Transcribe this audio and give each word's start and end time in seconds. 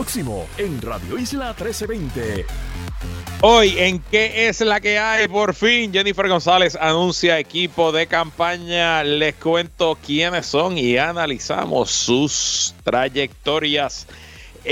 Próximo 0.00 0.46
en 0.56 0.80
Radio 0.80 1.18
Isla 1.18 1.48
1320. 1.48 2.46
Hoy, 3.42 3.74
¿en 3.76 3.98
qué 4.10 4.48
es 4.48 4.62
la 4.62 4.80
que 4.80 4.98
hay? 4.98 5.28
Por 5.28 5.52
fin, 5.52 5.92
Jennifer 5.92 6.26
González 6.26 6.74
anuncia 6.80 7.38
equipo 7.38 7.92
de 7.92 8.06
campaña. 8.06 9.04
Les 9.04 9.34
cuento 9.34 9.98
quiénes 10.02 10.46
son 10.46 10.78
y 10.78 10.96
analizamos 10.96 11.90
sus 11.90 12.74
trayectorias. 12.82 14.06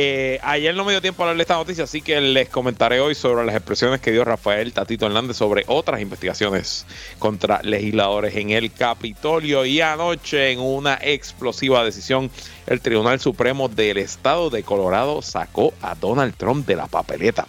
Eh, 0.01 0.39
ayer 0.45 0.77
no 0.77 0.85
me 0.85 0.93
dio 0.93 1.03
tiempo 1.03 1.25
a 1.25 1.27
hablar 1.27 1.39
de 1.39 1.43
esta 1.43 1.57
noticia, 1.57 1.83
así 1.83 2.01
que 2.03 2.21
les 2.21 2.49
comentaré 2.49 3.01
hoy 3.01 3.17
sobre 3.17 3.45
las 3.45 3.57
expresiones 3.57 4.01
que 4.01 4.13
dio 4.13 4.25
Rafael 4.25 4.73
Tatito 4.73 5.07
Hernández 5.07 5.37
sobre 5.37 5.65
otras 5.67 6.01
investigaciones 6.01 6.87
contra 7.19 7.61
legisladores 7.65 8.37
en 8.37 8.51
el 8.51 8.71
Capitolio. 8.71 9.65
Y 9.65 9.81
anoche, 9.81 10.53
en 10.53 10.61
una 10.61 11.01
explosiva 11.03 11.83
decisión, 11.83 12.31
el 12.69 12.81
Tribunal 12.81 13.19
Supremo 13.19 13.69
del 13.69 13.99
Estado 13.99 14.51
de 14.51 14.63
Colorado 14.63 15.21
sacó 15.21 15.75
a 15.83 15.97
Donald 15.97 16.37
Trump 16.37 16.65
de 16.65 16.77
la 16.77 16.87
papeleta 16.87 17.49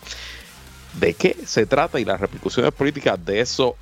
de 0.94 1.14
qué 1.14 1.36
se 1.46 1.66
trata 1.66 2.00
y 2.00 2.06
las 2.06 2.20
repercusiones 2.20 2.72
políticas 2.74 3.24
de 3.24 3.42
eso 3.42 3.76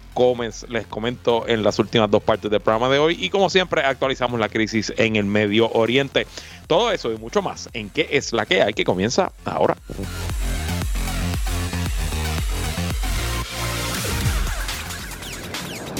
les 0.70 0.88
comento 0.88 1.48
en 1.48 1.64
las 1.64 1.80
últimas 1.80 2.10
dos 2.10 2.24
partes 2.24 2.50
del 2.50 2.60
programa 2.60 2.90
de 2.90 3.00
hoy 3.00 3.18
y 3.20 3.30
como 3.30 3.50
siempre 3.50 3.82
actualizamos 3.82 4.40
la 4.40 4.50
crisis 4.50 4.92
en 4.98 5.16
el 5.16 5.26
Medio 5.26 5.70
Oriente. 5.72 6.26
Todo 6.66 6.92
eso 6.92 7.12
y 7.12 7.18
mucho 7.18 7.42
más 7.42 7.70
en 7.74 7.90
qué 7.90 8.10
es 8.12 8.34
la 8.34 8.46
que 8.46 8.62
hay 8.62 8.74
que 8.74 8.84
comienza 8.84 9.32
ahora. 9.46 9.78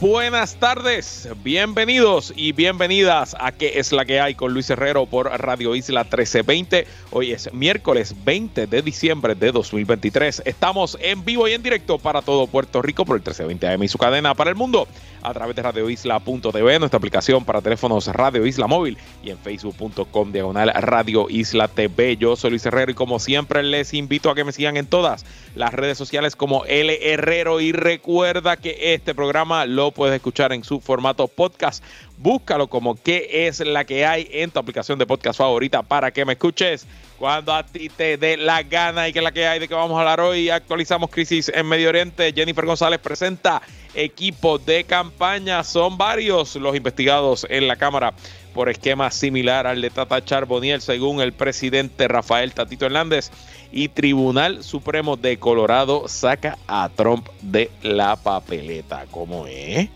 buenas 0.00 0.56
tardes, 0.56 1.28
bienvenidos 1.42 2.32
y 2.34 2.52
bienvenidas 2.52 3.36
a 3.38 3.52
¿Qué 3.52 3.78
es 3.78 3.92
la 3.92 4.06
que 4.06 4.18
hay 4.18 4.34
con 4.34 4.54
Luis 4.54 4.70
Herrero 4.70 5.04
por 5.04 5.26
Radio 5.26 5.74
Isla 5.74 6.04
1320? 6.04 6.86
Hoy 7.10 7.32
es 7.32 7.52
miércoles 7.52 8.14
20 8.24 8.66
de 8.66 8.82
diciembre 8.82 9.34
de 9.34 9.52
2023. 9.52 10.42
Estamos 10.46 10.96
en 11.00 11.24
vivo 11.24 11.46
y 11.48 11.52
en 11.52 11.62
directo 11.62 11.98
para 11.98 12.22
todo 12.22 12.46
Puerto 12.46 12.80
Rico 12.80 13.04
por 13.04 13.16
el 13.16 13.20
1320 13.20 13.68
AM 13.68 13.82
y 13.82 13.88
su 13.88 13.98
cadena 13.98 14.34
para 14.34 14.50
el 14.50 14.56
mundo 14.56 14.88
a 15.22 15.34
través 15.34 15.54
de 15.54 15.62
radioisla.tv, 15.62 16.78
nuestra 16.78 16.96
aplicación 16.96 17.44
para 17.44 17.60
teléfonos 17.60 18.06
Radio 18.06 18.46
Isla 18.46 18.66
Móvil 18.66 18.96
y 19.22 19.30
en 19.30 19.38
facebook.com 19.38 20.32
diagonal 20.32 20.72
Radio 20.74 21.26
Isla 21.28 21.68
TV. 21.68 22.16
Yo 22.16 22.36
soy 22.36 22.50
Luis 22.50 22.64
Herrero 22.64 22.92
y 22.92 22.94
como 22.94 23.18
siempre 23.18 23.62
les 23.62 23.92
invito 23.92 24.30
a 24.30 24.34
que 24.34 24.44
me 24.44 24.52
sigan 24.52 24.76
en 24.76 24.86
todas 24.86 25.26
las 25.54 25.74
redes 25.74 25.98
sociales 25.98 26.36
como 26.36 26.64
L 26.64 27.12
Herrero 27.12 27.60
y 27.60 27.72
recuerda 27.72 28.56
que 28.56 28.94
este 28.94 29.14
programa 29.14 29.66
lo 29.66 29.89
puedes 29.92 30.14
escuchar 30.14 30.52
en 30.52 30.64
su 30.64 30.80
formato 30.80 31.28
podcast. 31.28 31.82
Búscalo 32.18 32.68
como 32.68 33.00
qué 33.00 33.46
es 33.46 33.60
la 33.60 33.84
que 33.84 34.06
hay 34.06 34.28
en 34.30 34.50
tu 34.50 34.58
aplicación 34.58 34.98
de 34.98 35.06
podcast 35.06 35.38
favorita 35.38 35.82
para 35.82 36.10
que 36.10 36.24
me 36.24 36.34
escuches 36.34 36.86
cuando 37.18 37.52
a 37.52 37.66
ti 37.66 37.90
te 37.90 38.16
dé 38.16 38.38
la 38.38 38.62
gana 38.62 39.06
y 39.06 39.12
que 39.12 39.18
es 39.18 39.22
la 39.22 39.32
que 39.32 39.46
hay 39.46 39.58
de 39.58 39.68
que 39.68 39.74
vamos 39.74 39.96
a 39.96 40.00
hablar 40.00 40.20
hoy. 40.20 40.48
Actualizamos 40.48 41.10
crisis 41.10 41.50
en 41.54 41.66
Medio 41.66 41.90
Oriente. 41.90 42.32
Jennifer 42.34 42.64
González 42.64 42.98
presenta 42.98 43.60
equipo 43.94 44.58
de 44.58 44.84
campaña. 44.84 45.62
Son 45.64 45.98
varios 45.98 46.56
los 46.56 46.74
investigados 46.74 47.46
en 47.50 47.68
la 47.68 47.76
Cámara 47.76 48.14
por 48.50 48.68
esquema 48.68 49.10
similar 49.10 49.66
al 49.66 49.80
de 49.80 49.90
Tata 49.90 50.24
Charboniel, 50.24 50.80
según 50.80 51.20
el 51.20 51.32
presidente 51.32 52.08
Rafael 52.08 52.52
Tatito 52.52 52.86
Hernández. 52.86 53.30
Y 53.72 53.88
Tribunal 53.88 54.64
Supremo 54.64 55.16
de 55.16 55.38
Colorado 55.38 56.08
saca 56.08 56.58
a 56.66 56.88
Trump 56.94 57.28
de 57.40 57.70
la 57.82 58.16
papeleta. 58.16 59.06
¿Cómo 59.10 59.46
es? 59.46 59.88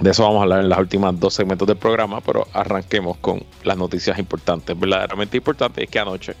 De 0.00 0.10
eso 0.10 0.22
vamos 0.22 0.40
a 0.40 0.42
hablar 0.44 0.60
en 0.60 0.68
las 0.68 0.78
últimas 0.78 1.18
dos 1.20 1.34
segmentos 1.34 1.68
del 1.68 1.76
programa, 1.76 2.20
pero 2.20 2.46
arranquemos 2.54 3.18
con 3.18 3.44
las 3.64 3.76
noticias 3.76 4.18
importantes, 4.18 4.78
verdaderamente 4.78 5.36
importantes. 5.36 5.84
Es 5.84 5.90
que 5.90 5.98
anoche 5.98 6.34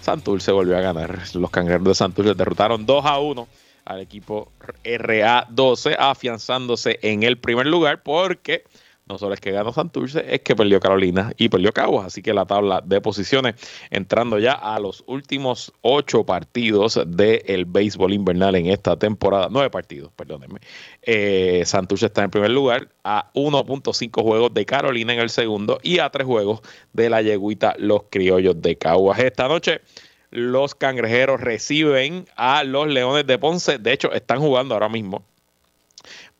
Santurce 0.00 0.52
volvió 0.52 0.76
a 0.76 0.80
ganar. 0.80 1.18
Los 1.34 1.50
cangrejeros 1.50 1.88
de 1.88 1.94
Santurce 1.94 2.34
derrotaron 2.34 2.86
2 2.86 3.04
a 3.04 3.18
1 3.18 3.48
al 3.84 4.00
equipo 4.00 4.52
RA12, 4.84 5.96
afianzándose 5.98 6.98
en 7.02 7.22
el 7.22 7.38
primer 7.38 7.66
lugar 7.66 8.02
porque 8.02 8.64
no 9.12 9.18
solo 9.18 9.34
es 9.34 9.40
que 9.40 9.52
ganó 9.52 9.72
Santurce, 9.72 10.24
es 10.34 10.40
que 10.40 10.56
perdió 10.56 10.80
Carolina 10.80 11.32
y 11.36 11.50
perdió 11.50 11.72
Caguas. 11.72 12.06
Así 12.06 12.22
que 12.22 12.32
la 12.32 12.46
tabla 12.46 12.82
de 12.84 13.00
posiciones, 13.00 13.54
entrando 13.90 14.38
ya 14.38 14.52
a 14.52 14.78
los 14.80 15.04
últimos 15.06 15.72
ocho 15.82 16.24
partidos 16.24 16.98
del 17.06 17.66
béisbol 17.66 18.14
invernal 18.14 18.54
en 18.54 18.66
esta 18.66 18.98
temporada, 18.98 19.48
nueve 19.50 19.68
partidos, 19.68 20.10
perdónenme. 20.16 20.60
Eh, 21.02 21.62
Santurce 21.66 22.06
está 22.06 22.24
en 22.24 22.30
primer 22.30 22.50
lugar, 22.50 22.88
a 23.04 23.30
1.5 23.34 24.22
juegos 24.22 24.54
de 24.54 24.64
Carolina 24.64 25.12
en 25.12 25.20
el 25.20 25.30
segundo 25.30 25.78
y 25.82 25.98
a 25.98 26.08
tres 26.08 26.26
juegos 26.26 26.60
de 26.92 27.10
la 27.10 27.20
yeguita 27.20 27.74
Los 27.78 28.04
Criollos 28.10 28.62
de 28.62 28.78
Caguas. 28.78 29.18
Esta 29.18 29.48
noche 29.48 29.82
los 30.30 30.74
cangrejeros 30.74 31.40
reciben 31.42 32.24
a 32.36 32.64
los 32.64 32.88
Leones 32.88 33.26
de 33.26 33.38
Ponce. 33.38 33.78
De 33.78 33.92
hecho, 33.92 34.10
están 34.12 34.40
jugando 34.40 34.72
ahora 34.72 34.88
mismo. 34.88 35.26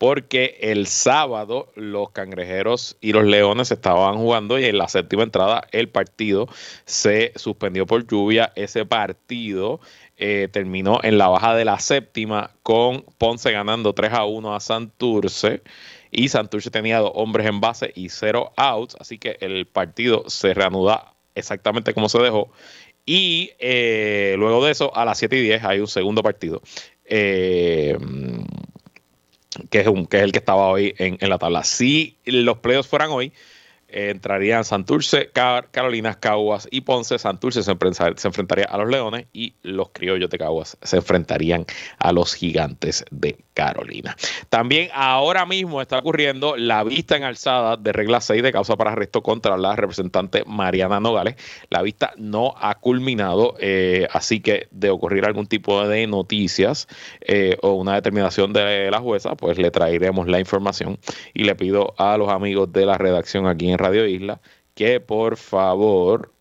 Porque 0.03 0.59
el 0.61 0.89
sábado 0.89 1.71
los 1.77 2.11
cangrejeros 2.11 2.97
y 3.01 3.13
los 3.13 3.23
leones 3.23 3.71
estaban 3.71 4.17
jugando 4.17 4.59
y 4.59 4.65
en 4.65 4.77
la 4.77 4.89
séptima 4.89 5.23
entrada 5.23 5.69
el 5.71 5.89
partido 5.91 6.49
se 6.87 7.33
suspendió 7.37 7.87
por 7.87 8.05
lluvia. 8.05 8.53
Ese 8.57 8.85
partido 8.85 9.79
eh, 10.17 10.49
terminó 10.51 10.99
en 11.05 11.19
la 11.19 11.29
baja 11.29 11.55
de 11.55 11.65
la 11.65 11.79
séptima 11.79 12.51
con 12.65 13.05
Ponce 13.17 13.53
ganando 13.53 13.93
3 13.93 14.13
a 14.13 14.25
1 14.25 14.57
a 14.57 14.59
Santurce 14.59 15.63
y 16.11 16.31
Santurce 16.31 16.73
tenía 16.73 16.99
dos 16.99 17.13
hombres 17.15 17.47
en 17.47 17.61
base 17.61 17.93
y 17.95 18.09
cero 18.09 18.53
outs, 18.57 18.97
así 18.99 19.19
que 19.19 19.37
el 19.41 19.67
partido 19.67 20.29
se 20.29 20.53
reanuda 20.53 21.15
exactamente 21.37 21.95
como 21.95 22.09
se 22.09 22.19
dejó 22.19 22.51
y 23.07 23.53
eh, 23.61 24.35
luego 24.37 24.65
de 24.65 24.73
eso, 24.73 24.97
a 24.97 25.05
las 25.05 25.19
7 25.19 25.37
y 25.37 25.43
10 25.43 25.65
hay 25.65 25.79
un 25.79 25.87
segundo 25.87 26.25
partido. 26.25 26.61
Eh, 27.05 27.97
que, 29.71 29.81
es 29.81 29.87
un, 29.87 30.07
que 30.07 30.19
es 30.19 30.23
el 30.25 30.33
que 30.33 30.39
estaba 30.39 30.69
hoy 30.69 30.95
en, 30.99 31.19
en 31.21 31.29
la 31.29 31.39
tabla. 31.39 31.65
Si 31.65 32.17
los 32.25 32.59
playoffs 32.59 32.89
fueran 32.89 33.11
hoy, 33.11 33.33
entrarían 33.93 34.65
Santurce, 34.65 35.31
Carolinas, 35.33 36.17
Caguas 36.17 36.69
y 36.71 36.83
Ponce. 36.83 37.19
Santurce 37.19 37.63
se, 37.63 37.71
enfrentaría 37.71 38.65
a 38.65 38.79
los 38.79 38.89
Leones 38.89 39.27
y 39.33 39.55
los 39.63 39.91
Criollos 39.91 40.31
de 40.31 40.39
Caguas 40.39 40.77
se 40.83 40.97
enfrentarían 40.97 41.67
a 41.99 42.13
los 42.13 42.35
Gigantes 42.35 43.05
de 43.11 43.39
Carolina. 43.55 44.17
También 44.49 44.89
ahora 44.95 45.47
mismo 45.47 45.83
está 45.83 45.99
ocurriendo 45.99 46.57
la 46.57 46.85
vista 46.85 47.17
en 47.17 47.25
alzada 47.25 47.77
de 47.77 47.93
regla 47.93 48.21
6 48.21 48.43
de 48.43 48.53
causa 48.53 48.77
para 48.77 48.93
arresto 48.93 49.23
contra 49.23 49.57
la 49.57 49.77
representante 49.77 50.43
Mariana 50.47 51.01
Nogales. 51.01 51.37
La 51.69 51.83
vista 51.83 52.13
no 52.17 52.55
ha 52.59 52.77
culminado, 52.77 53.57
eh, 53.59 54.09
así 54.13 54.41
que 54.41 54.69
de 54.71 54.91
ocurrir 54.91 55.25
algún 55.25 55.47
tipo 55.47 55.87
de 55.87 56.07
noticias 56.07 56.89
eh, 57.21 57.57
o 57.63 57.73
una 57.73 57.95
determinación 57.95 58.53
de 58.53 58.91
la 58.91 59.01
jueza, 59.01 59.35
pues 59.37 59.59
le 59.59 59.71
traeremos 59.71 60.29
la 60.29 60.41
información 60.41 60.99
y 61.35 61.45
le 61.45 61.55
pido 61.55 61.95
a 61.99 62.17
los 62.17 62.31
amigos 62.31 62.73
de 62.73 62.87
la 62.87 62.97
redacción 62.99 63.47
aquí 63.47 63.71
en 63.71 63.79
Radio 63.83 64.07
Isla, 64.07 64.41
que 64.75 65.01
por 65.01 65.37
favor 65.37 66.32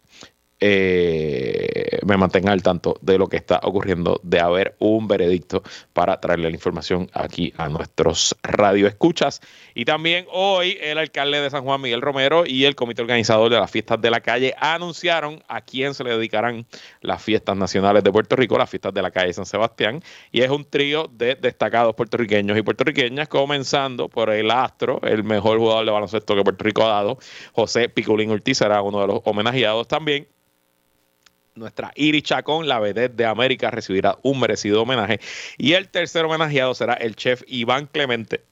eh, 0.63 1.99
me 2.05 2.17
mantenga 2.17 2.51
al 2.51 2.61
tanto 2.61 2.95
de 3.01 3.17
lo 3.17 3.27
que 3.27 3.37
está 3.37 3.59
ocurriendo, 3.63 4.19
de 4.23 4.39
haber 4.39 4.75
un 4.77 5.07
veredicto 5.07 5.63
para 5.91 6.19
traerle 6.19 6.49
la 6.49 6.55
información 6.55 7.09
aquí 7.13 7.51
a 7.57 7.67
nuestros 7.67 8.35
radioescuchas. 8.43 9.41
Y 9.73 9.85
también 9.85 10.25
hoy 10.31 10.77
el 10.79 10.99
alcalde 10.99 11.41
de 11.41 11.49
San 11.49 11.63
Juan, 11.63 11.81
Miguel 11.81 12.01
Romero, 12.01 12.43
y 12.45 12.65
el 12.65 12.75
comité 12.75 13.01
organizador 13.01 13.51
de 13.51 13.59
las 13.59 13.71
fiestas 13.71 13.99
de 13.99 14.11
la 14.11 14.21
calle 14.21 14.53
anunciaron 14.59 15.43
a 15.47 15.61
quién 15.61 15.95
se 15.95 16.03
le 16.03 16.11
dedicarán 16.11 16.67
las 17.01 17.23
fiestas 17.23 17.57
nacionales 17.57 18.03
de 18.03 18.11
Puerto 18.11 18.35
Rico, 18.35 18.57
las 18.57 18.69
fiestas 18.69 18.93
de 18.93 19.01
la 19.01 19.09
calle 19.09 19.33
San 19.33 19.47
Sebastián. 19.47 20.03
Y 20.31 20.41
es 20.41 20.51
un 20.51 20.63
trío 20.63 21.09
de 21.11 21.35
destacados 21.35 21.95
puertorriqueños 21.95 22.55
y 22.55 22.61
puertorriqueñas, 22.61 23.27
comenzando 23.27 24.09
por 24.09 24.29
el 24.29 24.51
astro, 24.51 25.01
el 25.03 25.23
mejor 25.23 25.57
jugador 25.57 25.85
de 25.85 25.91
baloncesto 25.91 26.35
que 26.35 26.43
Puerto 26.43 26.63
Rico 26.63 26.83
ha 26.83 26.89
dado, 26.89 27.17
José 27.53 27.89
Piculín 27.89 28.29
Ortiz, 28.29 28.59
será 28.59 28.83
uno 28.83 29.01
de 29.01 29.07
los 29.07 29.21
homenajeados 29.23 29.87
también 29.87 30.27
nuestra 31.55 31.91
Iris 31.95 32.23
Chacón, 32.23 32.67
la 32.67 32.79
vedette 32.79 33.15
de 33.15 33.25
América, 33.25 33.71
recibirá 33.71 34.17
un 34.23 34.39
merecido 34.39 34.81
homenaje. 34.81 35.19
Y 35.57 35.73
el 35.73 35.89
tercer 35.89 36.25
homenajeado 36.25 36.73
será 36.73 36.93
el 36.93 37.15
chef 37.15 37.43
Iván 37.47 37.87
Clemente 37.87 38.43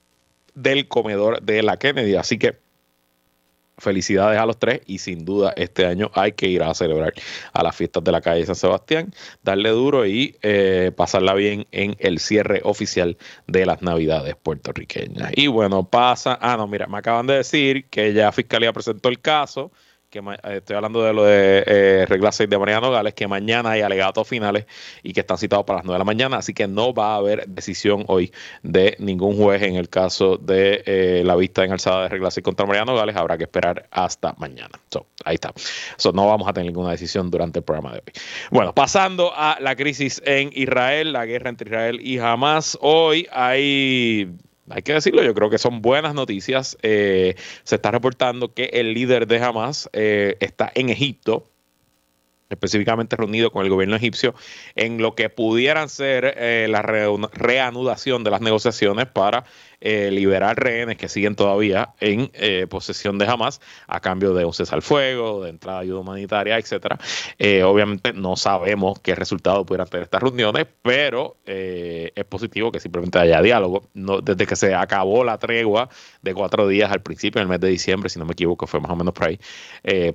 del 0.54 0.88
comedor 0.88 1.42
de 1.42 1.64
la 1.64 1.78
Kennedy. 1.78 2.16
Así 2.16 2.38
que 2.38 2.58
felicidades 3.80 4.40
a 4.40 4.46
los 4.46 4.60
tres 4.60 4.82
y 4.86 4.98
sin 4.98 5.26
duda 5.26 5.54
este 5.56 5.86
año 5.86 6.12
hay 6.14 6.34
que 6.34 6.48
ir 6.48 6.62
a 6.64 6.74
celebrar 6.74 7.14
a 7.54 7.64
las 7.64 7.76
fiestas 7.76 8.04
de 8.04 8.12
la 8.12 8.22
calle 8.22 8.46
San 8.46 8.56
Sebastián, 8.56 9.14
darle 9.42 9.70
duro 9.70 10.06
y 10.06 10.36
eh, 10.42 10.92
pasarla 10.96 11.34
bien 11.34 11.66
en 11.72 11.96
el 12.00 12.20
cierre 12.20 12.62
oficial 12.64 13.18
de 13.48 13.66
las 13.66 13.82
navidades 13.82 14.36
puertorriqueñas. 14.36 15.32
Y 15.36 15.48
bueno, 15.48 15.88
pasa, 15.88 16.38
ah 16.42 16.58
no, 16.58 16.68
mira, 16.68 16.88
me 16.88 16.98
acaban 16.98 17.28
de 17.28 17.36
decir 17.36 17.86
que 17.86 18.14
ya 18.14 18.32
Fiscalía 18.32 18.74
presentó 18.74 19.10
el 19.10 19.20
caso 19.20 19.72
que 20.10 20.20
eh, 20.20 20.58
estoy 20.58 20.76
hablando 20.76 21.04
de 21.04 21.14
lo 21.14 21.24
de 21.24 21.64
eh, 21.66 22.06
regla 22.08 22.32
6 22.32 22.50
de 22.50 22.58
Mariano 22.58 22.92
Gales, 22.92 23.14
que 23.14 23.28
mañana 23.28 23.72
hay 23.72 23.82
alegatos 23.82 24.28
finales 24.28 24.66
y 25.04 25.14
que 25.14 25.20
están 25.20 25.38
citados 25.38 25.66
para 25.66 25.78
las 25.78 25.86
9 25.86 25.96
de 25.96 26.00
la 26.00 26.06
mañana, 26.06 26.38
así 26.38 26.54
que 26.54 26.68
no 26.68 26.94
va 26.94 27.14
a 27.14 27.16
haber 27.18 27.48
decisión 27.48 28.06
hoy 28.08 28.32
de 28.64 28.96
ningún 29.00 29.38
juez 29.38 29.62
en 29.62 29.76
el 29.76 29.90
caso 29.90 30.38
de 30.38 30.84
eh, 30.86 31.24
la 31.26 31.36
vista 31.36 31.64
en 31.64 31.72
alzada 31.72 32.04
de 32.04 32.10
regla 32.10 32.32
6 32.32 32.44
contra 32.44 32.66
Mariano 32.66 32.96
Gales, 32.96 33.16
habrá 33.16 33.38
que 33.38 33.44
esperar 33.44 33.88
hasta 33.92 34.34
mañana. 34.38 34.80
ahí 35.26 35.36
está. 35.36 35.54
no 36.14 36.28
vamos 36.28 36.48
a 36.48 36.54
tener 36.54 36.68
ninguna 36.68 36.92
decisión 36.92 37.30
durante 37.30 37.60
el 37.60 37.66
programa 37.66 37.92
de 37.92 37.98
hoy. 37.98 38.14
Bueno, 38.52 38.74
pasando 38.74 39.32
a 39.36 39.58
la 39.60 39.76
crisis 39.76 40.22
en 40.26 40.50
Israel, 40.54 41.14
la 41.14 41.26
guerra 41.26 41.50
entre 41.50 41.70
Israel 41.70 42.00
y 42.02 42.18
Hamas, 42.18 42.78
hoy 42.82 43.28
hay 43.32 44.34
hay 44.70 44.82
que 44.82 44.94
decirlo, 44.94 45.24
yo 45.24 45.34
creo 45.34 45.50
que 45.50 45.58
son 45.58 45.82
buenas 45.82 46.14
noticias. 46.14 46.78
Eh, 46.82 47.36
se 47.64 47.76
está 47.76 47.92
reportando 47.92 48.54
que 48.54 48.66
el 48.74 48.94
líder 48.94 49.28
de 49.28 49.40
Hamas 49.40 49.90
eh, 49.94 50.38
está 50.40 50.72
en 50.76 50.90
Egipto 50.90 51.50
específicamente 52.50 53.16
reunido 53.16 53.52
con 53.52 53.64
el 53.64 53.70
gobierno 53.70 53.96
egipcio, 53.96 54.34
en 54.76 55.02
lo 55.02 55.16
que 55.16 55.30
pudieran 55.30 55.88
ser 55.88 56.34
eh, 56.38 56.68
la 56.70 56.82
reanudación 56.82 58.24
de 58.24 58.32
las 58.32 58.42
negociaciones 58.42 59.06
para 59.06 59.46
eh, 59.82 60.12
liberar 60.12 60.58
rehenes 60.58 60.98
que 60.98 61.08
siguen 61.08 61.36
todavía 61.36 61.94
en 62.02 62.30
eh, 62.34 62.68
posesión 62.70 63.18
de 63.18 63.26
Hamas 63.26 63.62
a 63.88 64.02
cambio 64.02 64.34
de 64.34 64.44
un 64.44 64.54
cese 64.54 64.76
al 64.76 64.82
fuego, 64.82 65.44
de 65.44 65.52
entrada 65.52 65.80
de 65.80 65.86
ayuda 65.86 66.00
humanitaria, 66.00 66.58
etcétera. 66.58 66.98
Eh, 67.38 67.64
obviamente 67.64 68.12
no 68.12 68.36
sabemos 68.36 69.00
qué 69.00 69.16
resultado 69.16 69.66
pudieran 69.66 69.88
tener 69.88 70.04
estas 70.04 70.22
reuniones, 70.22 70.68
pero 70.82 71.38
es 71.46 72.26
positivo 72.26 72.72
que 72.72 72.80
simplemente 72.80 73.20
haya 73.20 73.42
diálogo. 73.42 73.90
No, 73.94 74.22
desde 74.22 74.46
que 74.46 74.56
se 74.56 74.76
acabó 74.76 75.24
la 75.24 75.38
tregua 75.38 75.90
de 76.22 76.34
cuatro 76.34 76.68
días 76.68 76.92
al 76.92 77.02
principio, 77.02 77.40
en 77.40 77.44
el 77.44 77.50
mes 77.50 77.60
de 77.60 77.70
diciembre, 77.70 78.10
si 78.10 78.20
no 78.20 78.26
me 78.26 78.34
equivoco, 78.34 78.68
fue 78.68 78.80
más 78.80 78.92
o 78.92 78.96
menos 78.96 79.14
por 79.14 79.28
ahí, 79.28 79.40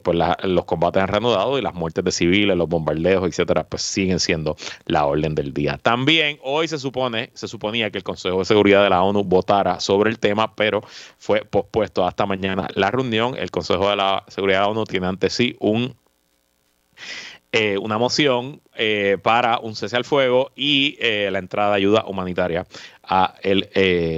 pues 0.02 0.18
los 0.44 0.64
combates 0.64 1.02
han 1.02 1.08
reanudado 1.08 1.58
y 1.58 1.62
las 1.62 1.74
muertes 1.74 2.04
de 2.04 2.12
civiles, 2.12 2.56
los 2.56 2.68
bombardeos, 2.68 3.26
etcétera, 3.26 3.64
pues 3.64 3.82
siguen 3.82 4.20
siendo 4.20 4.56
la 4.86 5.06
orden 5.06 5.34
del 5.34 5.52
día. 5.52 5.78
También 5.82 6.38
hoy 6.42 6.68
se 6.68 6.78
supone, 6.78 7.30
se 7.34 7.48
suponía 7.48 7.90
que 7.90 7.98
el 7.98 8.04
Consejo 8.04 8.38
de 8.38 8.44
Seguridad 8.44 8.82
de 8.82 8.90
la 8.90 9.02
ONU 9.02 9.24
sobre 9.78 10.10
el 10.10 10.18
tema, 10.18 10.54
pero 10.54 10.82
fue 11.18 11.44
pospuesto 11.44 12.06
hasta 12.06 12.26
mañana 12.26 12.68
la 12.74 12.90
reunión. 12.90 13.36
El 13.36 13.50
Consejo 13.50 13.90
de 13.90 13.96
la 13.96 14.24
Seguridad 14.28 14.60
de 14.60 14.64
la 14.64 14.70
ONU 14.70 14.84
tiene 14.84 15.06
ante 15.06 15.30
sí 15.30 15.56
un 15.60 15.94
eh, 17.56 17.78
una 17.78 17.98
moción 17.98 18.60
eh, 18.74 19.16
para 19.22 19.60
un 19.60 19.76
cese 19.76 19.96
al 19.96 20.04
fuego 20.04 20.50
y 20.56 20.96
eh, 20.98 21.28
la 21.30 21.38
entrada 21.38 21.70
de 21.70 21.76
ayuda 21.76 22.04
humanitaria 22.04 22.66
a, 23.04 23.36
el, 23.42 23.70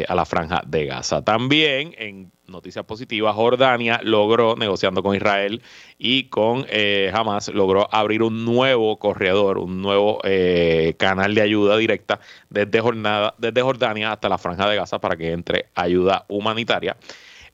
a 0.08 0.14
la 0.14 0.24
franja 0.24 0.62
de 0.66 0.86
Gaza. 0.86 1.22
También 1.22 1.94
en 1.98 2.32
noticias 2.48 2.84
positivas, 2.84 3.34
Jordania 3.34 4.00
logró, 4.02 4.56
negociando 4.56 5.02
con 5.02 5.16
Israel 5.16 5.62
y 5.98 6.24
con 6.24 6.66
eh, 6.68 7.10
Hamas, 7.12 7.48
logró 7.48 7.88
abrir 7.92 8.22
un 8.22 8.44
nuevo 8.44 8.98
corredor, 8.98 9.58
un 9.58 9.82
nuevo 9.82 10.20
eh, 10.24 10.94
canal 10.98 11.34
de 11.34 11.42
ayuda 11.42 11.76
directa 11.76 12.20
desde, 12.50 12.80
jornada, 12.80 13.34
desde 13.38 13.62
Jordania 13.62 14.12
hasta 14.12 14.28
la 14.28 14.38
franja 14.38 14.68
de 14.68 14.76
Gaza 14.76 15.00
para 15.00 15.16
que 15.16 15.32
entre 15.32 15.66
ayuda 15.74 16.24
humanitaria. 16.28 16.96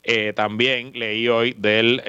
Eh, 0.05 0.33
también 0.35 0.93
leí 0.95 1.29
hoy 1.29 1.55
del 1.57 2.03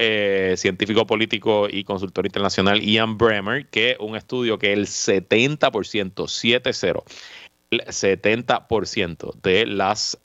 científico 0.58 1.06
político 1.06 1.68
y 1.70 1.84
consultor 1.84 2.26
internacional 2.26 2.82
Ian 2.82 3.18
Bremer 3.18 3.68
que 3.68 3.98
un 4.00 4.16
estudio 4.16 4.58
que 4.58 4.74
el 4.74 4.88
70%, 4.88 5.70
7-0, 5.70 7.04
el 7.70 7.82
70% 7.82 9.42
de 9.42 9.66
las 9.68 10.20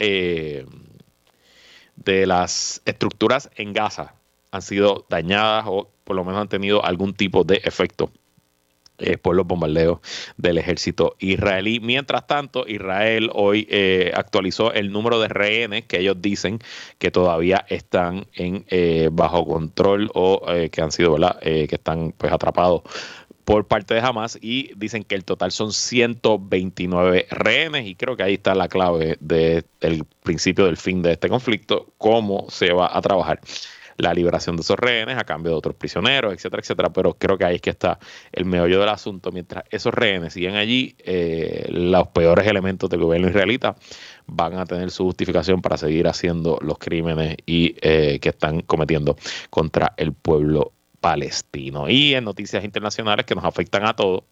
de 2.04 2.26
las 2.26 2.82
estructuras 2.84 3.50
en 3.56 3.72
Gaza 3.72 4.14
han 4.50 4.62
sido 4.62 5.06
dañadas 5.08 5.64
o 5.66 5.88
por 6.04 6.16
lo 6.16 6.24
menos 6.24 6.40
han 6.40 6.48
tenido 6.48 6.84
algún 6.84 7.14
tipo 7.14 7.44
de 7.44 7.60
efecto 7.64 8.10
eh, 9.00 9.16
por 9.16 9.36
los 9.36 9.46
bombardeos 9.46 10.00
del 10.36 10.58
ejército 10.58 11.14
israelí. 11.20 11.78
Mientras 11.78 12.26
tanto, 12.26 12.66
Israel 12.66 13.30
hoy 13.32 13.68
eh, 13.70 14.10
actualizó 14.14 14.72
el 14.72 14.90
número 14.90 15.20
de 15.20 15.28
rehenes 15.28 15.84
que 15.84 16.00
ellos 16.00 16.16
dicen 16.20 16.58
que 16.98 17.12
todavía 17.12 17.64
están 17.68 18.26
en 18.34 18.64
eh, 18.68 19.08
bajo 19.12 19.46
control 19.46 20.10
o 20.14 20.42
que 20.72 20.82
han 20.82 20.90
sido, 20.90 21.12
¿verdad? 21.12 21.38
que 21.40 21.68
están 21.70 22.12
pues 22.16 22.32
atrapados 22.32 22.82
por 23.48 23.66
parte 23.66 23.94
de 23.94 24.00
Hamas 24.00 24.38
y 24.42 24.72
dicen 24.76 25.04
que 25.04 25.14
el 25.14 25.24
total 25.24 25.52
son 25.52 25.72
129 25.72 27.28
rehenes 27.30 27.86
y 27.86 27.94
creo 27.94 28.14
que 28.14 28.22
ahí 28.22 28.34
está 28.34 28.54
la 28.54 28.68
clave 28.68 29.16
del 29.20 30.04
principio 30.22 30.66
del 30.66 30.76
fin 30.76 31.00
de 31.00 31.12
este 31.12 31.30
conflicto, 31.30 31.94
cómo 31.96 32.44
se 32.50 32.74
va 32.74 32.94
a 32.94 33.00
trabajar 33.00 33.40
la 33.96 34.12
liberación 34.12 34.56
de 34.56 34.60
esos 34.60 34.78
rehenes 34.78 35.16
a 35.16 35.24
cambio 35.24 35.52
de 35.52 35.56
otros 35.56 35.76
prisioneros, 35.76 36.34
etcétera, 36.34 36.60
etcétera. 36.60 36.92
Pero 36.92 37.14
creo 37.14 37.38
que 37.38 37.46
ahí 37.46 37.54
es 37.54 37.62
que 37.62 37.70
está 37.70 37.98
el 38.32 38.44
meollo 38.44 38.80
del 38.80 38.90
asunto. 38.90 39.32
Mientras 39.32 39.64
esos 39.70 39.94
rehenes 39.94 40.34
siguen 40.34 40.54
allí, 40.56 40.94
eh, 40.98 41.68
los 41.70 42.08
peores 42.08 42.46
elementos 42.46 42.90
del 42.90 43.00
gobierno 43.00 43.28
israelita 43.28 43.76
van 44.26 44.58
a 44.58 44.66
tener 44.66 44.90
su 44.90 45.04
justificación 45.04 45.62
para 45.62 45.78
seguir 45.78 46.06
haciendo 46.06 46.58
los 46.60 46.78
crímenes 46.78 47.38
y 47.46 47.76
eh, 47.80 48.18
que 48.20 48.28
están 48.28 48.60
cometiendo 48.60 49.16
contra 49.48 49.94
el 49.96 50.12
pueblo 50.12 50.74
palestino. 51.08 51.88
Y 51.88 52.14
en 52.14 52.24
noticias 52.24 52.62
internacionales 52.62 53.24
que 53.24 53.34
nos 53.34 53.44
afectan 53.44 53.86
a 53.86 53.96
todos, 53.96 54.24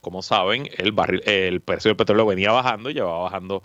como 0.00 0.20
saben, 0.20 0.68
el, 0.78 0.90
barril, 0.90 1.22
el 1.26 1.60
precio 1.60 1.90
del 1.90 1.96
petróleo 1.96 2.26
venía 2.26 2.50
bajando, 2.50 2.90
llevaba 2.90 3.20
bajando 3.20 3.62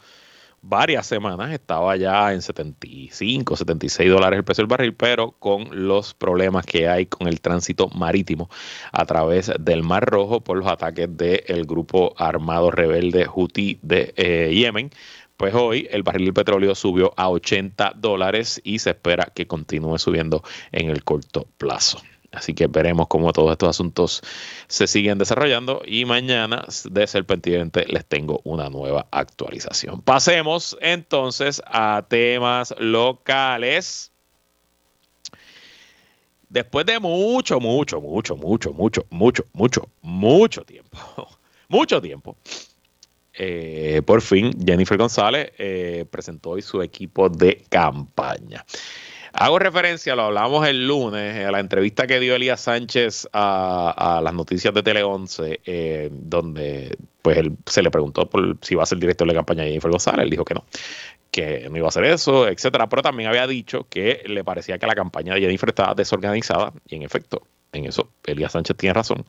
varias 0.61 1.07
semanas, 1.07 1.51
estaba 1.51 1.95
ya 1.95 2.31
en 2.31 2.43
75, 2.43 3.55
76 3.55 4.11
dólares 4.11 4.37
el 4.37 4.43
precio 4.43 4.61
del 4.61 4.69
barril, 4.69 4.93
pero 4.93 5.31
con 5.31 5.87
los 5.87 6.13
problemas 6.13 6.67
que 6.67 6.87
hay 6.87 7.07
con 7.07 7.27
el 7.27 7.41
tránsito 7.41 7.89
marítimo 7.89 8.47
a 8.91 9.03
través 9.05 9.51
del 9.59 9.81
Mar 9.81 10.05
Rojo 10.05 10.41
por 10.41 10.57
los 10.57 10.67
ataques 10.67 11.09
del 11.17 11.65
grupo 11.65 12.13
armado 12.17 12.69
rebelde 12.69 13.25
Houthi 13.25 13.79
de 13.81 14.13
eh, 14.15 14.53
Yemen, 14.53 14.91
pues 15.37 15.55
hoy 15.55 15.87
el 15.89 16.03
barril 16.03 16.27
de 16.27 16.33
petróleo 16.33 16.75
subió 16.75 17.15
a 17.17 17.27
80 17.29 17.93
dólares 17.95 18.61
y 18.63 18.77
se 18.77 18.91
espera 18.91 19.31
que 19.33 19.47
continúe 19.47 19.97
subiendo 19.97 20.43
en 20.71 20.91
el 20.91 21.03
corto 21.03 21.47
plazo. 21.57 21.99
Así 22.31 22.53
que 22.53 22.67
veremos 22.67 23.07
cómo 23.07 23.33
todos 23.33 23.51
estos 23.51 23.69
asuntos 23.69 24.21
se 24.67 24.87
siguen 24.87 25.17
desarrollando 25.17 25.81
y 25.85 26.05
mañana 26.05 26.65
de 26.89 27.05
ser 27.07 27.25
pendiente 27.25 27.85
les 27.87 28.05
tengo 28.05 28.39
una 28.45 28.69
nueva 28.69 29.05
actualización. 29.11 30.01
Pasemos 30.01 30.77
entonces 30.79 31.61
a 31.65 32.05
temas 32.07 32.73
locales. 32.79 34.11
Después 36.47 36.85
de 36.85 36.99
mucho, 36.99 37.59
mucho, 37.59 37.99
mucho, 37.99 38.37
mucho, 38.37 38.73
mucho, 38.73 39.05
mucho, 39.09 39.45
mucho, 39.51 39.89
mucho 40.01 40.63
tiempo, 40.63 40.97
mucho 41.67 42.01
tiempo, 42.01 42.37
eh, 43.33 44.01
por 44.05 44.21
fin 44.21 44.53
Jennifer 44.65 44.97
González 44.97 45.51
eh, 45.57 46.05
presentó 46.09 46.51
hoy 46.51 46.61
su 46.61 46.81
equipo 46.81 47.29
de 47.29 47.63
campaña. 47.69 48.65
Hago 49.33 49.59
referencia, 49.59 50.15
lo 50.15 50.23
hablamos 50.23 50.67
el 50.67 50.87
lunes, 50.87 51.45
a 51.45 51.51
la 51.51 51.59
entrevista 51.59 52.05
que 52.05 52.19
dio 52.19 52.35
Elías 52.35 52.61
Sánchez 52.61 53.29
a, 53.31 54.19
las 54.23 54.33
noticias 54.33 54.73
de 54.73 54.83
Tele 54.83 55.03
11, 55.03 55.61
eh, 55.65 56.09
donde 56.11 56.97
pues 57.21 57.37
él 57.37 57.55
se 57.65 57.81
le 57.81 57.91
preguntó 57.91 58.29
por 58.29 58.57
si 58.61 58.73
iba 58.73 58.83
a 58.83 58.85
ser 58.85 58.97
director 58.97 59.27
de 59.27 59.33
campaña 59.33 59.63
de 59.63 59.69
Jennifer 59.69 59.89
González, 59.89 60.23
él 60.23 60.29
dijo 60.29 60.43
que 60.43 60.53
no, 60.53 60.65
que 61.31 61.67
no 61.69 61.77
iba 61.77 61.87
a 61.87 61.89
hacer 61.89 62.03
eso, 62.05 62.47
etcétera, 62.47 62.89
pero 62.89 63.01
también 63.01 63.29
había 63.29 63.47
dicho 63.47 63.87
que 63.89 64.21
le 64.25 64.43
parecía 64.43 64.77
que 64.77 64.87
la 64.87 64.95
campaña 64.95 65.33
de 65.33 65.41
Jennifer 65.41 65.69
estaba 65.69 65.93
desorganizada, 65.93 66.73
y 66.87 66.95
en 66.95 67.03
efecto, 67.03 67.43
en 67.71 67.85
eso 67.85 68.09
Elías 68.25 68.51
Sánchez 68.51 68.75
tiene 68.75 68.93
razón. 68.93 69.25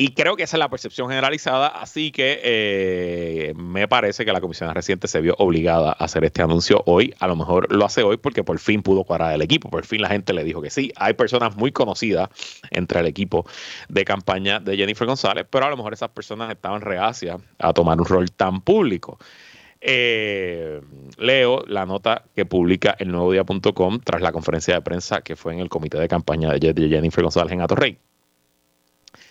Y 0.00 0.14
creo 0.14 0.34
que 0.34 0.44
esa 0.44 0.56
es 0.56 0.58
la 0.58 0.70
percepción 0.70 1.10
generalizada, 1.10 1.66
así 1.66 2.10
que 2.10 2.40
eh, 2.42 3.52
me 3.54 3.86
parece 3.86 4.24
que 4.24 4.32
la 4.32 4.40
comisión 4.40 4.74
reciente 4.74 5.08
se 5.08 5.20
vio 5.20 5.34
obligada 5.36 5.90
a 5.90 6.04
hacer 6.04 6.24
este 6.24 6.40
anuncio 6.40 6.82
hoy. 6.86 7.12
A 7.18 7.26
lo 7.26 7.36
mejor 7.36 7.70
lo 7.70 7.84
hace 7.84 8.02
hoy 8.02 8.16
porque 8.16 8.42
por 8.42 8.58
fin 8.58 8.82
pudo 8.82 9.04
cuadrar 9.04 9.34
el 9.34 9.42
equipo, 9.42 9.68
por 9.68 9.84
fin 9.84 10.00
la 10.00 10.08
gente 10.08 10.32
le 10.32 10.42
dijo 10.42 10.62
que 10.62 10.70
sí. 10.70 10.90
Hay 10.96 11.12
personas 11.12 11.54
muy 11.54 11.70
conocidas 11.70 12.30
entre 12.70 13.00
el 13.00 13.06
equipo 13.08 13.44
de 13.90 14.06
campaña 14.06 14.58
de 14.58 14.74
Jennifer 14.74 15.06
González, 15.06 15.46
pero 15.50 15.66
a 15.66 15.68
lo 15.68 15.76
mejor 15.76 15.92
esas 15.92 16.08
personas 16.08 16.50
estaban 16.50 16.80
reacias 16.80 17.38
a 17.58 17.74
tomar 17.74 18.00
un 18.00 18.06
rol 18.06 18.30
tan 18.30 18.62
público. 18.62 19.18
Eh, 19.82 20.80
leo 21.18 21.62
la 21.66 21.84
nota 21.84 22.24
que 22.34 22.46
publica 22.46 22.96
el 22.98 23.12
nuevo 23.12 23.32
día.com 23.32 24.00
tras 24.02 24.22
la 24.22 24.32
conferencia 24.32 24.72
de 24.72 24.80
prensa 24.80 25.20
que 25.20 25.36
fue 25.36 25.52
en 25.52 25.60
el 25.60 25.68
comité 25.68 25.98
de 25.98 26.08
campaña 26.08 26.54
de 26.54 26.88
Jennifer 26.88 27.22
González 27.22 27.52
en 27.52 27.60
Atorrey. 27.60 27.98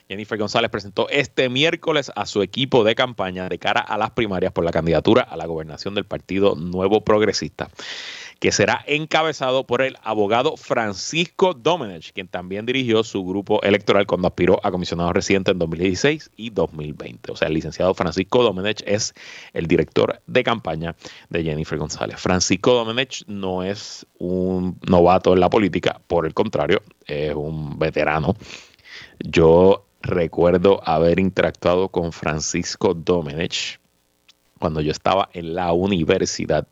Jennifer 0.10 0.39
González 0.39 0.72
presentó 0.72 1.08
este 1.10 1.50
miércoles 1.50 2.12
a 2.16 2.25
su 2.25 2.42
equipo 2.42 2.84
de 2.84 2.96
campaña 2.96 3.48
de 3.48 3.60
cara 3.60 3.80
a 3.80 3.96
las 3.96 4.10
primarias 4.10 4.51
por 4.51 4.66
la 4.66 4.72
candidatura 4.72 5.22
a 5.22 5.38
la 5.38 5.46
gobernación 5.46 5.94
del 5.94 6.06
Partido 6.06 6.56
Nuevo 6.56 7.06
Progresista 7.06 7.70
que 8.39 8.51
será 8.51 8.84
encabezado 8.88 9.66
por 9.66 9.82
el 9.82 9.98
abogado 10.01 10.56
Francisco 10.56 11.54
Domenech, 11.54 12.13
quien 12.13 12.28
también 12.28 12.66
dirigió 12.66 13.04
su 13.04 13.24
grupo 13.25 13.62
electoral 13.63 14.08
cuando 14.08 14.30
aspiró 14.30 14.60
a 14.63 14.72
comisionado 14.72 15.12
residente 15.13 15.51
en 15.51 15.60
2016 15.60 16.32
y 16.38 16.50
2020. 16.50 17.32
O 17.32 17.36
sea, 17.36 17.50
el 17.50 17.54
licenciado 17.54 17.94
Francisco 17.94 18.42
Domenech 18.42 18.82
es 18.86 19.13
el 19.54 19.68
director 19.68 20.22
de 20.25 20.44
campaña 20.44 20.96
de 21.30 21.44
Jennifer 21.44 21.78
González. 21.78 22.20
Francisco 22.20 22.74
Domenech 22.74 23.25
no 23.28 23.63
es 23.63 24.08
un 24.18 24.80
novato 24.88 25.34
en 25.34 25.42
la 25.42 25.50
política, 25.50 26.00
por 26.08 26.25
el 26.25 26.34
contrario, 26.34 26.82
es 27.06 27.36
un 27.36 27.78
veterano. 27.78 28.36
Yo 29.20 29.88
recuerdo 30.01 30.82
haber 30.88 31.20
interactuado 31.20 31.89
con 31.89 32.12
Francisco 32.12 32.94
Domenech 32.94 33.79
cuando 34.60 34.82
yo 34.82 34.92
estaba 34.92 35.30
en 35.34 35.56
la 35.56 35.74
universidad 35.74 36.68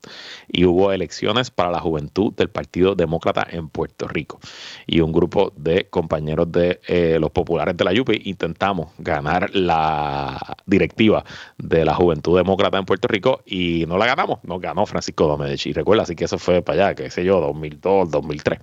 y 0.48 0.66
hubo 0.66 0.92
elecciones 0.92 1.50
para 1.52 1.72
la 1.72 1.80
juventud 1.80 2.34
del 2.34 2.50
Partido 2.50 2.96
Demócrata 2.96 3.48
en 3.50 3.70
Puerto 3.70 4.08
Rico. 4.08 4.40
Y 4.86 5.00
un 5.00 5.12
grupo 5.12 5.54
de 5.56 5.90
compañeros 5.90 6.52
de 6.52 6.80
eh, 6.88 7.18
los 7.20 7.32
populares 7.32 7.76
de 7.76 7.84
la 7.84 7.94
YUPI 7.94 8.22
intentamos 8.26 8.90
ganar 8.98 9.54
la 9.56 10.56
directiva 10.66 11.24
de 11.58 11.86
la 11.86 11.96
Juventud 11.96 12.38
Demócrata 12.38 12.78
en 12.78 12.86
Puerto 12.86 13.08
Rico 13.08 13.42
y 13.46 13.86
no 13.88 13.98
la 13.98 14.06
ganamos, 14.06 14.40
nos 14.44 14.62
ganó 14.62 14.86
Francisco 14.86 15.28
Domedech. 15.28 15.66
Y 15.66 15.74
recuerda, 15.74 16.04
así 16.04 16.16
que 16.16 16.26
eso 16.26 16.38
fue 16.38 16.62
para 16.62 16.88
allá, 16.88 16.96
qué 16.96 17.10
sé 17.10 17.24
yo, 17.24 17.40
2002, 17.40 18.12
2003. 18.12 18.60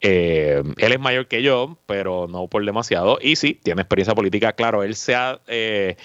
Eh, 0.00 0.62
él 0.76 0.92
es 0.92 1.00
mayor 1.00 1.28
que 1.28 1.42
yo, 1.42 1.78
pero 1.86 2.26
no 2.28 2.48
por 2.48 2.64
demasiado. 2.64 3.18
Y 3.20 3.36
sí, 3.36 3.60
tiene 3.62 3.82
experiencia 3.82 4.14
política, 4.14 4.52
claro, 4.52 4.82
él 4.82 4.94
se 4.94 5.14
ha... 5.14 5.40
Eh, 5.46 5.96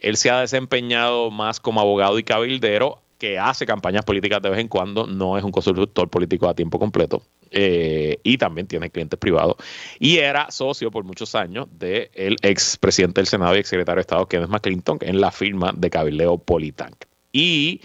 él 0.00 0.16
se 0.16 0.30
ha 0.30 0.40
desempeñado 0.40 1.30
más 1.30 1.60
como 1.60 1.80
abogado 1.80 2.18
y 2.18 2.24
cabildero 2.24 3.02
que 3.18 3.38
hace 3.38 3.64
campañas 3.64 4.04
políticas 4.04 4.42
de 4.42 4.50
vez 4.50 4.58
en 4.58 4.68
cuando, 4.68 5.06
no 5.06 5.38
es 5.38 5.44
un 5.44 5.50
consultor 5.50 6.08
político 6.10 6.48
a 6.48 6.54
tiempo 6.54 6.78
completo 6.78 7.22
eh, 7.50 8.18
y 8.22 8.36
también 8.36 8.66
tiene 8.66 8.90
clientes 8.90 9.18
privados. 9.18 9.56
Y 9.98 10.18
era 10.18 10.50
socio 10.50 10.90
por 10.90 11.04
muchos 11.04 11.34
años 11.34 11.66
del 11.72 12.10
ex 12.14 12.74
expresidente 12.74 13.20
del 13.20 13.26
Senado 13.26 13.56
y 13.56 13.58
exsecretario 13.58 13.96
de 13.96 14.02
Estado 14.02 14.26
Kenneth 14.26 14.50
McClinton 14.50 14.98
en 15.00 15.20
la 15.20 15.30
firma 15.30 15.72
de 15.74 15.88
cabildeo 15.88 16.38
Politank. 16.38 17.04
Y 17.32 17.80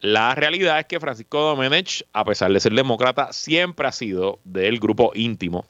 la 0.00 0.34
realidad 0.34 0.78
es 0.80 0.86
que 0.86 1.00
Francisco 1.00 1.40
Domenech, 1.40 2.04
a 2.12 2.24
pesar 2.24 2.52
de 2.52 2.60
ser 2.60 2.72
demócrata, 2.72 3.32
siempre 3.32 3.86
ha 3.86 3.92
sido 3.92 4.40
del 4.44 4.78
grupo 4.78 5.12
íntimo 5.14 5.66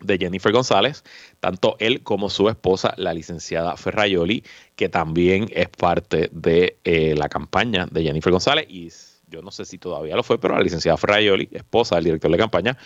de 0.00 0.18
Jennifer 0.18 0.52
González, 0.52 1.04
tanto 1.40 1.76
él 1.78 2.02
como 2.02 2.30
su 2.30 2.48
esposa, 2.48 2.94
la 2.96 3.14
licenciada 3.14 3.76
Ferrayoli, 3.76 4.44
que 4.74 4.88
también 4.88 5.48
es 5.52 5.68
parte 5.68 6.28
de 6.32 6.78
eh, 6.84 7.14
la 7.16 7.28
campaña 7.28 7.86
de 7.90 8.02
Jennifer 8.02 8.32
González, 8.32 8.66
y 8.68 8.90
yo 9.28 9.42
no 9.42 9.50
sé 9.50 9.64
si 9.64 9.78
todavía 9.78 10.16
lo 10.16 10.22
fue, 10.22 10.38
pero 10.38 10.54
la 10.54 10.62
licenciada 10.62 10.96
Ferrayoli, 10.96 11.48
esposa 11.52 11.96
del 11.96 12.04
director 12.04 12.30
de 12.30 12.38
campaña, 12.38 12.78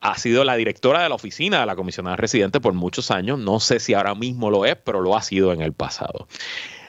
ha 0.00 0.18
sido 0.18 0.42
la 0.44 0.56
directora 0.56 1.02
de 1.02 1.08
la 1.08 1.14
oficina 1.14 1.60
de 1.60 1.66
la 1.66 1.76
comisionada 1.76 2.16
residente 2.16 2.60
por 2.60 2.74
muchos 2.74 3.10
años, 3.10 3.38
no 3.38 3.60
sé 3.60 3.78
si 3.78 3.94
ahora 3.94 4.14
mismo 4.14 4.50
lo 4.50 4.66
es, 4.66 4.76
pero 4.76 5.00
lo 5.00 5.16
ha 5.16 5.22
sido 5.22 5.52
en 5.52 5.62
el 5.62 5.72
pasado. 5.72 6.26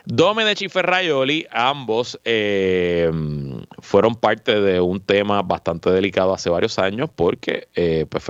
Domenech 0.05 0.63
y 0.63 0.69
Ferraioli, 0.69 1.47
ambos 1.51 2.19
eh, 2.25 3.09
fueron 3.83 4.15
parte 4.15 4.61
de 4.61 4.79
un 4.79 5.01
tema 5.01 5.41
bastante 5.41 5.91
delicado 5.91 6.33
hace 6.33 6.49
varios 6.49 6.79
años 6.79 7.09
porque 7.13 7.67
eh, 7.75 8.05
pues 8.09 8.23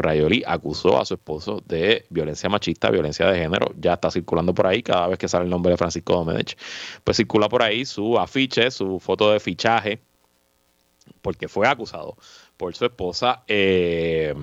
acusó 0.47 0.99
a 0.99 1.05
su 1.05 1.13
esposo 1.13 1.61
de 1.67 2.05
violencia 2.09 2.49
machista, 2.49 2.89
violencia 2.89 3.27
de 3.27 3.37
género. 3.37 3.71
Ya 3.77 3.93
está 3.93 4.09
circulando 4.09 4.53
por 4.53 4.65
ahí, 4.65 4.81
cada 4.81 5.07
vez 5.07 5.19
que 5.19 5.27
sale 5.27 5.45
el 5.45 5.51
nombre 5.51 5.71
de 5.71 5.77
Francisco 5.77 6.13
Domenech, 6.13 6.57
pues 7.03 7.17
circula 7.17 7.47
por 7.49 7.61
ahí 7.61 7.85
su 7.85 8.17
afiche, 8.17 8.71
su 8.71 8.99
foto 8.99 9.31
de 9.31 9.39
fichaje, 9.39 10.01
porque 11.21 11.47
fue 11.47 11.67
acusado 11.67 12.17
por 12.57 12.75
su 12.75 12.85
esposa. 12.85 13.43
Eh, 13.47 14.33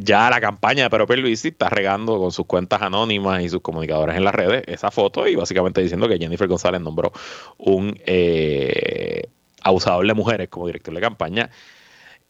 ya 0.00 0.30
la 0.30 0.40
campaña 0.40 0.84
de 0.84 0.90
Pedro 0.90 1.06
Pierluisi 1.06 1.48
está 1.48 1.68
regando 1.68 2.18
con 2.18 2.32
sus 2.32 2.46
cuentas 2.46 2.80
anónimas 2.80 3.42
y 3.42 3.50
sus 3.50 3.60
comunicadores 3.60 4.16
en 4.16 4.24
las 4.24 4.34
redes 4.34 4.62
esa 4.66 4.90
foto 4.90 5.28
y 5.28 5.36
básicamente 5.36 5.82
diciendo 5.82 6.08
que 6.08 6.16
Jennifer 6.16 6.48
González 6.48 6.80
nombró 6.80 7.12
un 7.58 7.94
eh, 8.06 9.28
abusador 9.64 10.06
de 10.06 10.14
mujeres 10.14 10.48
como 10.48 10.66
director 10.66 10.94
de 10.94 11.00
campaña. 11.00 11.50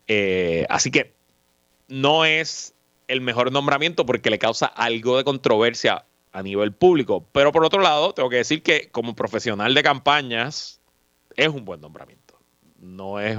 Eh, 0.06 0.66
así 0.70 0.90
que 0.90 1.12
no 1.88 2.24
es 2.24 2.74
el 3.08 3.20
mejor 3.20 3.52
nombramiento 3.52 4.06
porque 4.06 4.30
le 4.30 4.38
causa 4.38 4.66
algo 4.66 5.18
de 5.18 5.24
controversia 5.24 6.06
a 6.32 6.42
nivel 6.42 6.72
público. 6.72 7.26
Pero 7.32 7.52
por 7.52 7.64
otro 7.64 7.82
lado, 7.82 8.14
tengo 8.14 8.30
que 8.30 8.36
decir 8.36 8.62
que 8.62 8.88
como 8.90 9.14
profesional 9.14 9.74
de 9.74 9.82
campañas 9.82 10.80
es 11.36 11.48
un 11.48 11.64
buen 11.64 11.80
nombramiento 11.80 12.23
no 12.84 13.20
es, 13.20 13.36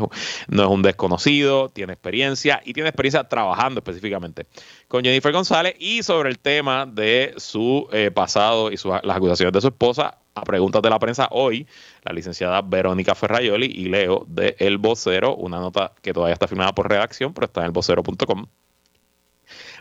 no 0.47 0.63
es 0.63 0.69
un 0.69 0.81
desconocido, 0.81 1.69
tiene 1.69 1.93
experiencia 1.93 2.61
y 2.65 2.73
tiene 2.73 2.89
experiencia 2.89 3.23
trabajando 3.23 3.79
específicamente 3.79 4.45
con 4.87 5.03
Jennifer 5.03 5.31
González 5.31 5.75
y 5.79 6.03
sobre 6.03 6.29
el 6.29 6.39
tema 6.39 6.85
de 6.85 7.33
su 7.37 7.87
eh, 7.91 8.11
pasado 8.11 8.71
y 8.71 8.75
las 9.03 9.17
acusaciones 9.17 9.53
de 9.53 9.61
su 9.61 9.67
esposa. 9.67 10.17
A 10.37 10.43
preguntas 10.43 10.81
de 10.81 10.89
la 10.89 10.99
prensa 10.99 11.29
hoy, 11.31 11.65
la 12.03 12.11
licenciada 12.11 12.61
Verónica 12.61 13.15
Ferraioli 13.15 13.67
y 13.67 13.85
Leo 13.85 14.25
de 14.27 14.57
El 14.59 14.77
Vocero, 14.79 15.33
una 15.33 15.61
nota 15.61 15.93
que 16.01 16.11
todavía 16.11 16.33
está 16.33 16.45
firmada 16.45 16.75
por 16.75 16.89
redacción, 16.89 17.33
pero 17.33 17.45
está 17.45 17.61
en 17.61 17.67
elvocero.com. 17.67 18.45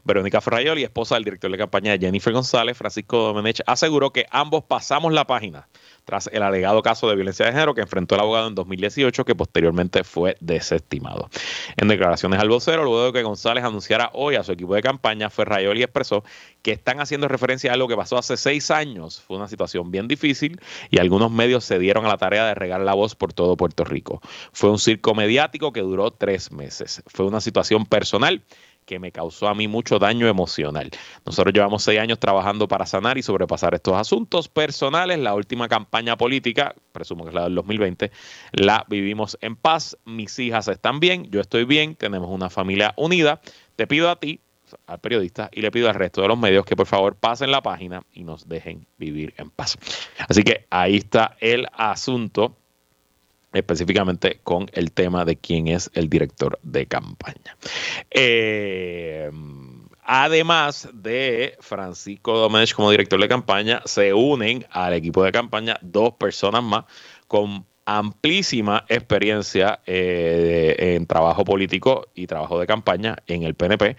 Verónica 0.04 0.40
Ferraioli, 0.40 0.84
esposa 0.84 1.16
del 1.16 1.24
director 1.24 1.50
de 1.50 1.58
campaña 1.58 1.92
de 1.92 1.98
Jennifer 1.98 2.32
González, 2.32 2.76
Francisco 2.76 3.18
Domenech, 3.18 3.62
aseguró 3.66 4.12
que 4.12 4.26
ambos 4.30 4.62
pasamos 4.62 5.12
la 5.12 5.26
página 5.26 5.66
tras 6.04 6.28
el 6.32 6.42
alegado 6.42 6.82
caso 6.82 7.08
de 7.08 7.16
violencia 7.16 7.46
de 7.46 7.52
género 7.52 7.74
que 7.74 7.80
enfrentó 7.80 8.14
el 8.14 8.20
abogado 8.20 8.48
en 8.48 8.54
2018, 8.54 9.24
que 9.24 9.34
posteriormente 9.34 10.04
fue 10.04 10.36
desestimado. 10.40 11.28
En 11.76 11.88
declaraciones 11.88 12.40
al 12.40 12.48
vocero, 12.48 12.84
luego 12.84 13.06
de 13.06 13.12
que 13.12 13.22
González 13.22 13.64
anunciara 13.64 14.10
hoy 14.12 14.36
a 14.36 14.44
su 14.44 14.52
equipo 14.52 14.74
de 14.74 14.82
campaña, 14.82 15.30
Ferraioli 15.30 15.82
expresó 15.82 16.24
que 16.62 16.72
están 16.72 17.00
haciendo 17.00 17.28
referencia 17.28 17.70
a 17.70 17.74
algo 17.74 17.88
que 17.88 17.96
pasó 17.96 18.16
hace 18.16 18.36
seis 18.36 18.70
años. 18.70 19.20
Fue 19.20 19.36
una 19.36 19.48
situación 19.48 19.90
bien 19.90 20.08
difícil 20.08 20.60
y 20.90 20.98
algunos 20.98 21.30
medios 21.30 21.64
se 21.64 21.78
dieron 21.78 22.04
a 22.06 22.08
la 22.08 22.16
tarea 22.16 22.46
de 22.46 22.54
regar 22.54 22.80
la 22.80 22.94
voz 22.94 23.14
por 23.14 23.32
todo 23.32 23.56
Puerto 23.56 23.84
Rico. 23.84 24.20
Fue 24.52 24.70
un 24.70 24.78
circo 24.78 25.14
mediático 25.14 25.72
que 25.72 25.80
duró 25.80 26.10
tres 26.10 26.52
meses. 26.52 27.02
Fue 27.06 27.26
una 27.26 27.40
situación 27.40 27.86
personal 27.86 28.42
que 28.84 28.98
me 28.98 29.12
causó 29.12 29.48
a 29.48 29.54
mí 29.54 29.68
mucho 29.68 29.98
daño 29.98 30.28
emocional. 30.28 30.90
Nosotros 31.24 31.52
llevamos 31.52 31.82
seis 31.82 32.00
años 32.00 32.18
trabajando 32.18 32.68
para 32.68 32.86
sanar 32.86 33.18
y 33.18 33.22
sobrepasar 33.22 33.74
estos 33.74 33.94
asuntos 33.94 34.48
personales. 34.48 35.18
La 35.18 35.34
última 35.34 35.68
campaña 35.68 36.16
política, 36.16 36.74
presumo 36.92 37.24
que 37.24 37.30
es 37.30 37.34
la 37.34 37.44
del 37.44 37.54
2020, 37.54 38.10
la 38.52 38.84
vivimos 38.88 39.38
en 39.40 39.56
paz. 39.56 39.96
Mis 40.04 40.38
hijas 40.38 40.68
están 40.68 41.00
bien, 41.00 41.30
yo 41.30 41.40
estoy 41.40 41.64
bien, 41.64 41.96
tenemos 41.96 42.30
una 42.30 42.50
familia 42.50 42.94
unida. 42.96 43.40
Te 43.76 43.86
pido 43.86 44.10
a 44.10 44.16
ti, 44.16 44.40
al 44.86 44.98
periodista, 45.00 45.50
y 45.52 45.62
le 45.62 45.70
pido 45.70 45.88
al 45.88 45.94
resto 45.94 46.22
de 46.22 46.28
los 46.28 46.38
medios 46.38 46.64
que 46.64 46.76
por 46.76 46.86
favor 46.86 47.16
pasen 47.16 47.50
la 47.50 47.62
página 47.62 48.02
y 48.12 48.24
nos 48.24 48.48
dejen 48.48 48.86
vivir 48.98 49.34
en 49.36 49.50
paz. 49.50 49.76
Así 50.28 50.42
que 50.42 50.66
ahí 50.70 50.96
está 50.96 51.36
el 51.40 51.66
asunto 51.72 52.56
específicamente 53.54 54.40
con 54.42 54.66
el 54.72 54.92
tema 54.92 55.24
de 55.24 55.36
quién 55.36 55.68
es 55.68 55.90
el 55.94 56.10
director 56.10 56.58
de 56.62 56.86
campaña. 56.86 57.56
Eh, 58.10 59.30
además 60.02 60.88
de 60.92 61.56
Francisco 61.60 62.36
Domenech 62.36 62.74
como 62.74 62.90
director 62.90 63.20
de 63.20 63.28
campaña, 63.28 63.80
se 63.86 64.12
unen 64.12 64.66
al 64.70 64.92
equipo 64.92 65.24
de 65.24 65.32
campaña 65.32 65.78
dos 65.80 66.14
personas 66.14 66.62
más 66.62 66.84
con 67.26 67.64
amplísima 67.86 68.84
experiencia 68.88 69.80
eh, 69.86 70.74
en 70.78 71.06
trabajo 71.06 71.44
político 71.44 72.06
y 72.14 72.26
trabajo 72.26 72.58
de 72.58 72.66
campaña 72.66 73.16
en 73.26 73.42
el 73.42 73.54
PNP 73.54 73.96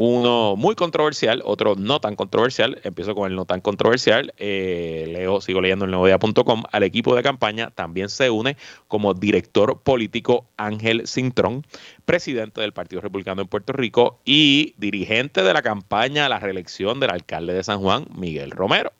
uno 0.00 0.54
muy 0.54 0.76
controversial, 0.76 1.42
otro 1.44 1.74
no 1.74 2.00
tan 2.00 2.14
controversial. 2.14 2.80
Empiezo 2.84 3.16
con 3.16 3.28
el 3.28 3.36
no 3.36 3.46
tan 3.46 3.60
controversial. 3.60 4.32
Eh, 4.36 5.06
leo, 5.08 5.40
sigo 5.40 5.60
leyendo 5.60 5.86
el 5.86 5.90
nuevodía.com. 5.90 6.62
Al 6.70 6.84
equipo 6.84 7.16
de 7.16 7.24
campaña 7.24 7.70
también 7.70 8.08
se 8.08 8.30
une 8.30 8.56
como 8.86 9.12
director 9.12 9.80
político 9.80 10.46
Ángel 10.56 11.08
Cintrón, 11.08 11.66
presidente 12.04 12.60
del 12.60 12.72
Partido 12.72 13.00
Republicano 13.00 13.42
en 13.42 13.48
Puerto 13.48 13.72
Rico 13.72 14.20
y 14.24 14.72
dirigente 14.78 15.42
de 15.42 15.52
la 15.52 15.62
campaña 15.62 16.26
a 16.26 16.28
la 16.28 16.38
reelección 16.38 17.00
del 17.00 17.10
alcalde 17.10 17.54
de 17.54 17.64
San 17.64 17.80
Juan, 17.80 18.06
Miguel 18.14 18.52
Romero. 18.52 18.92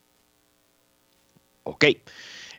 Ok 1.63 1.85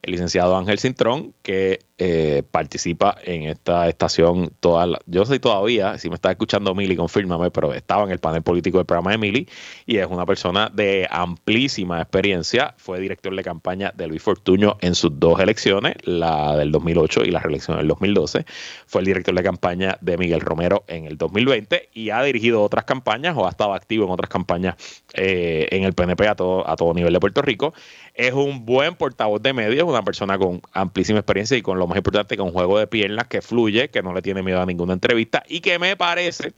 el 0.01 0.11
licenciado 0.11 0.55
Ángel 0.57 0.79
Cintrón, 0.79 1.33
que 1.41 1.79
eh, 1.97 2.43
participa 2.49 3.17
en 3.25 3.43
esta 3.43 3.89
estación 3.89 4.53
toda 4.61 4.85
la, 4.85 4.99
yo 5.05 5.25
sé 5.25 5.39
todavía, 5.39 5.97
si 5.97 6.09
me 6.09 6.15
está 6.15 6.31
escuchando 6.31 6.73
Mili, 6.73 6.95
confírmame, 6.95 7.51
pero 7.51 7.73
estaba 7.73 8.03
en 8.03 8.11
el 8.11 8.19
panel 8.19 8.41
político 8.41 8.77
del 8.77 8.85
programa 8.85 9.11
de 9.11 9.17
Mili 9.17 9.49
y 9.85 9.97
es 9.97 10.07
una 10.07 10.25
persona 10.25 10.71
de 10.73 11.07
amplísima 11.11 12.01
experiencia, 12.01 12.73
fue 12.77 13.01
director 13.01 13.35
de 13.35 13.43
campaña 13.43 13.91
de 13.95 14.07
Luis 14.07 14.23
Fortuño 14.23 14.77
en 14.79 14.95
sus 14.95 15.19
dos 15.19 15.41
elecciones, 15.41 15.95
la 16.03 16.55
del 16.55 16.71
2008 16.71 17.23
y 17.25 17.31
la 17.31 17.39
reelección 17.39 17.77
del 17.77 17.87
2012, 17.89 18.45
fue 18.87 19.01
el 19.01 19.05
director 19.05 19.35
de 19.35 19.43
campaña 19.43 19.97
de 19.99 20.17
Miguel 20.17 20.39
Romero 20.39 20.85
en 20.87 21.05
el 21.05 21.17
2020 21.17 21.89
y 21.93 22.11
ha 22.11 22.23
dirigido 22.23 22.63
otras 22.63 22.85
campañas 22.85 23.35
o 23.35 23.45
ha 23.45 23.49
estado 23.49 23.73
activo 23.73 24.05
en 24.05 24.11
otras 24.11 24.29
campañas 24.29 24.75
eh, 25.13 25.67
en 25.71 25.83
el 25.83 25.93
PNP 25.93 26.27
a 26.27 26.35
todo, 26.35 26.69
a 26.69 26.75
todo 26.77 26.93
nivel 26.93 27.11
de 27.11 27.19
Puerto 27.19 27.41
Rico. 27.41 27.73
Es 28.13 28.33
un 28.33 28.65
buen 28.65 28.95
portavoz 28.95 29.41
de 29.41 29.53
medios, 29.53 29.88
una 29.89 30.03
persona 30.03 30.38
con 30.38 30.62
amplísima 30.74 31.19
experiencia 31.19 31.58
y 31.58 31.62
con 31.62 31.79
lo 31.79 31.88
más 31.88 31.98
importante, 31.98 32.38
con 32.38 32.48
un 32.48 32.53
juego 32.53 32.79
de 32.79 32.88
piernas 32.88 33.27
que 33.27 33.41
fluye, 33.41 33.89
que 33.89 34.01
no 34.01 34.13
le 34.13 34.22
tiene 34.22 34.43
miedo 34.43 34.62
a 34.62 34.65
ninguna 34.65 34.93
entrevista 34.93 35.43
y 35.48 35.62
que 35.62 35.79
me 35.79 35.96
parece 35.96 36.53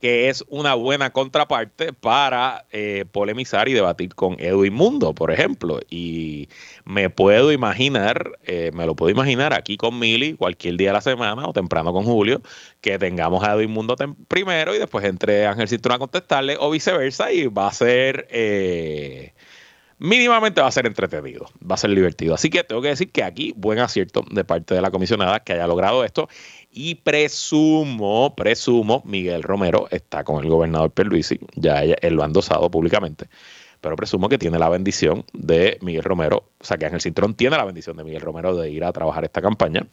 que 0.00 0.28
es 0.28 0.44
una 0.48 0.74
buena 0.74 1.10
contraparte 1.10 1.92
para 1.92 2.66
eh, 2.70 3.06
polemizar 3.10 3.68
y 3.68 3.72
debatir 3.72 4.14
con 4.14 4.36
Edwin 4.38 4.74
Mundo, 4.74 5.14
por 5.14 5.30
ejemplo. 5.30 5.80
Y 5.88 6.48
me 6.84 7.08
puedo 7.08 7.50
imaginar, 7.50 8.38
eh, 8.44 8.70
me 8.74 8.86
lo 8.86 8.94
puedo 8.94 9.10
imaginar 9.10 9.54
aquí 9.54 9.76
con 9.76 9.98
Mili 9.98 10.34
cualquier 10.34 10.76
día 10.76 10.90
de 10.90 10.94
la 10.94 11.00
semana 11.00 11.46
o 11.46 11.52
temprano 11.52 11.92
con 11.92 12.04
Julio, 12.04 12.42
que 12.80 12.98
tengamos 12.98 13.42
a 13.42 13.54
Edwin 13.54 13.70
Mundo 13.70 13.96
primero 14.28 14.74
y 14.74 14.78
después 14.78 15.04
entre 15.04 15.46
Ángel 15.46 15.68
Cinturón 15.68 15.96
a 15.96 15.98
contestarle 16.00 16.56
o 16.60 16.70
viceversa 16.70 17.32
y 17.32 17.46
va 17.46 17.68
a 17.68 17.72
ser... 17.72 18.28
Eh, 18.30 19.32
mínimamente 19.98 20.60
va 20.60 20.68
a 20.68 20.72
ser 20.72 20.86
entretenido, 20.86 21.46
va 21.68 21.74
a 21.74 21.78
ser 21.78 21.90
divertido. 21.90 22.34
Así 22.34 22.50
que 22.50 22.64
tengo 22.64 22.82
que 22.82 22.88
decir 22.88 23.10
que 23.10 23.22
aquí 23.22 23.52
buen 23.56 23.78
acierto 23.78 24.24
de 24.30 24.44
parte 24.44 24.74
de 24.74 24.80
la 24.80 24.90
comisionada 24.90 25.40
que 25.40 25.54
haya 25.54 25.66
logrado 25.66 26.04
esto 26.04 26.28
y 26.70 26.96
presumo, 26.96 28.34
presumo, 28.36 29.02
Miguel 29.06 29.42
Romero 29.42 29.88
está 29.90 30.24
con 30.24 30.42
el 30.42 30.50
gobernador 30.50 30.90
Perluisi, 30.90 31.40
ya 31.54 31.82
él 31.82 32.14
lo 32.14 32.22
ha 32.22 32.26
endosado 32.26 32.70
públicamente, 32.70 33.28
pero 33.80 33.96
presumo 33.96 34.28
que 34.28 34.38
tiene 34.38 34.58
la 34.58 34.68
bendición 34.68 35.24
de 35.32 35.78
Miguel 35.80 36.04
Romero, 36.04 36.50
o 36.58 36.64
sea 36.64 36.76
que 36.76 36.86
Ángel 36.86 37.00
Cintrón 37.00 37.34
tiene 37.34 37.56
la 37.56 37.64
bendición 37.64 37.96
de 37.96 38.04
Miguel 38.04 38.20
Romero 38.20 38.54
de 38.56 38.70
ir 38.70 38.84
a 38.84 38.92
trabajar 38.92 39.24
esta 39.24 39.40
campaña. 39.40 39.86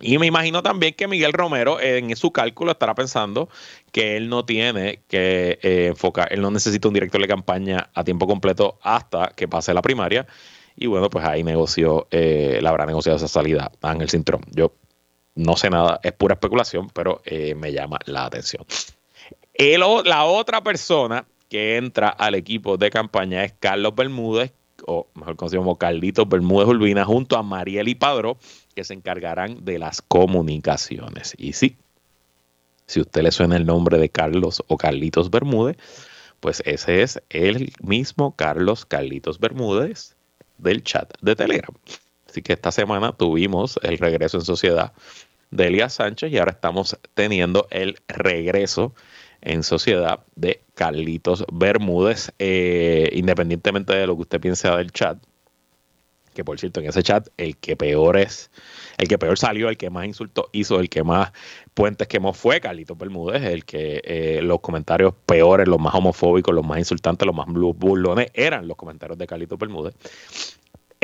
Y 0.00 0.18
me 0.18 0.26
imagino 0.26 0.62
también 0.62 0.94
que 0.94 1.06
Miguel 1.06 1.32
Romero 1.32 1.80
en 1.80 2.16
su 2.16 2.32
cálculo 2.32 2.72
estará 2.72 2.94
pensando 2.94 3.48
que 3.92 4.16
él 4.16 4.28
no 4.28 4.44
tiene 4.44 5.00
que 5.08 5.58
eh, 5.62 5.86
enfocar, 5.88 6.32
él 6.32 6.40
no 6.40 6.50
necesita 6.50 6.88
un 6.88 6.94
director 6.94 7.20
de 7.20 7.28
campaña 7.28 7.90
a 7.94 8.02
tiempo 8.02 8.26
completo 8.26 8.78
hasta 8.82 9.32
que 9.36 9.46
pase 9.48 9.74
la 9.74 9.82
primaria. 9.82 10.26
Y 10.76 10.86
bueno, 10.86 11.10
pues 11.10 11.24
ahí 11.24 11.44
negoció, 11.44 12.08
eh, 12.10 12.58
la 12.62 12.70
habrá 12.70 12.86
negociado 12.86 13.16
esa 13.16 13.28
salida 13.28 13.70
Ángel 13.82 14.08
Cintrón. 14.08 14.40
Yo 14.50 14.72
no 15.34 15.56
sé 15.56 15.70
nada, 15.70 16.00
es 16.02 16.12
pura 16.12 16.34
especulación, 16.34 16.88
pero 16.90 17.20
eh, 17.24 17.54
me 17.54 17.72
llama 17.72 17.98
la 18.06 18.24
atención. 18.24 18.64
la 20.04 20.24
otra 20.24 20.62
persona 20.62 21.26
que 21.48 21.76
entra 21.76 22.08
al 22.08 22.34
equipo 22.34 22.78
de 22.78 22.90
campaña 22.90 23.44
es 23.44 23.52
Carlos 23.60 23.94
Bermúdez, 23.94 24.52
o 24.86 25.08
mejor 25.14 25.36
conocido 25.36 25.62
como 25.62 25.78
Carlitos 25.78 26.28
Bermúdez 26.28 26.68
Urbina, 26.68 27.04
junto 27.04 27.36
a 27.36 27.42
Mariel 27.42 27.88
y 27.88 27.94
Padró, 27.94 28.38
que 28.74 28.84
se 28.84 28.94
encargarán 28.94 29.64
de 29.64 29.78
las 29.78 30.02
comunicaciones. 30.02 31.34
Y 31.38 31.52
sí, 31.52 31.76
si 32.86 33.00
usted 33.00 33.22
le 33.22 33.30
suena 33.30 33.56
el 33.56 33.66
nombre 33.66 33.98
de 33.98 34.08
Carlos 34.08 34.62
o 34.66 34.76
Carlitos 34.76 35.30
Bermúdez, 35.30 35.76
pues 36.40 36.62
ese 36.66 37.02
es 37.02 37.22
el 37.30 37.72
mismo 37.80 38.34
Carlos 38.34 38.84
Carlitos 38.84 39.38
Bermúdez 39.38 40.16
del 40.58 40.82
chat 40.82 41.12
de 41.20 41.36
Telegram. 41.36 41.74
Así 42.28 42.42
que 42.42 42.52
esta 42.54 42.72
semana 42.72 43.12
tuvimos 43.12 43.78
el 43.82 43.98
regreso 43.98 44.38
en 44.38 44.44
sociedad 44.44 44.92
de 45.50 45.66
Elías 45.66 45.94
Sánchez 45.94 46.32
y 46.32 46.38
ahora 46.38 46.52
estamos 46.52 46.98
teniendo 47.14 47.68
el 47.70 47.98
regreso 48.08 48.94
en 49.42 49.62
sociedad 49.62 50.20
de 50.36 50.62
Carlitos 50.74 51.44
Bermúdez, 51.52 52.32
eh, 52.38 53.10
independientemente 53.12 53.92
de 53.94 54.06
lo 54.06 54.16
que 54.16 54.22
usted 54.22 54.40
piense 54.40 54.68
del 54.70 54.92
chat. 54.92 55.18
Que 56.34 56.44
por 56.44 56.58
cierto, 56.58 56.80
en 56.80 56.86
ese 56.86 57.02
chat, 57.02 57.28
el 57.36 57.58
que 57.58 57.76
peor 57.76 58.16
es, 58.16 58.50
el 58.96 59.06
que 59.06 59.18
peor 59.18 59.38
salió, 59.38 59.68
el 59.68 59.76
que 59.76 59.90
más 59.90 60.06
insultos 60.06 60.46
hizo, 60.52 60.80
el 60.80 60.88
que 60.88 61.02
más 61.02 61.32
puentes 61.74 62.08
quemó 62.08 62.32
fue 62.32 62.60
Carlitos 62.60 62.96
Bermúdez, 62.96 63.42
el 63.42 63.66
que 63.66 64.00
eh, 64.02 64.40
los 64.42 64.60
comentarios 64.60 65.12
peores, 65.26 65.68
los 65.68 65.78
más 65.78 65.94
homofóbicos, 65.94 66.54
los 66.54 66.64
más 66.66 66.78
insultantes, 66.78 67.26
los 67.26 67.36
más 67.36 67.46
burlones, 67.48 68.28
eran 68.32 68.66
los 68.66 68.78
comentarios 68.78 69.18
de 69.18 69.26
Carlitos 69.26 69.58
Bermúdez. 69.58 69.94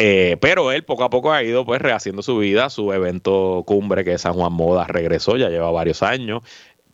Eh, 0.01 0.37
pero 0.41 0.71
él 0.71 0.85
poco 0.85 1.03
a 1.03 1.11
poco 1.11 1.33
ha 1.33 1.43
ido 1.43 1.67
pues 1.67 1.83
rehaciendo 1.83 2.23
su 2.23 2.39
vida, 2.39 2.71
su 2.71 2.93
evento 2.93 3.65
cumbre 3.67 4.05
que 4.05 4.13
es 4.13 4.21
San 4.21 4.35
Juan 4.35 4.53
Moda 4.53 4.85
regresó, 4.85 5.37
ya 5.37 5.49
lleva 5.49 5.73
varios 5.73 6.05
años, 6.05 6.45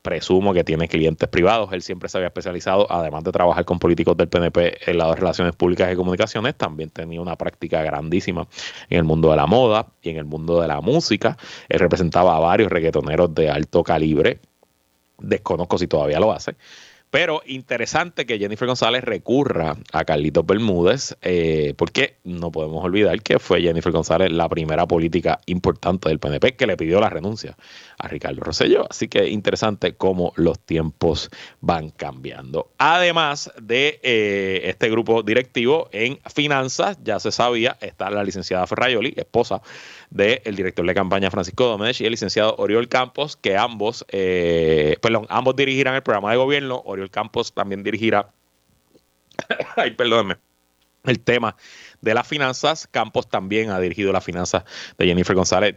presumo 0.04 0.52
que 0.52 0.64
tiene 0.64 0.87
clientes 0.87 1.26
privados, 1.30 1.73
él 1.73 1.80
siempre 1.80 2.11
se 2.11 2.18
había 2.18 2.28
especializado, 2.28 2.87
además 2.92 3.25
de 3.25 3.32
trabajar 3.32 3.64
con 3.64 3.78
políticos 3.78 4.14
del 4.18 4.28
PNP 4.28 4.90
en 4.90 4.99
las 4.99 5.18
relaciones 5.18 5.56
públicas 5.56 5.90
y 5.90 5.96
comunicaciones, 5.96 6.54
también 6.56 6.90
tenía 6.90 7.23
una 7.23 7.37
práctica 7.37 7.82
grandísima 7.82 8.46
en 8.90 8.99
el 8.99 9.04
mundo 9.04 9.30
de 9.30 9.37
la 9.37 9.46
moda 9.46 9.87
y 10.02 10.11
en 10.11 10.18
el 10.18 10.26
mundo 10.26 10.61
de 10.61 10.68
la 10.68 10.82
música, 10.82 11.38
él 11.70 11.80
representaba 11.80 12.37
a 12.37 12.38
varios 12.38 12.70
reggaetoneros 12.70 13.34
de 13.34 13.49
alto 13.49 13.82
calibre, 13.82 14.40
desconozco 15.18 15.78
si 15.78 15.87
todavía 15.87 16.20
lo 16.20 16.32
hace, 16.32 16.54
pero 17.14 17.42
interesante 17.46 18.26
que 18.26 18.40
Jennifer 18.40 18.66
González 18.66 19.04
recurra 19.04 19.76
a 19.92 20.04
Carlitos 20.04 20.44
Bermúdez, 20.44 21.16
eh, 21.22 21.72
porque 21.76 22.16
no 22.24 22.50
podemos 22.50 22.84
olvidar 22.84 23.22
que 23.22 23.38
fue 23.38 23.62
Jennifer 23.62 23.92
González 23.92 24.32
la 24.32 24.48
primera 24.48 24.84
política 24.88 25.38
importante 25.46 26.08
del 26.08 26.18
PNP 26.18 26.56
que 26.56 26.66
le 26.66 26.76
pidió 26.76 26.98
la 26.98 27.10
renuncia 27.10 27.56
a 28.00 28.08
Ricardo 28.08 28.40
Rosselló. 28.40 28.88
Así 28.90 29.06
que 29.06 29.28
interesante 29.28 29.94
cómo 29.94 30.32
los 30.34 30.58
tiempos 30.58 31.30
van 31.60 31.90
cambiando. 31.90 32.72
Además 32.78 33.52
de 33.62 34.00
eh, 34.02 34.62
este 34.64 34.90
grupo 34.90 35.22
directivo 35.22 35.88
en 35.92 36.18
finanzas, 36.34 36.98
ya 37.04 37.20
se 37.20 37.30
sabía, 37.30 37.76
está 37.80 38.10
la 38.10 38.24
licenciada 38.24 38.66
Ferrayoli, 38.66 39.14
esposa 39.16 39.62
del 40.10 40.56
director 40.56 40.84
de 40.86 40.94
campaña 40.94 41.30
Francisco 41.30 41.66
Domínguez 41.66 42.00
y 42.00 42.06
el 42.06 42.10
licenciado 42.10 42.54
Oriol 42.58 42.88
Campos, 42.88 43.36
que 43.36 43.56
ambos, 43.56 44.04
eh, 44.08 44.96
perdón, 45.00 45.26
ambos 45.28 45.54
dirigirán 45.56 45.94
el 45.94 46.02
programa 46.02 46.32
de 46.32 46.36
gobierno. 46.38 46.82
Oriol 46.84 47.03
Campos 47.10 47.52
también 47.52 47.82
dirigirá, 47.82 48.32
ay, 49.76 49.97
el 51.04 51.21
tema 51.21 51.56
de 52.00 52.14
las 52.14 52.26
finanzas. 52.26 52.88
Campos 52.90 53.28
también 53.28 53.71
ha 53.71 53.80
dirigido 53.80 54.12
las 54.12 54.25
finanzas 54.25 54.64
de 54.99 55.06
Jennifer 55.06 55.36
González. 55.36 55.76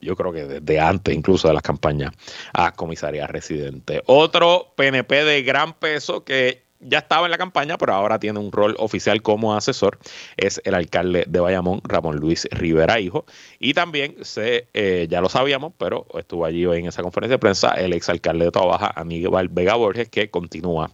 yo 0.00 0.16
creo 0.16 0.32
que 0.32 0.44
desde 0.44 0.80
antes 0.80 1.14
incluso 1.14 1.48
de 1.48 1.54
las 1.54 1.62
campañas 1.62 2.12
a 2.52 2.72
comisaría 2.72 3.26
residente. 3.26 4.02
Otro 4.06 4.72
PNP 4.76 5.24
de 5.24 5.42
gran 5.42 5.74
peso 5.74 6.24
que 6.24 6.65
ya 6.80 6.98
estaba 6.98 7.26
en 7.26 7.30
la 7.30 7.38
campaña, 7.38 7.78
pero 7.78 7.94
ahora 7.94 8.18
tiene 8.18 8.38
un 8.38 8.52
rol 8.52 8.74
oficial 8.78 9.22
como 9.22 9.54
asesor, 9.54 9.98
es 10.36 10.60
el 10.64 10.74
alcalde 10.74 11.24
de 11.26 11.40
Bayamón, 11.40 11.80
Ramón 11.84 12.16
Luis 12.16 12.48
Rivera 12.50 13.00
Hijo. 13.00 13.24
Y 13.58 13.74
también, 13.74 14.16
se, 14.22 14.68
eh, 14.74 15.06
ya 15.10 15.20
lo 15.20 15.28
sabíamos, 15.28 15.72
pero 15.78 16.06
estuvo 16.18 16.44
allí 16.44 16.66
hoy 16.66 16.80
en 16.80 16.86
esa 16.86 17.02
conferencia 17.02 17.34
de 17.34 17.40
prensa 17.40 17.70
el 17.74 17.92
exalcalde 17.92 18.46
de 18.46 18.50
Tobaja, 18.50 18.92
Aníbal 18.94 19.48
Vega 19.48 19.74
Borges, 19.74 20.08
que 20.08 20.30
continúa 20.30 20.90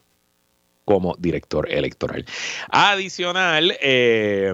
como 0.84 1.14
director 1.18 1.70
electoral. 1.70 2.24
Adicional, 2.68 3.76
eh, 3.80 4.52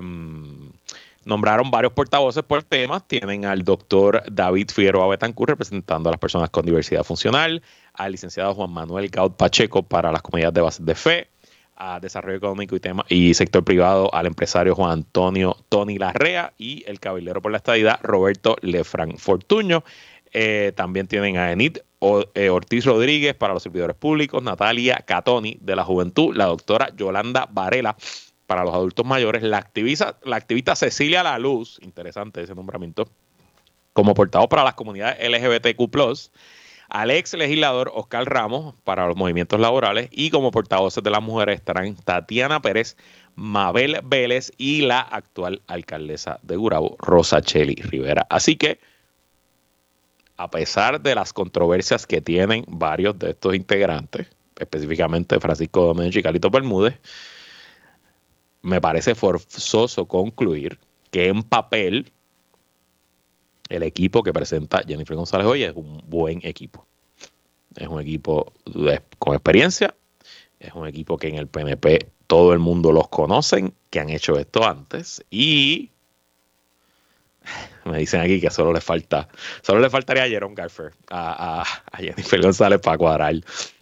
nombraron 1.28 1.70
varios 1.70 1.92
portavoces 1.92 2.42
por 2.42 2.62
temas. 2.62 3.06
Tienen 3.06 3.44
al 3.44 3.62
doctor 3.62 4.22
David 4.30 4.70
Figueroa 4.70 5.08
Betancourt 5.08 5.50
representando 5.50 6.08
a 6.08 6.12
las 6.12 6.20
personas 6.20 6.50
con 6.50 6.64
diversidad 6.64 7.04
funcional, 7.04 7.62
al 7.98 8.12
licenciado 8.12 8.54
Juan 8.54 8.70
Manuel 8.70 9.08
Gaut 9.10 9.36
Pacheco 9.36 9.82
para 9.82 10.10
las 10.10 10.22
comunidades 10.22 10.54
de 10.54 10.60
base 10.60 10.82
de 10.82 10.94
fe, 10.94 11.28
a 11.76 12.00
desarrollo 12.00 12.38
económico 12.38 12.74
y 12.74 12.80
tema 12.80 13.04
y 13.08 13.34
sector 13.34 13.64
privado 13.64 14.12
al 14.14 14.26
empresario 14.26 14.74
Juan 14.74 14.92
Antonio 14.92 15.56
Tony 15.68 15.98
Larrea 15.98 16.54
y 16.58 16.84
el 16.86 16.98
caballero 16.98 17.42
por 17.42 17.52
la 17.52 17.58
estadidad 17.58 18.00
Roberto 18.02 18.56
Lefran 18.62 19.18
Fortuño. 19.18 19.84
Eh, 20.32 20.72
también 20.76 21.06
tienen 21.06 21.36
a 21.36 21.52
Enid 21.52 21.78
eh, 22.34 22.50
Ortiz 22.50 22.84
Rodríguez 22.84 23.34
para 23.34 23.54
los 23.54 23.62
servidores 23.62 23.96
públicos, 23.96 24.42
Natalia 24.42 25.02
Catoni 25.06 25.58
de 25.60 25.76
la 25.76 25.84
Juventud, 25.84 26.36
la 26.36 26.46
doctora 26.46 26.90
Yolanda 26.96 27.48
Varela 27.50 27.96
para 28.46 28.64
los 28.64 28.74
adultos 28.74 29.04
mayores, 29.04 29.42
la 29.42 29.58
activista, 29.58 30.18
la 30.24 30.36
activista 30.36 30.74
Cecilia 30.74 31.22
La 31.22 31.38
Luz, 31.38 31.78
interesante 31.82 32.42
ese 32.42 32.54
nombramiento, 32.54 33.08
como 33.92 34.14
portavoz 34.14 34.48
para 34.48 34.64
las 34.64 34.74
comunidades 34.74 35.18
LGBTQ, 35.28 35.90
al 36.88 37.10
ex 37.10 37.34
legislador 37.34 37.90
Oscar 37.94 38.24
Ramos 38.24 38.74
para 38.84 39.06
los 39.06 39.16
movimientos 39.16 39.60
laborales 39.60 40.08
y 40.10 40.30
como 40.30 40.50
portavoces 40.50 41.02
de 41.02 41.10
las 41.10 41.22
mujeres 41.22 41.56
estarán 41.56 41.96
Tatiana 41.96 42.60
Pérez, 42.60 42.96
Mabel 43.34 44.00
Vélez 44.04 44.52
y 44.56 44.82
la 44.82 45.00
actual 45.00 45.62
alcaldesa 45.66 46.40
de 46.42 46.56
Gurabo, 46.56 46.96
Rosa 46.98 47.42
Cheli 47.42 47.74
Rivera. 47.74 48.26
Así 48.30 48.56
que, 48.56 48.80
a 50.36 50.50
pesar 50.50 51.00
de 51.00 51.14
las 51.14 51.32
controversias 51.32 52.06
que 52.06 52.20
tienen 52.20 52.64
varios 52.68 53.18
de 53.18 53.30
estos 53.30 53.54
integrantes, 53.54 54.28
específicamente 54.58 55.38
Francisco 55.40 55.86
Domínguez 55.86 56.16
y 56.16 56.22
Carlito 56.22 56.50
Bermúdez, 56.50 56.98
me 58.62 58.80
parece 58.80 59.14
forzoso 59.14 60.06
concluir 60.06 60.78
que 61.10 61.28
en 61.28 61.42
papel 61.42 62.12
el 63.68 63.82
equipo 63.82 64.22
que 64.22 64.32
presenta 64.32 64.82
Jennifer 64.86 65.16
González 65.16 65.46
hoy 65.46 65.64
es 65.64 65.72
un 65.74 66.02
buen 66.06 66.40
equipo. 66.44 66.86
Es 67.76 67.88
un 67.88 68.00
equipo 68.00 68.52
con 69.18 69.34
experiencia, 69.34 69.94
es 70.58 70.72
un 70.72 70.86
equipo 70.86 71.16
que 71.16 71.28
en 71.28 71.36
el 71.36 71.46
PNP 71.46 72.10
todo 72.26 72.52
el 72.52 72.58
mundo 72.58 72.92
los 72.92 73.08
conocen, 73.08 73.74
que 73.90 74.00
han 74.00 74.10
hecho 74.10 74.38
esto 74.38 74.66
antes 74.66 75.24
y 75.30 75.90
me 77.84 77.98
dicen 77.98 78.20
aquí 78.20 78.40
que 78.40 78.50
solo 78.50 78.72
le 78.72 78.80
falta, 78.80 79.28
solo 79.62 79.80
le 79.80 79.90
faltaría 79.90 80.24
a 80.24 80.28
Jerome 80.28 80.54
Garfer, 80.54 80.92
a, 81.10 81.62
a, 81.62 81.96
Jennifer 81.96 82.40
González 82.42 82.80
para 82.80 82.98
cuadrar 82.98 83.34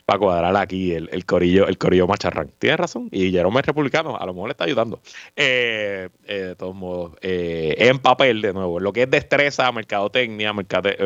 para 0.07 0.21
cuadrar 0.21 0.57
aquí 0.57 0.93
el, 0.93 1.09
el, 1.11 1.27
corillo, 1.27 1.67
el 1.67 1.79
corillo 1.79 2.07
macharrán. 2.07 2.53
Tienes 2.61 2.79
razón. 2.79 3.09
Y 3.11 3.33
Jerome 3.33 3.59
es 3.59 3.67
republicano, 3.67 4.17
a 4.17 4.25
lo 4.25 4.33
mejor 4.33 4.49
le 4.49 4.53
está 4.53 4.65
ayudando. 4.65 5.01
Eh, 5.35 6.09
eh, 6.25 6.35
de 6.35 6.55
todos 6.55 6.77
modos, 6.77 7.17
eh, 7.21 7.75
en 7.77 7.99
papel, 7.99 8.41
de 8.41 8.53
nuevo, 8.53 8.79
lo 8.79 8.93
que 8.93 9.03
es 9.03 9.11
destreza, 9.11 9.71
mercadotecnia, 9.73 10.53
mercade, 10.53 10.97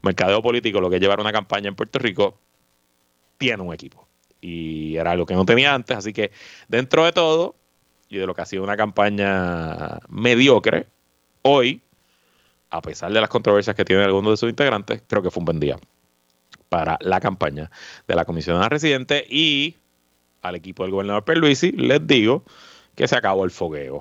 mercadeo 0.00 0.42
político, 0.42 0.80
lo 0.80 0.88
que 0.88 0.96
es 0.96 1.02
llevar 1.02 1.20
una 1.20 1.30
campaña 1.30 1.68
en 1.68 1.74
Puerto 1.74 1.98
Rico, 1.98 2.38
tiene 3.36 3.62
un 3.62 3.74
equipo. 3.74 4.08
Y 4.40 4.96
era 4.96 5.10
algo 5.10 5.26
que 5.26 5.34
no 5.34 5.44
tenía 5.44 5.74
antes. 5.74 5.94
Así 5.94 6.14
que 6.14 6.32
dentro 6.68 7.04
de 7.04 7.12
todo, 7.12 7.54
y 8.08 8.16
de 8.16 8.26
lo 8.26 8.34
que 8.34 8.40
ha 8.40 8.46
sido 8.46 8.62
una 8.62 8.78
campaña 8.78 9.98
mediocre, 10.08 10.86
hoy, 11.42 11.82
a 12.70 12.80
pesar 12.80 13.12
de 13.12 13.20
las 13.20 13.28
controversias 13.28 13.76
que 13.76 13.84
tienen 13.84 14.06
algunos 14.06 14.32
de 14.32 14.36
sus 14.38 14.48
integrantes, 14.48 15.02
creo 15.06 15.22
que 15.22 15.30
fue 15.30 15.42
un 15.42 15.44
buen 15.44 15.60
día 15.60 15.76
para 16.72 16.96
la 17.02 17.20
campaña 17.20 17.70
de 18.08 18.14
la 18.14 18.24
comisionada 18.24 18.70
residente 18.70 19.26
y 19.28 19.76
al 20.40 20.54
equipo 20.54 20.84
del 20.84 20.92
gobernador 20.92 21.22
Perluisi 21.22 21.70
les 21.72 22.06
digo 22.06 22.44
que 22.94 23.06
se 23.06 23.14
acabó 23.14 23.44
el 23.44 23.50
fogueo. 23.50 24.00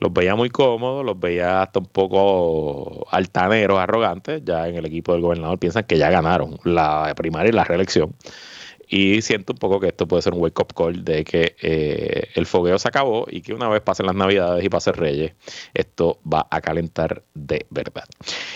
Los 0.00 0.12
veía 0.12 0.34
muy 0.34 0.50
cómodos, 0.50 1.06
los 1.06 1.20
veía 1.20 1.62
hasta 1.62 1.78
un 1.78 1.86
poco 1.86 3.06
altaneros, 3.12 3.78
arrogantes. 3.78 4.42
Ya 4.44 4.66
en 4.66 4.74
el 4.74 4.86
equipo 4.86 5.12
del 5.12 5.22
gobernador 5.22 5.60
piensan 5.60 5.84
que 5.84 5.96
ya 5.96 6.10
ganaron 6.10 6.58
la 6.64 7.14
primaria 7.16 7.50
y 7.50 7.52
la 7.52 7.62
reelección. 7.62 8.12
Y 8.96 9.22
siento 9.22 9.54
un 9.54 9.58
poco 9.58 9.80
que 9.80 9.88
esto 9.88 10.06
puede 10.06 10.22
ser 10.22 10.34
un 10.34 10.40
wake 10.40 10.60
up 10.60 10.72
call 10.72 11.04
de 11.04 11.24
que 11.24 11.56
eh, 11.60 12.28
el 12.36 12.46
fogueo 12.46 12.78
se 12.78 12.86
acabó 12.86 13.26
y 13.28 13.42
que 13.42 13.52
una 13.52 13.68
vez 13.68 13.80
pasen 13.80 14.06
las 14.06 14.14
navidades 14.14 14.64
y 14.64 14.68
pasen 14.68 14.94
Reyes, 14.94 15.32
esto 15.74 16.20
va 16.32 16.46
a 16.48 16.60
calentar 16.60 17.24
de 17.34 17.66
verdad. 17.70 18.04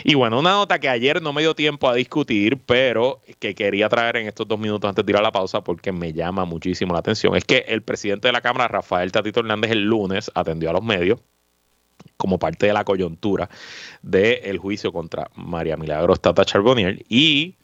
Y 0.05 0.15
bueno, 0.15 0.39
una 0.39 0.53
nota 0.53 0.79
que 0.79 0.89
ayer 0.89 1.21
no 1.21 1.33
me 1.33 1.43
dio 1.43 1.57
tiempo 1.57 1.89
a 1.89 1.95
discutir, 1.95 2.57
pero 2.57 3.21
que 3.41 3.57
quería 3.57 3.89
traer 3.89 4.19
en 4.19 4.29
estos 4.29 4.47
dos 4.47 4.61
minutos 4.61 4.89
antes 4.89 5.05
de 5.05 5.11
ir 5.11 5.17
a 5.17 5.23
la 5.23 5.33
pausa 5.33 5.65
porque 5.65 5.91
me 5.91 6.13
llama 6.13 6.45
muchísimo 6.45 6.93
la 6.93 7.01
atención, 7.01 7.35
es 7.35 7.45
que 7.45 7.65
el 7.67 7.83
presidente 7.83 8.29
de 8.29 8.33
la 8.33 8.41
Cámara, 8.41 8.69
Rafael 8.69 9.11
Tatito 9.11 9.41
Hernández, 9.41 9.73
el 9.73 9.87
lunes 9.87 10.31
atendió 10.37 10.71
a 10.71 10.73
los 10.73 10.85
medios 10.85 11.19
como 12.17 12.39
parte 12.39 12.67
de 12.67 12.73
la 12.73 12.85
coyuntura 12.85 13.51
del 14.03 14.59
juicio 14.59 14.93
contra 14.93 15.33
María 15.35 15.77
Milagros 15.77 16.21
Tata 16.21 16.45
Charbonnier 16.45 17.05
y 17.09 17.57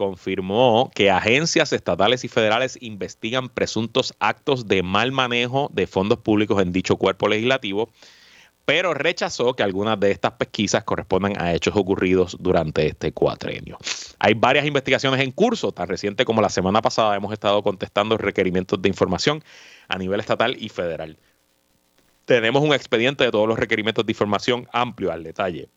confirmó 0.00 0.90
que 0.94 1.10
agencias 1.10 1.74
estatales 1.74 2.24
y 2.24 2.28
federales 2.28 2.78
investigan 2.80 3.50
presuntos 3.50 4.14
actos 4.18 4.66
de 4.66 4.82
mal 4.82 5.12
manejo 5.12 5.68
de 5.74 5.86
fondos 5.86 6.20
públicos 6.20 6.62
en 6.62 6.72
dicho 6.72 6.96
cuerpo 6.96 7.28
legislativo, 7.28 7.90
pero 8.64 8.94
rechazó 8.94 9.52
que 9.52 9.62
algunas 9.62 10.00
de 10.00 10.10
estas 10.10 10.32
pesquisas 10.32 10.84
correspondan 10.84 11.38
a 11.38 11.52
hechos 11.52 11.76
ocurridos 11.76 12.38
durante 12.40 12.86
este 12.86 13.12
cuatrenio. 13.12 13.76
Hay 14.18 14.32
varias 14.32 14.64
investigaciones 14.64 15.20
en 15.20 15.32
curso, 15.32 15.70
tan 15.70 15.86
reciente 15.86 16.24
como 16.24 16.40
la 16.40 16.48
semana 16.48 16.80
pasada 16.80 17.14
hemos 17.14 17.34
estado 17.34 17.62
contestando 17.62 18.16
requerimientos 18.16 18.80
de 18.80 18.88
información 18.88 19.44
a 19.86 19.98
nivel 19.98 20.20
estatal 20.20 20.56
y 20.58 20.70
federal. 20.70 21.18
Tenemos 22.24 22.62
un 22.62 22.72
expediente 22.72 23.24
de 23.24 23.30
todos 23.30 23.46
los 23.46 23.58
requerimientos 23.58 24.06
de 24.06 24.12
información 24.12 24.66
amplio 24.72 25.12
al 25.12 25.24
detalle, 25.24 25.68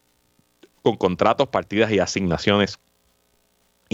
con 0.81 0.95
contratos, 0.95 1.49
partidas 1.49 1.91
y 1.91 1.99
asignaciones 1.99 2.79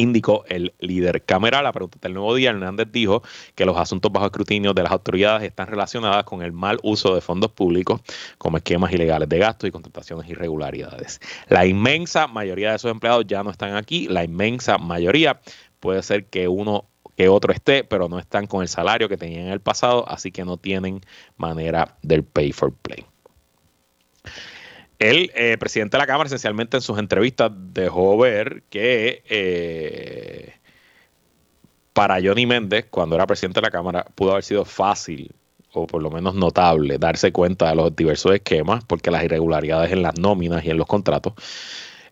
indicó 0.02 0.46
el 0.48 0.74
líder 0.80 1.24
cameral. 1.24 1.64
La 1.64 1.74
pregunta 1.74 2.00
del 2.02 2.14
nuevo 2.14 2.34
día, 2.36 2.52
Hernández 2.52 2.88
dijo 2.92 3.22
que 3.56 3.66
los 3.66 3.78
asuntos 3.78 4.12
bajo 4.12 4.28
escrutinio 4.28 4.74
de 4.74 4.84
las 4.84 4.92
autoridades 4.92 5.44
están 5.44 5.68
relacionados 5.68 6.24
con 6.24 6.42
el 6.42 6.52
mal 6.54 6.80
uso 6.84 7.16
de 7.16 7.22
fondos 7.22 7.52
públicos 7.52 8.02
como 8.38 8.58
esquemas 8.58 8.94
ilegales 8.94 9.28
de 9.28 9.38
gasto 9.38 9.68
y 9.68 9.72
contrataciones 9.72 10.30
irregularidades. 10.30 11.20
La 11.50 11.66
inmensa 11.66 12.28
mayoría 12.28 12.70
de 12.70 12.78
esos 12.78 12.92
empleados 12.92 13.26
ya 13.28 13.44
no 13.44 13.52
están 13.52 13.76
aquí, 13.76 14.08
la 14.08 14.24
inmensa 14.24 14.78
mayoría 14.78 15.42
puede 15.80 16.02
ser 16.02 16.26
que 16.28 16.48
uno 16.48 16.86
que 17.18 17.28
otro 17.28 17.52
esté, 17.52 17.84
pero 17.84 18.08
no 18.08 18.18
están 18.18 18.48
con 18.48 18.62
el 18.62 18.70
salario 18.70 19.10
que 19.10 19.18
tenían 19.18 19.48
en 19.48 19.52
el 19.52 19.60
pasado, 19.60 20.08
así 20.08 20.32
que 20.32 20.46
no 20.46 20.56
tienen 20.56 21.02
manera 21.36 21.98
del 22.02 22.24
pay 22.24 22.54
for 22.54 22.74
play. 22.74 23.06
El 25.00 25.32
eh, 25.34 25.58
presidente 25.58 25.96
de 25.98 26.00
la 26.00 26.08
Cámara, 26.08 26.28
esencialmente 26.28 26.78
en 26.78 26.82
sus 26.82 27.00
entrevistas, 27.00 27.52
dejó 27.56 28.18
ver 28.18 28.64
que 28.70 29.24
eh, 29.30 30.54
para 31.94 32.22
Johnny 32.22 32.46
Méndez, 32.46 32.88
cuando 32.90 33.16
era 33.16 33.26
presidente 33.26 33.62
de 33.62 33.68
la 33.68 33.72
Cámara, 33.72 34.06
pudo 34.16 34.32
haber 34.32 34.44
sido 34.44 34.66
fácil 34.66 35.34
o 35.74 35.88
por 35.88 36.02
lo 36.02 36.10
menos 36.12 36.36
notable 36.36 36.98
darse 36.98 37.32
cuenta 37.32 37.70
de 37.70 37.76
los 37.76 37.96
diversos 37.96 38.34
esquemas, 38.34 38.84
porque 38.86 39.12
las 39.12 39.24
irregularidades 39.24 39.92
en 39.92 40.02
las 40.02 40.18
nóminas 40.20 40.66
y 40.66 40.72
en 40.72 40.78
los 40.78 40.88
contratos, 40.88 41.34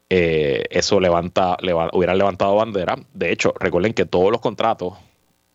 eh, 0.10 0.66
eso 0.70 1.00
levanta, 1.00 1.58
hubieran 1.94 2.18
levantado 2.18 2.56
bandera. 2.56 2.96
De 3.14 3.32
hecho, 3.32 3.54
recuerden 3.60 3.94
que 3.94 4.06
todos 4.06 4.32
los 4.32 4.42
contratos 4.42 4.94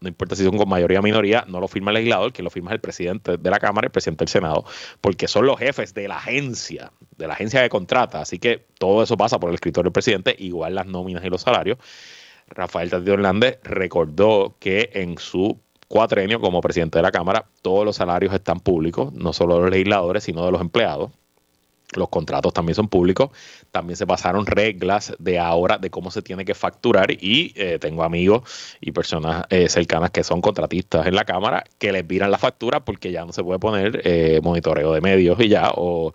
no 0.03 0.09
importa 0.09 0.35
si 0.35 0.45
son 0.45 0.59
con 0.59 0.69
mayoría 0.69 0.99
o 0.99 1.03
minoría, 1.03 1.45
no 1.49 1.61
lo 1.61 1.69
firma 1.69 1.91
el 1.93 1.95
legislador, 1.95 2.33
que 2.33 2.43
lo 2.43 2.51
firma 2.51 2.73
el 2.73 2.81
presidente 2.81 3.37
de 3.37 3.51
la 3.51 3.59
Cámara 3.59 3.87
el 3.87 3.93
presidente 3.93 4.25
del 4.25 4.29
Senado, 4.29 4.65
porque 5.01 5.29
son 5.29 5.47
los 5.47 5.59
jefes 5.59 5.95
de 5.95 6.09
la 6.09 6.17
agencia, 6.17 6.93
de 7.17 7.27
la 7.29 7.35
agencia 7.35 7.62
que 7.62 7.69
contrata. 7.69 8.21
Así 8.21 8.38
que 8.38 8.67
todo 8.79 9.03
eso 9.03 9.17
pasa 9.17 9.38
por 9.38 9.51
el 9.51 9.55
escritorio 9.55 9.88
del 9.88 9.93
presidente, 9.93 10.35
igual 10.38 10.75
las 10.75 10.87
nóminas 10.87 11.25
y 11.25 11.31
los 11.31 11.43
salarios. 11.43 11.79
Rafael 12.49 12.91
Tatito 12.91 13.15
Hernández 13.15 13.61
recordó 13.62 14.57
que 14.59 14.91
en 14.95 15.17
su 15.19 15.59
cuatrenio 15.87 16.41
como 16.41 16.61
presidente 16.61 16.99
de 16.99 17.03
la 17.03 17.12
Cámara, 17.12 17.47
todos 17.62 17.85
los 17.85 17.97
salarios 17.97 18.35
están 18.35 18.61
públicos, 18.61 19.12
no 19.12 19.33
solo 19.33 19.57
de 19.57 19.61
los 19.62 19.71
legisladores, 19.71 20.25
sino 20.25 20.45
de 20.45 20.53
los 20.53 20.61
empleados 20.61 21.12
los 21.94 22.09
contratos 22.09 22.52
también 22.52 22.74
son 22.74 22.88
públicos, 22.88 23.31
también 23.70 23.96
se 23.96 24.07
pasaron 24.07 24.46
reglas 24.46 25.14
de 25.18 25.38
ahora 25.38 25.78
de 25.78 25.90
cómo 25.90 26.11
se 26.11 26.22
tiene 26.22 26.44
que 26.44 26.55
facturar 26.55 27.11
y 27.11 27.52
eh, 27.57 27.78
tengo 27.81 28.02
amigos 28.02 28.42
y 28.81 28.92
personas 28.92 29.44
eh, 29.50 29.68
cercanas 29.68 30.11
que 30.11 30.24
son 30.24 30.40
contratistas 30.40 31.07
en 31.07 31.14
la 31.14 31.24
Cámara 31.24 31.64
que 31.78 31.92
les 31.92 32.07
viran 32.07 32.31
la 32.31 32.38
factura 32.38 32.85
porque 32.85 33.12
ya 33.12 33.24
no 33.24 33.33
se 33.33 33.42
puede 33.42 33.59
poner 33.59 34.02
eh, 34.05 34.40
monitoreo 34.42 34.92
de 34.92 35.00
medios 35.00 35.40
y 35.40 35.48
ya 35.48 35.72
o 35.74 36.12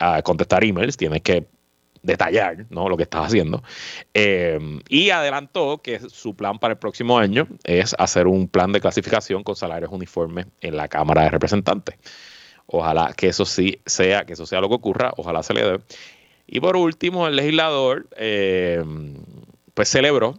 a 0.00 0.22
contestar 0.22 0.64
emails, 0.64 0.96
tienes 0.96 1.22
que 1.22 1.46
detallar 2.02 2.66
¿no? 2.70 2.88
lo 2.88 2.96
que 2.96 3.04
estás 3.04 3.26
haciendo. 3.26 3.62
y 4.14 5.10
adelantó 5.10 5.78
que 5.82 6.00
su 6.00 6.34
plan 6.34 6.58
para 6.58 6.72
el 6.72 6.78
próximo 6.78 7.18
año 7.18 7.46
es 7.64 7.94
hacer 7.98 8.26
un 8.26 8.48
plan 8.48 8.72
de 8.72 8.80
clasificación 8.80 9.42
con 9.42 9.56
salarios 9.56 9.92
uniformes 9.92 10.46
en 10.60 10.76
la 10.76 10.88
Cámara 10.88 11.22
de 11.22 11.30
Representantes. 11.30 11.96
Ojalá 12.70 13.14
que 13.14 13.28
eso 13.28 13.46
sí 13.46 13.80
sea, 13.86 14.26
que 14.26 14.34
eso 14.34 14.44
sea 14.44 14.60
lo 14.60 14.68
que 14.68 14.74
ocurra, 14.74 15.12
ojalá 15.16 15.42
se 15.42 15.54
le 15.54 15.62
dé. 15.62 15.80
Y 16.46 16.60
por 16.60 16.76
último, 16.76 17.26
el 17.26 17.36
legislador 17.36 18.06
eh, 18.16 18.84
pues 19.74 19.88
celebró 19.88 20.38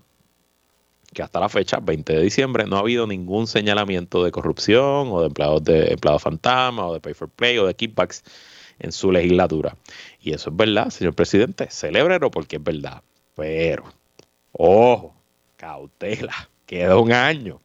que 1.13 1.23
hasta 1.23 1.39
la 1.39 1.49
fecha, 1.49 1.79
20 1.79 2.13
de 2.13 2.21
diciembre, 2.21 2.65
no 2.65 2.77
ha 2.77 2.79
habido 2.79 3.07
ningún 3.07 3.47
señalamiento 3.47 4.23
de 4.23 4.31
corrupción 4.31 5.09
o 5.11 5.21
de 5.21 5.27
empleados 5.27 5.63
de 5.63 5.91
empleados 5.91 6.21
fantasma 6.21 6.87
o 6.87 6.93
de 6.93 6.99
pay 6.99 7.15
for 7.15 7.29
play 7.29 7.57
o 7.57 7.65
de 7.65 7.73
kickbacks 7.73 8.23
en 8.77 8.91
su 8.91 9.11
legislatura. 9.11 9.75
Y 10.21 10.33
eso 10.33 10.51
es 10.51 10.55
verdad, 10.55 10.89
señor 10.91 11.15
presidente, 11.15 11.67
celébrelo 11.71 12.29
porque 12.29 12.57
es 12.57 12.63
verdad. 12.63 13.01
Pero, 13.35 13.85
ojo, 14.51 15.15
cautela, 15.57 16.49
queda 16.67 16.97
un 16.97 17.11
año. 17.11 17.59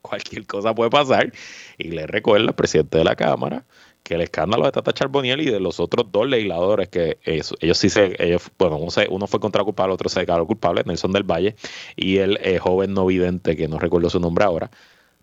Cualquier 0.00 0.46
cosa 0.46 0.74
puede 0.74 0.90
pasar. 0.90 1.32
Y 1.76 1.90
le 1.90 2.06
recuerda 2.06 2.48
al 2.48 2.54
presidente 2.54 2.98
de 2.98 3.04
la 3.04 3.16
Cámara 3.16 3.64
que 4.08 4.14
el 4.14 4.22
escándalo 4.22 4.64
de 4.64 4.72
Tata 4.72 4.94
Charboniel 4.94 5.42
y 5.42 5.50
de 5.50 5.60
los 5.60 5.78
otros 5.80 6.10
dos 6.10 6.26
legisladores 6.26 6.88
que 6.88 7.18
ellos 7.24 7.78
sí 7.78 7.90
se, 7.90 8.16
ellos, 8.18 8.50
bueno, 8.58 8.78
uno, 8.78 9.26
fue 9.26 9.38
contra 9.38 9.62
culpable, 9.62 9.92
otro 9.92 10.08
se 10.08 10.20
declaró 10.20 10.46
culpable, 10.46 10.82
Nelson 10.86 11.12
del 11.12 11.24
Valle 11.24 11.56
y 11.94 12.16
el 12.16 12.38
eh, 12.42 12.58
joven 12.58 12.94
no 12.94 13.04
vidente, 13.04 13.54
que 13.54 13.68
no 13.68 13.78
recuerdo 13.78 14.08
su 14.08 14.18
nombre 14.18 14.46
ahora, 14.46 14.70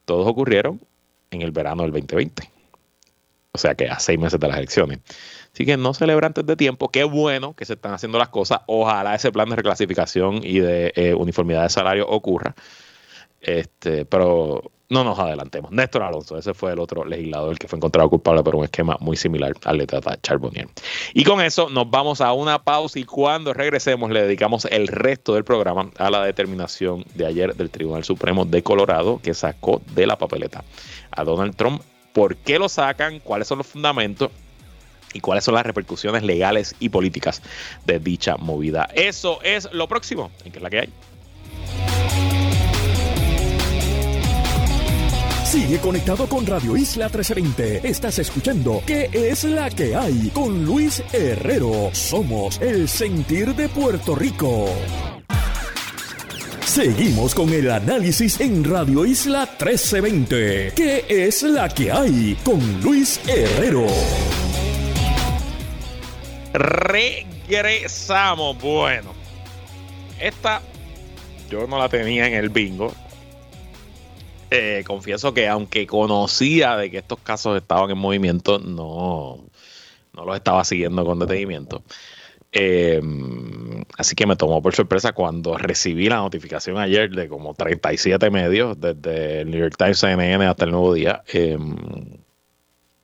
todos 0.05 0.27
ocurrieron 0.27 0.79
en 1.31 1.41
el 1.41 1.51
verano 1.51 1.81
del 1.81 1.93
2020. 1.93 2.51
O 3.53 3.57
sea 3.57 3.73
que 3.73 3.87
a 3.87 3.97
seis 3.99 4.19
meses 4.19 4.39
de 4.39 4.47
las 4.47 4.57
elecciones. 4.57 4.99
Así 5.51 5.65
que 5.65 5.77
no 5.77 5.93
celebra 5.93 6.27
antes 6.27 6.45
de 6.45 6.55
tiempo. 6.55 6.89
Qué 6.89 7.05
bueno 7.05 7.55
que 7.55 7.65
se 7.65 7.73
están 7.73 7.93
haciendo 7.93 8.19
las 8.19 8.29
cosas. 8.29 8.59
Ojalá 8.67 9.15
ese 9.15 9.31
plan 9.31 9.49
de 9.49 9.55
reclasificación 9.55 10.41
y 10.43 10.59
de 10.59 10.91
eh, 10.95 11.15
uniformidad 11.15 11.63
de 11.63 11.69
salario 11.69 12.07
ocurra. 12.07 12.53
Este, 13.39 14.05
pero 14.05 14.71
no 14.89 15.03
nos 15.03 15.17
adelantemos. 15.17 15.71
Néstor 15.71 16.03
Alonso, 16.03 16.37
ese 16.37 16.53
fue 16.53 16.73
el 16.73 16.79
otro 16.79 17.05
legislador 17.05 17.57
que 17.57 17.67
fue 17.67 17.77
encontrado 17.77 18.09
culpable 18.09 18.43
por 18.43 18.55
un 18.55 18.65
esquema 18.65 18.97
muy 18.99 19.17
similar 19.17 19.53
al 19.65 19.77
de 19.77 19.87
Tata 19.87 20.17
Charbonnier. 20.21 20.67
Y 21.13 21.23
con 21.23 21.41
eso 21.41 21.69
nos 21.69 21.89
vamos 21.89 22.21
a 22.21 22.33
una 22.33 22.63
pausa 22.63 22.99
y 22.99 23.03
cuando 23.03 23.53
regresemos 23.53 24.11
le 24.11 24.23
dedicamos 24.23 24.65
el 24.65 24.87
resto 24.87 25.33
del 25.33 25.43
programa 25.43 25.89
a 25.97 26.09
la 26.09 26.23
determinación 26.23 27.03
de 27.15 27.25
ayer 27.25 27.55
del 27.55 27.69
Tribunal 27.69 28.03
Supremo 28.03 28.45
de 28.45 28.61
Colorado 28.63 29.19
que 29.21 29.33
sacó 29.33 29.81
de 29.93 30.05
la 30.05 30.17
papeleta 30.17 30.63
a 31.11 31.23
Donald 31.23 31.55
Trump. 31.55 31.81
¿Por 32.13 32.35
qué 32.37 32.59
lo 32.59 32.69
sacan? 32.69 33.19
¿Cuáles 33.19 33.47
son 33.47 33.57
los 33.57 33.67
fundamentos? 33.67 34.31
y 35.13 35.21
cuáles 35.21 35.45
son 35.45 35.53
las 35.55 35.65
repercusiones 35.65 36.23
legales 36.23 36.75
y 36.81 36.89
políticas 36.89 37.41
de 37.85 37.99
dicha 37.99 38.35
movida. 38.35 38.89
Eso 38.93 39.39
es 39.43 39.71
lo 39.71 39.87
próximo, 39.87 40.29
en 40.43 40.51
que 40.51 40.57
es 40.57 40.61
la 40.61 40.69
que 40.69 40.79
hay. 40.79 40.89
Sigue 45.55 45.79
conectado 45.79 46.27
con 46.27 46.45
Radio 46.45 46.75
Isla 46.75 47.05
1320. 47.05 47.87
Estás 47.87 48.19
escuchando 48.19 48.83
¿Qué 48.85 49.09
es 49.13 49.45
la 49.45 49.69
que 49.69 49.95
hay? 49.95 50.29
Con 50.33 50.65
Luis 50.65 51.01
Herrero. 51.13 51.91
Somos 51.93 52.59
el 52.59 52.89
sentir 52.89 53.55
de 53.55 53.69
Puerto 53.69 54.15
Rico. 54.15 54.65
Seguimos 56.59 57.33
con 57.33 57.53
el 57.53 57.71
análisis 57.71 58.41
en 58.41 58.65
Radio 58.65 59.05
Isla 59.05 59.47
1320. 59.57 60.73
¿Qué 60.75 61.05
es 61.07 61.41
la 61.43 61.69
que 61.69 61.89
hay? 61.89 62.37
Con 62.43 62.81
Luis 62.81 63.21
Herrero. 63.25 63.87
Regresamos. 66.51 67.41
Bueno, 68.61 69.13
esta 70.19 70.61
yo 71.49 71.65
no 71.65 71.79
la 71.79 71.87
tenía 71.87 72.27
en 72.27 72.33
el 72.33 72.49
bingo. 72.49 72.93
Eh, 74.51 74.83
confieso 74.85 75.33
que 75.33 75.47
aunque 75.47 75.87
conocía 75.87 76.77
de 76.77 76.91
que 76.91 76.99
estos 76.99 77.19
casos 77.19 77.57
estaban 77.57 77.89
en 77.89 77.97
movimiento, 77.97 78.59
no, 78.59 79.43
los 80.13 80.35
estaba 80.35 80.63
siguiendo 80.63 81.03
con 81.05 81.19
detenimiento. 81.19 81.83
Eh, 82.51 83.01
así 83.97 84.15
que 84.15 84.25
me 84.25 84.37
tomó 84.37 84.61
por 84.61 84.73
sorpresa 84.73 85.11
cuando 85.11 85.57
recibí 85.57 86.07
la 86.07 86.17
notificación 86.17 86.77
ayer 86.77 87.09
de 87.11 87.27
como 87.27 87.53
37 87.53 88.29
medios, 88.29 88.79
desde 88.79 89.41
el 89.41 89.51
New 89.51 89.59
York 89.59 89.75
Times, 89.77 89.99
CNN 89.99 90.45
hasta 90.45 90.65
el 90.65 90.71
Nuevo 90.71 90.93
Día. 90.93 91.23
Eh, 91.33 91.57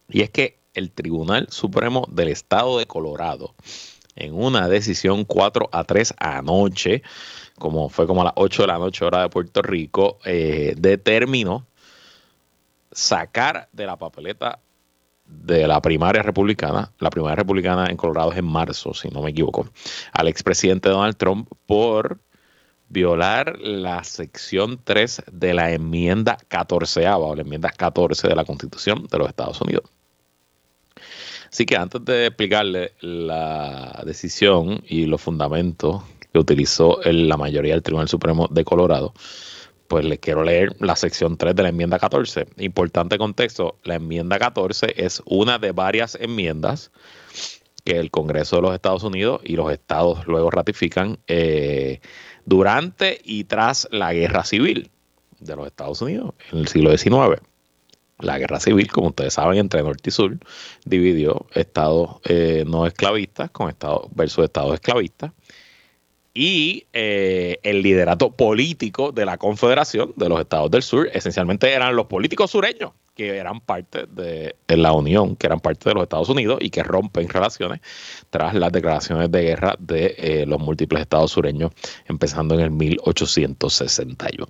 y 0.09 0.21
es 0.21 0.29
que 0.29 0.59
el 0.73 0.91
Tribunal 0.91 1.47
Supremo 1.49 2.07
del 2.11 2.29
Estado 2.29 2.77
de 2.77 2.85
Colorado, 2.85 3.55
en 4.15 4.33
una 4.33 4.69
decisión 4.69 5.25
4 5.25 5.69
a 5.71 5.83
3 5.83 6.13
anoche, 6.17 7.03
como 7.61 7.89
fue 7.89 8.07
como 8.07 8.21
a 8.21 8.25
las 8.25 8.33
8 8.37 8.63
de 8.63 8.67
la 8.67 8.79
noche 8.79 9.05
hora 9.05 9.21
de 9.21 9.29
Puerto 9.29 9.61
Rico, 9.61 10.17
eh, 10.25 10.73
determinó 10.77 11.67
sacar 12.91 13.69
de 13.71 13.85
la 13.85 13.97
papeleta 13.97 14.57
de 15.25 15.67
la 15.67 15.79
primaria 15.79 16.23
republicana, 16.23 16.91
la 16.97 17.11
primaria 17.11 17.35
republicana 17.35 17.85
en 17.85 17.97
Colorado 17.97 18.31
es 18.31 18.39
en 18.39 18.45
marzo, 18.45 18.95
si 18.95 19.09
no 19.09 19.21
me 19.21 19.29
equivoco, 19.29 19.69
al 20.11 20.27
expresidente 20.27 20.89
Donald 20.89 21.15
Trump 21.15 21.47
por 21.67 22.19
violar 22.89 23.59
la 23.59 24.03
sección 24.03 24.81
3 24.83 25.23
de 25.31 25.53
la 25.53 25.71
enmienda 25.71 26.37
14 26.47 27.07
o 27.09 27.35
la 27.35 27.43
enmienda 27.43 27.69
14 27.69 28.27
de 28.27 28.35
la 28.35 28.43
Constitución 28.43 29.05
de 29.09 29.17
los 29.19 29.29
Estados 29.29 29.61
Unidos. 29.61 29.83
Así 31.51 31.65
que 31.67 31.77
antes 31.77 32.03
de 32.05 32.25
explicarle 32.25 32.93
la 33.01 34.01
decisión 34.05 34.83
y 34.87 35.05
los 35.05 35.21
fundamentos 35.21 36.01
que 36.31 36.39
utilizó 36.39 36.99
la 37.03 37.37
mayoría 37.37 37.73
del 37.73 37.83
Tribunal 37.83 38.07
Supremo 38.07 38.47
de 38.49 38.63
Colorado, 38.63 39.13
pues 39.87 40.05
les 40.05 40.19
quiero 40.19 40.43
leer 40.43 40.75
la 40.79 40.95
sección 40.95 41.35
3 41.35 41.53
de 41.53 41.63
la 41.63 41.69
enmienda 41.69 41.99
14. 41.99 42.47
Importante 42.59 43.17
contexto, 43.17 43.77
la 43.83 43.95
enmienda 43.95 44.39
14 44.39 44.93
es 44.95 45.21
una 45.25 45.59
de 45.59 45.73
varias 45.73 46.15
enmiendas 46.15 46.91
que 47.83 47.97
el 47.97 48.09
Congreso 48.09 48.57
de 48.57 48.61
los 48.61 48.73
Estados 48.73 49.03
Unidos 49.03 49.41
y 49.43 49.55
los 49.55 49.71
estados 49.71 50.25
luego 50.27 50.49
ratifican 50.49 51.19
eh, 51.27 51.99
durante 52.45 53.19
y 53.23 53.43
tras 53.45 53.87
la 53.91 54.13
guerra 54.13 54.45
civil 54.45 54.91
de 55.39 55.55
los 55.55 55.67
Estados 55.67 56.01
Unidos 56.01 56.35
en 56.51 56.59
el 56.59 56.67
siglo 56.67 56.95
XIX. 56.95 57.41
La 58.19 58.37
guerra 58.37 58.59
civil, 58.59 58.89
como 58.91 59.07
ustedes 59.07 59.33
saben, 59.33 59.57
entre 59.57 59.81
norte 59.81 60.09
y 60.09 60.11
sur, 60.11 60.37
dividió 60.85 61.47
estados 61.53 62.21
eh, 62.25 62.63
no 62.67 62.85
esclavistas 62.85 63.49
con 63.49 63.67
estados 63.67 64.07
versus 64.13 64.45
estados 64.45 64.75
esclavistas 64.75 65.31
y 66.33 66.87
eh, 66.93 67.59
el 67.63 67.81
liderato 67.81 68.31
político 68.31 69.11
de 69.11 69.25
la 69.25 69.37
Confederación 69.37 70.13
de 70.15 70.29
los 70.29 70.39
Estados 70.39 70.71
del 70.71 70.83
Sur 70.83 71.09
esencialmente 71.13 71.71
eran 71.71 71.95
los 71.95 72.05
políticos 72.07 72.51
sureños 72.51 72.91
que 73.15 73.37
eran 73.37 73.59
parte 73.59 74.05
de, 74.07 74.55
la 74.67 74.93
Unión, 74.93 75.35
que 75.35 75.47
eran 75.47 75.59
parte 75.59 75.89
de 75.89 75.95
los 75.95 76.03
Estados 76.03 76.29
Unidos 76.29 76.59
y 76.61 76.69
que 76.69 76.81
rompen 76.81 77.27
relaciones 77.27 77.81
tras 78.29 78.53
las 78.53 78.71
declaraciones 78.71 79.29
de 79.29 79.43
guerra 79.43 79.75
de 79.79 80.15
eh, 80.17 80.45
los 80.47 80.59
múltiples 80.59 81.01
estados 81.01 81.31
sureños 81.31 81.71
empezando 82.07 82.55
en 82.55 82.61
el 82.61 82.71
1861. 82.71 84.47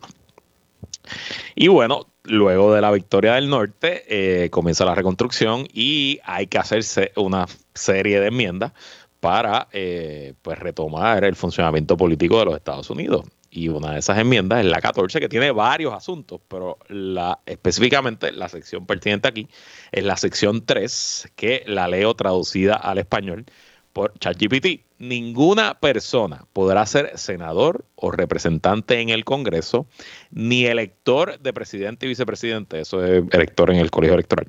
Y 1.55 1.67
bueno, 1.67 2.07
luego 2.23 2.73
de 2.73 2.81
la 2.81 2.91
victoria 2.91 3.33
del 3.33 3.49
norte 3.49 4.03
eh, 4.07 4.49
comienza 4.49 4.85
la 4.85 4.95
reconstrucción 4.95 5.67
y 5.73 6.19
hay 6.23 6.47
que 6.47 6.59
hacerse 6.59 7.11
una 7.15 7.47
serie 7.73 8.19
de 8.19 8.27
enmiendas 8.27 8.73
para 9.21 9.67
eh, 9.71 10.33
pues 10.41 10.59
retomar 10.59 11.23
el 11.23 11.35
funcionamiento 11.35 11.95
político 11.95 12.39
de 12.39 12.45
los 12.45 12.55
Estados 12.55 12.89
Unidos. 12.89 13.23
Y 13.51 13.67
una 13.67 13.93
de 13.93 13.99
esas 13.99 14.17
enmiendas 14.17 14.61
es 14.61 14.65
la 14.65 14.81
14, 14.81 15.19
que 15.19 15.29
tiene 15.29 15.51
varios 15.51 15.93
asuntos, 15.93 16.41
pero 16.47 16.79
la, 16.87 17.39
específicamente 17.45 18.31
la 18.31 18.49
sección 18.49 18.85
pertinente 18.85 19.27
aquí 19.27 19.47
es 19.91 20.03
la 20.03 20.17
sección 20.17 20.65
3, 20.65 21.33
que 21.35 21.63
la 21.67 21.87
leo 21.87 22.15
traducida 22.15 22.75
al 22.75 22.97
español 22.97 23.45
por 23.93 24.17
ChatGPT. 24.17 24.85
Ninguna 24.97 25.79
persona 25.79 26.45
podrá 26.53 26.85
ser 26.85 27.17
senador 27.17 27.85
o 27.95 28.09
representante 28.09 29.01
en 29.01 29.09
el 29.09 29.23
Congreso, 29.23 29.85
ni 30.31 30.65
elector 30.65 31.39
de 31.39 31.53
presidente 31.53 32.05
y 32.05 32.09
vicepresidente, 32.09 32.79
eso 32.79 33.05
es 33.05 33.23
elector 33.31 33.69
en 33.69 33.77
el 33.77 33.91
colegio 33.91 34.15
electoral, 34.15 34.47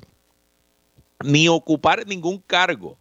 ni 1.23 1.47
ocupar 1.47 2.07
ningún 2.07 2.39
cargo 2.39 2.97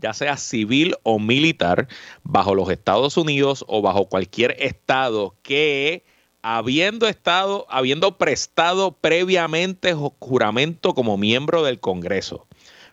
ya 0.00 0.12
sea 0.14 0.36
civil 0.36 0.96
o 1.02 1.18
militar, 1.18 1.88
bajo 2.22 2.54
los 2.54 2.70
Estados 2.70 3.16
Unidos 3.16 3.64
o 3.68 3.82
bajo 3.82 4.06
cualquier 4.06 4.56
estado 4.58 5.34
que 5.42 6.04
habiendo 6.42 7.06
estado, 7.06 7.66
habiendo 7.68 8.16
prestado 8.16 8.92
previamente 8.92 9.94
juramento 10.18 10.94
como 10.94 11.16
miembro 11.18 11.62
del 11.62 11.80
Congreso, 11.80 12.46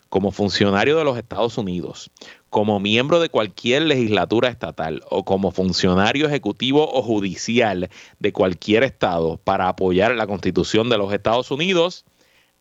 como 0.08 0.30
funcionario 0.32 0.96
de 0.96 1.04
los 1.04 1.18
Estados 1.18 1.58
Unidos, 1.58 2.10
como 2.50 2.80
miembro 2.80 3.20
de 3.20 3.28
cualquier 3.28 3.82
legislatura 3.82 4.48
estatal 4.48 5.02
o 5.10 5.24
como 5.24 5.50
funcionario 5.50 6.26
ejecutivo 6.26 6.90
o 6.92 7.02
judicial 7.02 7.90
de 8.18 8.32
cualquier 8.32 8.84
estado 8.84 9.38
para 9.38 9.68
apoyar 9.68 10.14
la 10.14 10.26
Constitución 10.26 10.88
de 10.88 10.98
los 10.98 11.12
Estados 11.12 11.50
Unidos, 11.50 12.04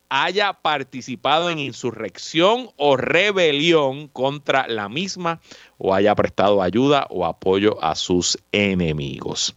haya 0.09 0.53
participado 0.53 1.49
en 1.49 1.59
insurrección 1.59 2.69
o 2.77 2.97
rebelión 2.97 4.07
contra 4.07 4.67
la 4.67 4.89
misma 4.89 5.41
o 5.77 5.93
haya 5.93 6.15
prestado 6.15 6.61
ayuda 6.61 7.07
o 7.09 7.25
apoyo 7.25 7.83
a 7.83 7.95
sus 7.95 8.37
enemigos. 8.51 9.55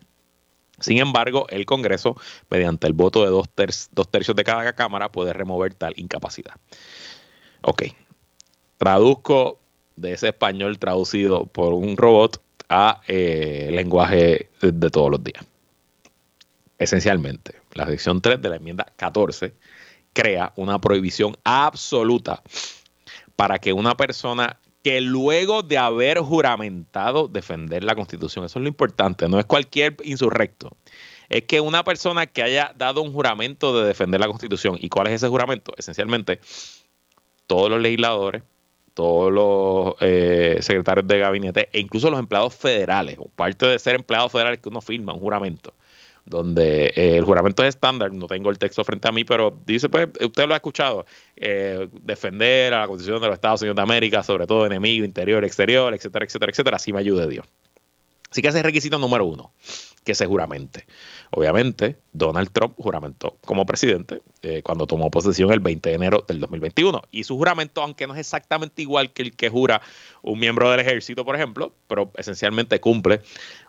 Sin 0.81 0.99
embargo, 0.99 1.47
el 1.51 1.67
Congreso, 1.67 2.17
mediante 2.49 2.87
el 2.87 2.95
voto 2.95 3.23
de 3.23 3.31
dos, 3.31 3.49
tercios 4.11 4.35
de 4.35 4.45
cada 4.45 4.73
cámara, 4.73 5.13
puede 5.13 5.33
remover 5.33 5.75
tal 5.75 5.93
incapacidad. 5.97 6.55
Ok, 7.61 7.83
traduzco 8.79 9.61
de 9.97 10.13
ese 10.15 10.29
español 10.29 10.79
traducido 10.79 11.45
por 11.45 11.75
un 11.75 11.99
robot 11.99 12.43
a 12.71 13.03
eh, 13.07 13.69
lenguaje 13.73 14.49
de 14.63 14.91
todos 14.91 15.11
los 15.11 15.23
días. 15.23 15.45
Esencialmente, 16.79 17.57
la 17.75 17.87
sección 17.87 18.23
3 18.23 18.41
de 18.41 18.49
la 18.49 18.57
enmienda 18.57 18.87
14 18.97 19.53
crea 20.13 20.53
una 20.57 20.81
prohibición 20.81 21.37
absoluta 21.45 22.43
para 23.37 23.59
que 23.59 23.73
una 23.73 23.97
persona 23.97 24.59
que 24.83 25.01
luego 25.01 25.63
de 25.63 25.79
haber 25.79 26.19
juramentado 26.19 27.29
defender 27.29 27.85
la 27.85 27.95
constitución, 27.95 28.45
eso 28.45 28.59
es 28.59 28.63
lo 28.63 28.69
importante, 28.69 29.29
no 29.29 29.39
es 29.39 29.45
cualquier 29.45 29.97
insurrecto, 30.05 30.77
es 31.29 31.43
que 31.45 31.61
una 31.61 31.85
persona 31.85 32.27
que 32.27 32.43
haya 32.43 32.75
dado 32.77 33.03
un 33.03 33.13
juramento 33.13 33.79
de 33.79 33.87
defender 33.87 34.21
la 34.21 34.27
constitución, 34.27 34.77
¿y 34.81 34.89
cuál 34.89 35.09
es 35.09 35.15
ese 35.15 35.29
juramento? 35.29 35.73
Esencialmente, 35.77 36.41
todos 37.47 37.71
los 37.71 37.81
legisladores, 37.81 38.43
todos 38.95 39.33
los 39.33 39.95
eh, 40.01 40.59
secretarios 40.61 41.07
de 41.07 41.19
gabinete 41.19 41.69
e 41.73 41.81
incluso 41.81 42.11
los 42.11 42.19
empleados 42.19 42.55
federales, 42.55 43.19
parte 43.37 43.67
de 43.67 43.79
ser 43.79 43.97
empleados 43.97 44.33
federales 44.33 44.61
que 44.61 44.69
uno 44.69 44.81
firma 44.81 45.13
un 45.13 45.21
juramento, 45.21 45.75
donde 46.25 46.87
eh, 46.95 47.17
el 47.17 47.25
juramento 47.25 47.63
es 47.63 47.71
estándar, 47.71 48.13
no 48.13 48.27
tengo 48.27 48.51
el 48.51 48.59
texto 48.59 48.85
frente 48.85 49.09
a 49.09 49.13
mí, 49.13 49.25
pero 49.25 49.59
dice, 49.67 49.89
pues, 49.89 50.09
usted 50.21 50.47
lo 50.47 50.55
ha 50.55 50.57
escuchado, 50.57 51.07
eh, 51.37 51.89
defender 52.03 52.75
a 52.75 52.81
la 52.81 52.87
Constitución 52.87 53.21
de 53.21 53.29
los 53.29 53.35
Estados 53.35 53.63
Unidos 53.63 53.77
de 53.77 53.83
América, 53.83 54.23
sobre 54.23 54.47
todo 54.47 54.67
enemigo, 54.67 55.05
interior, 55.05 55.45
exterior, 55.45 55.93
etcétera, 55.95 56.25
etcétera, 56.25 56.51
etcétera, 56.51 56.77
así 56.77 56.93
me 56.93 57.01
ayude 57.01 57.29
Dios. 57.29 57.47
Así 58.31 58.43
que 58.43 58.49
ese 58.49 58.59
es 58.59 58.61
el 58.61 58.65
requisito 58.65 58.99
número 58.99 59.25
uno, 59.25 59.53
que 60.05 60.15
se 60.15 60.27
juramente. 60.27 60.87
Obviamente, 61.31 61.97
Donald 62.13 62.51
Trump 62.53 62.75
juramentó 62.77 63.37
como 63.45 63.67
presidente 63.67 64.23
eh, 64.43 64.63
cuando 64.63 64.87
tomó 64.87 65.11
posesión 65.11 65.53
el 65.53 65.61
20 65.61 65.91
de 65.91 65.95
enero 65.95 66.25
del 66.27 66.41
2021. 66.41 67.03
Y 67.11 67.25
su 67.25 67.37
juramento, 67.37 67.83
aunque 67.83 68.07
no 68.07 68.15
es 68.15 68.21
exactamente 68.21 68.83
igual 68.83 69.13
que 69.13 69.23
el 69.23 69.37
que 69.37 69.51
jura 69.51 69.83
un 70.23 70.39
miembro 70.39 70.71
del 70.71 70.81
ejército, 70.81 71.25
por 71.25 71.37
ejemplo, 71.37 71.75
pero 71.87 72.11
esencialmente 72.17 72.81
cumple, 72.81 73.21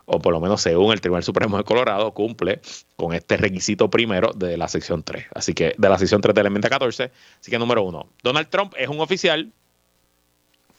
o 0.06 0.18
por 0.18 0.32
lo 0.32 0.40
menos 0.40 0.62
según 0.62 0.92
el 0.92 1.00
Tribunal 1.00 1.22
Supremo 1.22 1.58
de 1.58 1.64
Colorado, 1.64 2.12
cumple 2.12 2.60
con 2.96 3.12
este 3.12 3.36
requisito 3.36 3.90
primero 3.90 4.32
de 4.32 4.56
la 4.56 4.68
sección 4.68 5.02
3. 5.02 5.26
Así 5.34 5.54
que, 5.54 5.74
de 5.76 5.88
la 5.88 5.98
sección 5.98 6.20
3 6.20 6.34
de 6.34 6.42
la 6.42 6.46
enmienda 6.48 6.70
14. 6.70 7.12
Así 7.40 7.50
que, 7.50 7.58
número 7.58 7.82
uno, 7.82 8.08
Donald 8.22 8.48
Trump 8.48 8.72
es 8.78 8.88
un 8.88 9.00
oficial 9.00 9.52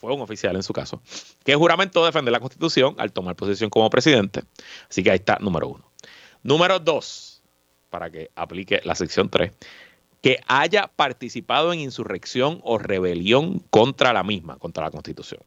fue 0.03 0.13
un 0.13 0.19
oficial 0.19 0.53
en 0.57 0.63
su 0.63 0.73
caso, 0.73 1.01
que 1.45 1.55
juramentó 1.55 2.03
defender 2.03 2.33
la 2.33 2.41
Constitución 2.41 2.93
al 2.97 3.13
tomar 3.13 3.37
posesión 3.37 3.69
como 3.69 3.89
presidente. 3.89 4.43
Así 4.89 5.01
que 5.01 5.11
ahí 5.11 5.15
está, 5.15 5.37
número 5.39 5.69
uno. 5.69 5.93
Número 6.43 6.77
dos, 6.77 7.41
para 7.89 8.09
que 8.09 8.29
aplique 8.35 8.81
la 8.83 8.95
sección 8.95 9.29
3, 9.29 9.53
que 10.21 10.41
haya 10.45 10.91
participado 10.93 11.71
en 11.71 11.79
insurrección 11.79 12.59
o 12.63 12.77
rebelión 12.77 13.59
contra 13.69 14.11
la 14.11 14.23
misma, 14.23 14.57
contra 14.57 14.83
la 14.83 14.91
Constitución. 14.91 15.39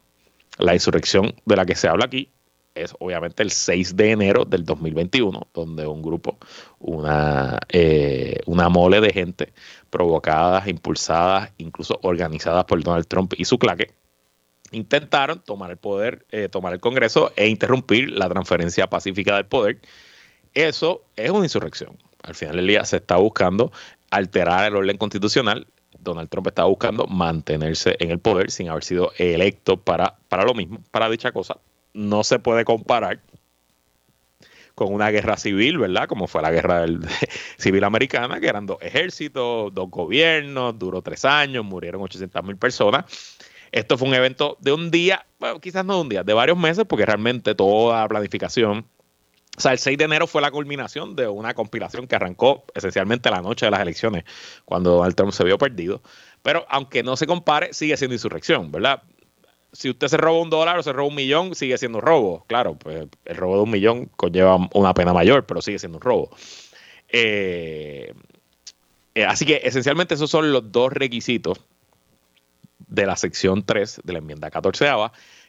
La 0.57 0.73
insurrección 0.73 1.35
de 1.45 1.57
la 1.57 1.66
que 1.66 1.75
se 1.75 1.88
habla 1.88 2.07
aquí 2.07 2.31
es 2.75 2.95
obviamente 2.99 3.42
el 3.42 3.51
6 3.51 3.95
de 3.95 4.12
enero 4.12 4.47
del 4.47 4.64
2021, 4.64 5.49
donde 5.53 5.87
un 5.87 6.01
grupo, 6.01 6.38
una, 6.79 7.59
eh, 7.69 8.40
una 8.47 8.71
mole 8.71 9.03
de 9.03 9.12
gente 9.12 9.53
provocadas, 9.90 10.66
impulsadas, 10.66 11.53
incluso 11.59 11.99
organizadas 12.03 12.64
por 12.64 12.83
Donald 12.83 13.07
Trump 13.07 13.35
y 13.37 13.45
su 13.45 13.59
claque, 13.59 13.92
intentaron 14.72 15.40
tomar 15.40 15.70
el 15.70 15.76
poder, 15.76 16.26
eh, 16.31 16.48
tomar 16.48 16.72
el 16.72 16.81
Congreso 16.81 17.33
e 17.37 17.48
interrumpir 17.48 18.11
la 18.11 18.29
transferencia 18.29 18.88
pacífica 18.88 19.37
del 19.37 19.46
poder. 19.46 19.81
Eso 20.55 21.05
es 21.16 21.31
una 21.31 21.44
insurrección. 21.44 21.96
Al 22.22 22.35
final 22.35 22.57
del 22.57 22.66
día 22.66 22.85
se 22.85 22.96
está 22.96 23.16
buscando 23.16 23.72
alterar 24.11 24.66
el 24.66 24.76
orden 24.76 24.96
constitucional. 24.96 25.66
Donald 25.98 26.29
Trump 26.29 26.48
está 26.48 26.64
buscando 26.64 27.07
mantenerse 27.07 27.96
en 28.00 28.11
el 28.11 28.18
poder 28.18 28.50
sin 28.50 28.68
haber 28.68 28.85
sido 28.85 29.12
electo 29.18 29.76
para, 29.76 30.16
para 30.29 30.44
lo 30.44 30.55
mismo, 30.55 30.81
para 30.90 31.09
dicha 31.09 31.33
cosa. 31.33 31.59
No 31.94 32.24
se 32.24 32.38
puede 32.38 32.64
comparar 32.64 33.20
con 34.74 34.92
una 34.92 35.11
guerra 35.11 35.38
civil, 35.38 35.79
¿verdad? 35.79 36.07
Como 36.07 36.26
fue 36.26 36.42
la 36.42 36.50
guerra 36.50 36.85
civil 37.57 37.83
americana, 37.83 38.38
que 38.38 38.46
eran 38.46 38.66
dos 38.66 38.76
ejércitos, 38.83 39.72
dos 39.72 39.90
gobiernos, 39.90 40.79
duró 40.79 41.00
tres 41.00 41.24
años, 41.24 41.64
murieron 41.64 42.02
800 42.02 42.44
mil 42.44 42.57
personas. 42.57 43.05
Esto 43.77 43.99
fue 43.99 44.09
un 44.09 44.15
evento 44.15 44.57
de 44.62 44.73
un 44.73 44.91
día, 44.91 45.27
bueno, 45.39 45.61
quizás 45.61 45.85
no 45.85 45.97
de 45.97 46.01
un 46.01 46.09
día, 46.09 46.23
de 46.23 46.33
varios 46.33 46.57
meses, 46.57 46.87
porque 46.89 47.05
realmente 47.05 47.55
toda 47.55 48.01
la 48.01 48.09
planificación, 48.09 48.87
o 49.55 49.61
sea, 49.61 49.73
el 49.73 49.79
6 49.79 49.99
de 49.99 50.05
enero 50.05 50.27
fue 50.27 50.41
la 50.41 50.51
culminación 50.51 51.15
de 51.15 51.29
una 51.29 51.53
compilación 51.53 52.07
que 52.07 52.17
arrancó 52.17 52.65
esencialmente 52.75 53.29
la 53.29 53.43
noche 53.43 53.67
de 53.67 53.73
las 53.73 53.81
elecciones, 53.81 54.25
cuando 54.65 54.93
Donald 54.93 55.15
Trump 55.15 55.33
se 55.33 55.45
vio 55.45 55.59
perdido. 55.59 56.01
Pero 56.41 56.65
aunque 56.71 57.03
no 57.03 57.19
se 57.19 57.27
compare, 57.27 57.75
sigue 57.75 57.99
siendo 57.99 58.15
insurrección, 58.15 58.73
¿verdad? 58.73 59.03
si 59.75 59.91
usted 59.91 60.09
se 60.09 60.17
roba 60.17 60.41
un 60.41 60.49
dólar 60.49 60.79
o 60.79 60.83
se 60.83 60.95
roba 60.95 61.09
un 61.09 61.15
millón, 61.15 61.55
sigue 61.55 61.77
siendo 61.77 61.99
un 61.99 62.05
robo. 62.07 62.47
Claro, 62.47 62.79
pues 62.79 63.07
el 63.27 63.37
robo 63.37 63.57
de 63.57 63.62
un 63.65 63.71
millón 63.71 64.07
conlleva 64.17 64.57
una 64.73 64.95
pena 64.95 65.12
mayor, 65.12 65.45
pero 65.45 65.61
sigue 65.61 65.79
siendo 65.79 65.99
un 65.99 66.03
robo. 66.03 66.31
Eh, 67.11 68.11
eh, 69.15 69.25
así 69.27 69.45
que 69.45 69.61
esencialmente 69.65 70.15
esos 70.15 70.31
son 70.31 70.51
los 70.51 70.73
dos 70.73 70.95
requisitos 70.95 71.59
de 72.87 73.07
la 73.07 73.16
sección 73.16 73.64
3 73.64 74.01
de 74.05 74.12
la 74.12 74.18
enmienda 74.20 74.51
14 74.51 74.87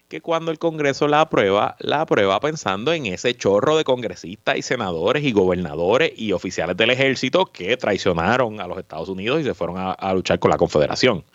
que 0.08 0.21
cuando 0.21 0.52
el 0.52 0.60
Congreso 0.60 1.08
la 1.08 1.21
aprueba, 1.21 1.76
la 1.80 2.02
aprueba 2.02 2.39
pensando 2.39 2.93
en 2.93 3.08
ese 3.08 3.36
chorro 3.36 3.76
de 3.76 3.84
congresistas 3.84 4.58
y 4.58 4.62
senadores 4.62 5.23
y 5.23 5.34
gobernadores 5.34 6.13
y 6.15 6.32
oficiales 6.32 6.78
del 6.78 6.91
ejército 6.91 7.45
que 7.47 7.76
traicionaron 7.76 8.62
a 8.62 8.67
los 8.67 8.78
Estados 8.78 9.10
Unidos 9.10 9.41
y 9.41 9.43
se 9.43 9.54
fueron 9.54 9.76
a 9.78 10.13
luchar 10.13 10.39
con 10.39 10.50
la 10.50 10.58
Confederación. 10.58 11.26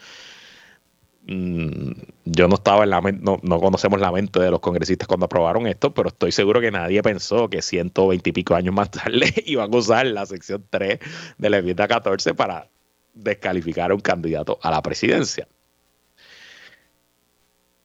Mm, 1.24 1.92
yo 2.24 2.48
no 2.48 2.56
estaba 2.56 2.82
en 2.82 2.90
la 2.90 3.00
no, 3.00 3.38
no 3.42 3.60
conocemos 3.60 4.00
la 4.00 4.10
mente 4.10 4.40
de 4.40 4.50
los 4.50 4.58
congresistas 4.58 5.06
cuando 5.06 5.26
aprobaron 5.26 5.68
esto, 5.68 5.94
pero 5.94 6.08
estoy 6.08 6.32
seguro 6.32 6.60
que 6.60 6.72
nadie 6.72 7.00
pensó 7.02 7.48
que 7.48 7.62
120 7.62 8.30
y 8.30 8.32
pico 8.32 8.54
años 8.56 8.74
más 8.74 8.90
tarde 8.90 9.32
iban 9.46 9.72
a 9.72 9.76
usar 9.76 10.06
la 10.06 10.26
sección 10.26 10.66
3 10.68 10.98
de 11.38 11.50
la 11.50 11.58
enmienda 11.58 11.86
14 11.86 12.34
para 12.34 12.68
descalificar 13.14 13.92
a 13.92 13.94
un 13.94 14.00
candidato 14.00 14.58
a 14.62 14.70
la 14.72 14.82
presidencia. 14.82 15.46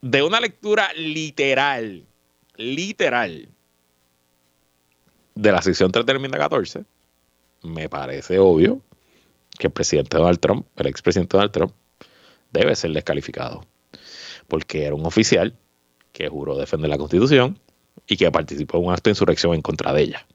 De 0.10 0.24
una 0.24 0.40
lectura 0.40 0.94
literal, 0.94 2.06
literal, 2.56 3.50
de 5.36 5.52
la 5.52 5.62
sección 5.62 5.92
3 5.92 6.06
de 6.06 6.14
la 6.14 6.16
enmienda 6.16 6.38
14, 6.38 6.86
me 7.64 7.90
parece 7.90 8.40
obvio 8.40 8.82
que 9.60 9.68
el 9.68 9.74
presidente 9.74 10.16
Donald 10.16 10.40
Trump, 10.40 10.66
el 10.78 10.88
expresidente 10.88 11.36
Donald 11.36 11.52
Trump, 11.52 11.74
debe 12.54 12.74
ser 12.78 12.92
descalificado, 12.92 13.66
porque 14.48 14.86
era 14.86 14.96
un 14.96 15.06
oficial 15.06 15.54
que 16.14 16.30
juró 16.30 16.58
defender 16.58 16.90
la 16.90 16.98
Constitución 16.98 17.60
y 18.08 18.16
que 18.16 18.32
participó 18.32 18.78
en 18.78 18.86
un 18.86 18.94
acto 18.94 19.10
de 19.10 19.12
insurrección 19.12 19.56
en 19.56 19.62
contra 19.62 19.92
de 19.92 20.04
ella. 20.04 20.26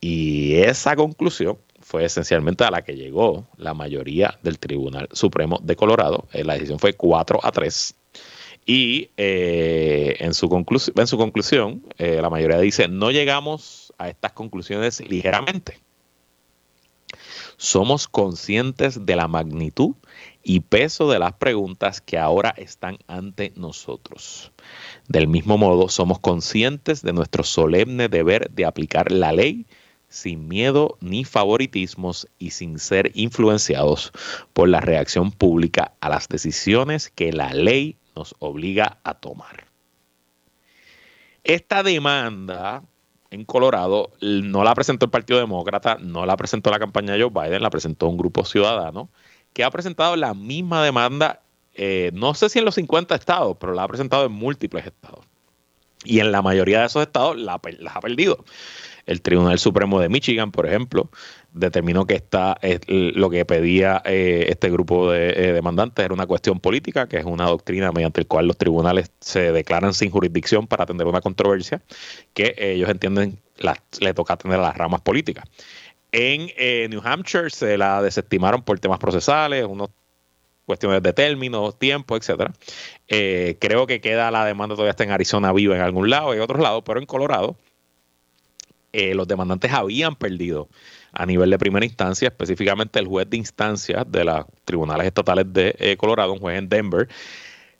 Y 0.00 0.54
esa 0.54 0.94
conclusión 0.94 1.58
fue 1.90 2.04
esencialmente 2.04 2.62
a 2.62 2.70
la 2.70 2.82
que 2.82 2.94
llegó 2.94 3.48
la 3.56 3.74
mayoría 3.74 4.38
del 4.44 4.60
Tribunal 4.60 5.08
Supremo 5.10 5.58
de 5.60 5.74
Colorado. 5.74 6.28
Eh, 6.32 6.44
la 6.44 6.54
decisión 6.54 6.78
fue 6.78 6.92
4 6.92 7.40
a 7.42 7.50
3. 7.50 7.94
Y 8.64 9.10
eh, 9.16 10.14
en, 10.20 10.32
su 10.32 10.46
en 10.94 11.06
su 11.08 11.18
conclusión, 11.18 11.82
eh, 11.98 12.20
la 12.22 12.30
mayoría 12.30 12.60
dice, 12.60 12.86
no 12.86 13.10
llegamos 13.10 13.92
a 13.98 14.08
estas 14.08 14.30
conclusiones 14.32 15.00
ligeramente 15.00 15.80
somos 17.56 18.08
conscientes 18.08 19.04
de 19.04 19.16
la 19.16 19.28
magnitud 19.28 19.94
y 20.42 20.60
peso 20.60 21.10
de 21.10 21.18
las 21.18 21.34
preguntas 21.34 22.00
que 22.00 22.16
ahora 22.16 22.54
están 22.56 22.96
ante 23.06 23.52
nosotros. 23.54 24.50
Del 25.08 25.28
mismo 25.28 25.58
modo, 25.58 25.90
somos 25.90 26.20
conscientes 26.20 27.02
de 27.02 27.12
nuestro 27.12 27.44
solemne 27.44 28.08
deber 28.08 28.50
de 28.50 28.64
aplicar 28.64 29.12
la 29.12 29.32
ley 29.32 29.66
sin 30.10 30.48
miedo 30.48 30.98
ni 31.00 31.24
favoritismos 31.24 32.28
y 32.38 32.50
sin 32.50 32.78
ser 32.78 33.12
influenciados 33.14 34.12
por 34.52 34.68
la 34.68 34.80
reacción 34.80 35.30
pública 35.30 35.94
a 36.00 36.10
las 36.10 36.28
decisiones 36.28 37.08
que 37.08 37.32
la 37.32 37.54
ley 37.54 37.96
nos 38.14 38.34
obliga 38.40 38.98
a 39.04 39.14
tomar. 39.14 39.66
Esta 41.44 41.82
demanda 41.82 42.82
en 43.30 43.44
Colorado 43.44 44.10
no 44.20 44.64
la 44.64 44.74
presentó 44.74 45.06
el 45.06 45.10
Partido 45.10 45.38
Demócrata, 45.38 45.96
no 46.00 46.26
la 46.26 46.36
presentó 46.36 46.70
la 46.70 46.78
campaña 46.78 47.14
de 47.14 47.22
Joe 47.22 47.30
Biden, 47.30 47.62
la 47.62 47.70
presentó 47.70 48.08
un 48.08 48.18
grupo 48.18 48.44
ciudadano 48.44 49.08
que 49.52 49.64
ha 49.64 49.70
presentado 49.70 50.16
la 50.16 50.34
misma 50.34 50.84
demanda, 50.84 51.40
eh, 51.74 52.10
no 52.12 52.34
sé 52.34 52.48
si 52.48 52.58
en 52.58 52.64
los 52.64 52.74
50 52.74 53.14
estados, 53.14 53.56
pero 53.58 53.72
la 53.74 53.84
ha 53.84 53.88
presentado 53.88 54.26
en 54.26 54.32
múltiples 54.32 54.86
estados. 54.86 55.24
Y 56.04 56.20
en 56.20 56.32
la 56.32 56.42
mayoría 56.42 56.80
de 56.80 56.86
esos 56.86 57.02
estados 57.02 57.36
la, 57.36 57.60
las 57.78 57.96
ha 57.96 58.00
perdido. 58.00 58.44
El 59.06 59.22
Tribunal 59.22 59.58
Supremo 59.58 60.00
de 60.00 60.08
Michigan, 60.08 60.52
por 60.52 60.66
ejemplo, 60.66 61.10
determinó 61.52 62.06
que 62.06 62.14
esta, 62.14 62.58
lo 62.86 63.30
que 63.30 63.44
pedía 63.44 64.02
eh, 64.04 64.46
este 64.48 64.70
grupo 64.70 65.10
de 65.10 65.30
eh, 65.30 65.52
demandantes 65.52 66.04
era 66.04 66.14
una 66.14 66.26
cuestión 66.26 66.60
política, 66.60 67.08
que 67.08 67.18
es 67.18 67.24
una 67.24 67.46
doctrina 67.46 67.92
mediante 67.92 68.20
la 68.20 68.28
cual 68.28 68.46
los 68.46 68.56
tribunales 68.56 69.10
se 69.20 69.52
declaran 69.52 69.94
sin 69.94 70.10
jurisdicción 70.10 70.66
para 70.66 70.84
atender 70.84 71.06
una 71.06 71.20
controversia 71.20 71.82
que 72.34 72.54
ellos 72.58 72.88
entienden 72.88 73.38
le 74.00 74.14
toca 74.14 74.34
atender 74.34 74.58
a 74.58 74.62
las 74.62 74.76
ramas 74.76 75.02
políticas. 75.02 75.44
En 76.12 76.50
eh, 76.56 76.88
New 76.88 77.02
Hampshire 77.04 77.50
se 77.50 77.76
la 77.76 78.00
desestimaron 78.02 78.62
por 78.62 78.78
temas 78.80 78.98
procesales, 78.98 79.66
cuestiones 80.64 81.02
de 81.02 81.12
términos, 81.12 81.78
tiempo, 81.78 82.16
etcétera. 82.16 82.52
creo 83.06 83.86
que 83.86 84.00
queda 84.00 84.30
la 84.30 84.44
demanda 84.44 84.76
todavía 84.76 84.92
está 84.92 85.04
en 85.04 85.10
Arizona 85.10 85.52
viva 85.52 85.74
en 85.74 85.82
algún 85.82 86.08
lado 86.08 86.34
y 86.34 86.38
otros 86.38 86.60
lados, 86.60 86.82
pero 86.86 87.00
en 87.00 87.06
Colorado 87.06 87.56
los 88.92 89.28
demandantes 89.28 89.72
habían 89.72 90.16
perdido 90.16 90.68
a 91.12 91.26
nivel 91.26 91.50
de 91.50 91.58
primera 91.58 91.84
instancia, 91.84 92.28
específicamente 92.28 92.98
el 92.98 93.06
juez 93.06 93.28
de 93.28 93.36
instancia 93.36 94.04
de 94.04 94.24
los 94.24 94.44
tribunales 94.64 95.06
estatales 95.06 95.52
de 95.52 95.74
eh, 95.78 95.96
Colorado, 95.96 96.32
un 96.32 96.38
juez 96.38 96.58
en 96.58 96.68
Denver, 96.68 97.08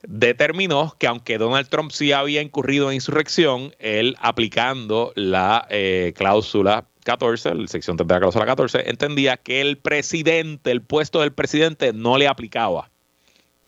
determinó 0.02 0.94
que 0.98 1.06
aunque 1.06 1.38
Donald 1.38 1.68
Trump 1.68 1.90
sí 1.92 2.12
había 2.12 2.42
incurrido 2.42 2.90
en 2.90 2.94
insurrección, 2.94 3.74
él 3.78 4.16
aplicando 4.20 5.12
la 5.14 5.66
eh, 5.70 6.12
cláusula 6.16 6.86
14, 7.04 7.54
la 7.54 7.68
sección 7.68 7.96
3 7.96 8.06
de 8.06 8.14
la 8.14 8.20
cláusula 8.20 8.46
14, 8.46 8.88
entendía 8.90 9.36
que 9.36 9.60
el 9.60 9.78
presidente, 9.78 10.70
el 10.70 10.82
puesto 10.82 11.20
del 11.20 11.32
presidente 11.32 11.92
no 11.92 12.18
le 12.18 12.28
aplicaba 12.28 12.90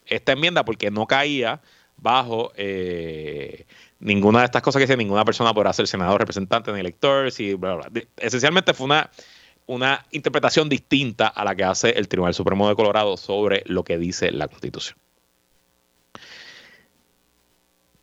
esta 0.07 0.33
enmienda 0.33 0.65
porque 0.65 0.91
no 0.91 1.07
caía 1.07 1.61
bajo 1.97 2.53
eh, 2.57 3.67
ninguna 4.03 4.41
de 4.41 4.45
estas 4.45 4.63
cosas 4.63 4.81
que 4.81 4.87
dice 4.87 4.97
ninguna 4.97 5.25
persona 5.25 5.55
podrá 5.55 5.73
ser 5.73 5.87
senador, 5.87 6.21
representante 6.21 6.73
ni 6.73 6.81
elector. 6.81 7.31
Si, 7.31 7.57
Esencialmente 8.19 8.75
fue 8.75 8.85
una 8.85 9.11
una 9.67 10.05
interpretación 10.11 10.69
distinta 10.69 11.29
a 11.29 11.45
la 11.45 11.55
que 11.55 11.65
hace 11.65 11.91
el 11.91 12.09
Tribunal 12.09 12.35
Supremo 12.35 12.69
de 12.69 12.77
Colorado 12.77 13.17
sobre 13.17 13.63
lo 13.67 13.85
que 13.85 13.99
dice 13.99 14.31
la 14.31 14.49
Constitución. 14.49 14.99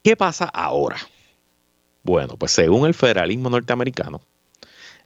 ¿Qué 0.04 0.16
pasa 0.16 0.46
ahora? 0.46 0.98
Bueno, 2.04 2.38
pues 2.38 2.52
según 2.52 2.88
el 2.88 2.94
federalismo 2.94 3.50
norteamericano, 3.50 4.22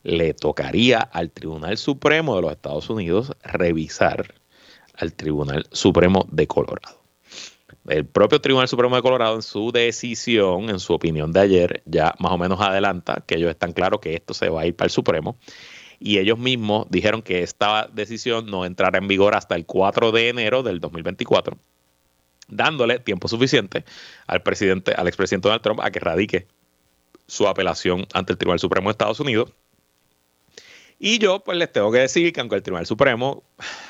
le 0.04 0.34
tocaría 0.34 1.00
al 1.00 1.32
Tribunal 1.32 1.78
Supremo 1.78 2.36
de 2.36 2.44
los 2.44 2.52
Estados 2.52 2.90
Unidos 2.90 3.34
revisar 3.44 4.36
al 4.96 5.14
Tribunal 5.14 5.68
Supremo 5.72 6.28
de 6.32 6.48
Colorado. 6.48 7.03
El 7.88 8.06
propio 8.06 8.40
Tribunal 8.40 8.68
Supremo 8.68 8.96
de 8.96 9.02
Colorado 9.02 9.36
en 9.36 9.42
su 9.42 9.72
decisión, 9.72 10.70
en 10.70 10.80
su 10.80 10.94
opinión 10.94 11.34
de 11.34 11.42
ayer, 11.42 11.84
ya 11.86 12.16
más 12.20 12.32
o 12.32 12.38
menos 12.38 12.62
adelanta 12.62 13.24
que 13.28 13.36
ellos 13.36 13.50
están 13.50 13.74
claros 13.74 14.00
que 14.00 14.16
esto 14.16 14.34
se 14.34 14.50
va 14.50 14.62
a 14.62 14.66
ir 14.66 14.76
para 14.76 14.86
el 14.86 14.92
Supremo 14.92 15.38
y 16.04 16.18
ellos 16.18 16.38
mismos 16.38 16.88
dijeron 16.90 17.22
que 17.22 17.44
esta 17.44 17.88
decisión 17.94 18.48
no 18.48 18.66
entrará 18.66 18.98
en 18.98 19.08
vigor 19.08 19.36
hasta 19.36 19.56
el 19.56 19.66
4 19.66 20.12
de 20.12 20.28
enero 20.28 20.62
del 20.62 20.82
2024, 20.82 21.58
dándole 22.50 23.00
tiempo 23.00 23.30
suficiente 23.30 23.86
al 24.28 24.44
presidente, 24.44 24.94
al 24.94 25.08
expresidente 25.08 25.48
Donald 25.48 25.64
Trump 25.64 25.80
a 25.82 25.92
que 25.92 26.02
radique 26.02 26.48
su 27.26 27.48
apelación 27.48 28.06
ante 28.14 28.34
el 28.34 28.38
Tribunal 28.38 28.60
Supremo 28.60 28.90
de 28.90 28.92
Estados 28.92 29.22
Unidos. 29.22 29.54
Y 31.06 31.20
yo 31.20 31.44
pues 31.44 31.58
les 31.58 31.70
tengo 31.70 31.92
que 31.92 31.98
decir 31.98 32.32
que 32.32 32.40
aunque 32.40 32.56
el 32.56 32.64
Tribunal 32.64 32.86
Supremo 32.86 33.44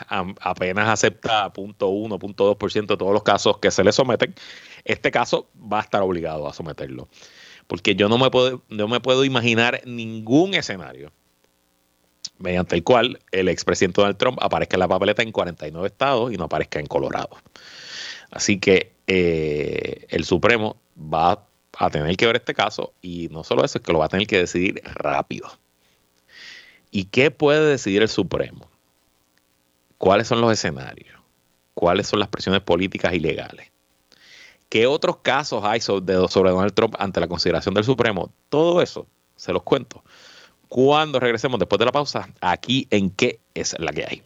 apenas 0.09 0.89
acepta 0.89 1.53
0.1, 1.53 2.18
0.2% 2.18 2.88
de 2.88 2.97
todos 2.97 3.14
los 3.14 3.22
casos 3.22 3.59
que 3.59 3.70
se 3.70 3.84
le 3.84 3.91
someten, 3.91 4.34
este 4.84 5.11
caso 5.11 5.47
va 5.55 5.78
a 5.78 5.84
estar 5.84 6.01
obligado 6.01 6.47
a 6.47 6.53
someterlo. 6.53 7.07
Porque 7.68 7.93
yo 7.93 8.09
no 8.09 8.18
me 8.18 8.32
puedo, 8.32 8.64
no 8.68 8.88
me 8.88 8.99
puedo 8.99 9.26
imaginar 9.26 9.84
ningún 9.86 10.55
escenario 10.55 11.11
mediante 12.39 12.78
el 12.78 12.84
cual 12.84 13.20
el 13.32 13.47
expresidente 13.47 14.01
Donald 14.01 14.18
Trump 14.18 14.39
aparezca 14.41 14.76
en 14.76 14.80
la 14.80 14.88
papeleta 14.88 15.22
en 15.22 15.32
49 15.32 15.86
estados 15.86 16.34
y 16.34 16.38
no 16.38 16.45
aparezca 16.45 16.80
en 16.80 16.88
Colorado. 16.88 17.38
Así 18.32 18.59
que 18.59 18.91
eh, 19.05 20.07
el 20.09 20.26
Supremo 20.26 20.78
va 20.97 21.45
a 21.78 21.89
tener 21.91 22.18
que 22.18 22.26
ver 22.26 22.38
este 22.38 22.55
caso 22.55 22.91
y 23.03 23.28
no 23.30 23.43
solo 23.43 23.64
eso, 23.64 23.78
es 23.78 23.84
que 23.84 23.93
lo 23.93 23.99
va 23.99 24.05
a 24.05 24.09
tener 24.09 24.26
que 24.26 24.39
decidir 24.39 24.82
rápido. 24.95 25.47
¿Y 26.95 27.05
qué 27.05 27.31
puede 27.31 27.65
decidir 27.71 28.03
el 28.03 28.07
Supremo? 28.07 28.69
¿Cuáles 29.97 30.27
son 30.27 30.41
los 30.41 30.51
escenarios? 30.53 31.19
¿Cuáles 31.73 32.05
son 32.05 32.19
las 32.19 32.27
presiones 32.27 32.61
políticas 32.61 33.13
y 33.13 33.19
legales? 33.19 33.71
¿Qué 34.69 34.85
otros 34.85 35.17
casos 35.17 35.63
hay 35.63 35.81
sobre, 35.81 36.13
Donald 36.13 36.73
Trump 36.75 36.93
ante 36.99 37.19
la 37.19 37.27
consideración 37.27 37.73
del 37.73 37.83
Supremo? 37.83 38.31
Todo 38.47 38.79
eso 38.79 39.07
se 39.35 39.51
los 39.51 39.63
cuento. 39.63 40.03
Cuando 40.67 41.19
regresemos 41.19 41.59
después 41.59 41.79
de 41.79 41.85
la 41.85 41.91
pausa, 41.91 42.29
aquí 42.39 42.87
en 42.91 43.09
qué 43.09 43.39
es 43.55 43.75
la 43.79 43.91
que 43.91 44.05
hay. 44.05 44.23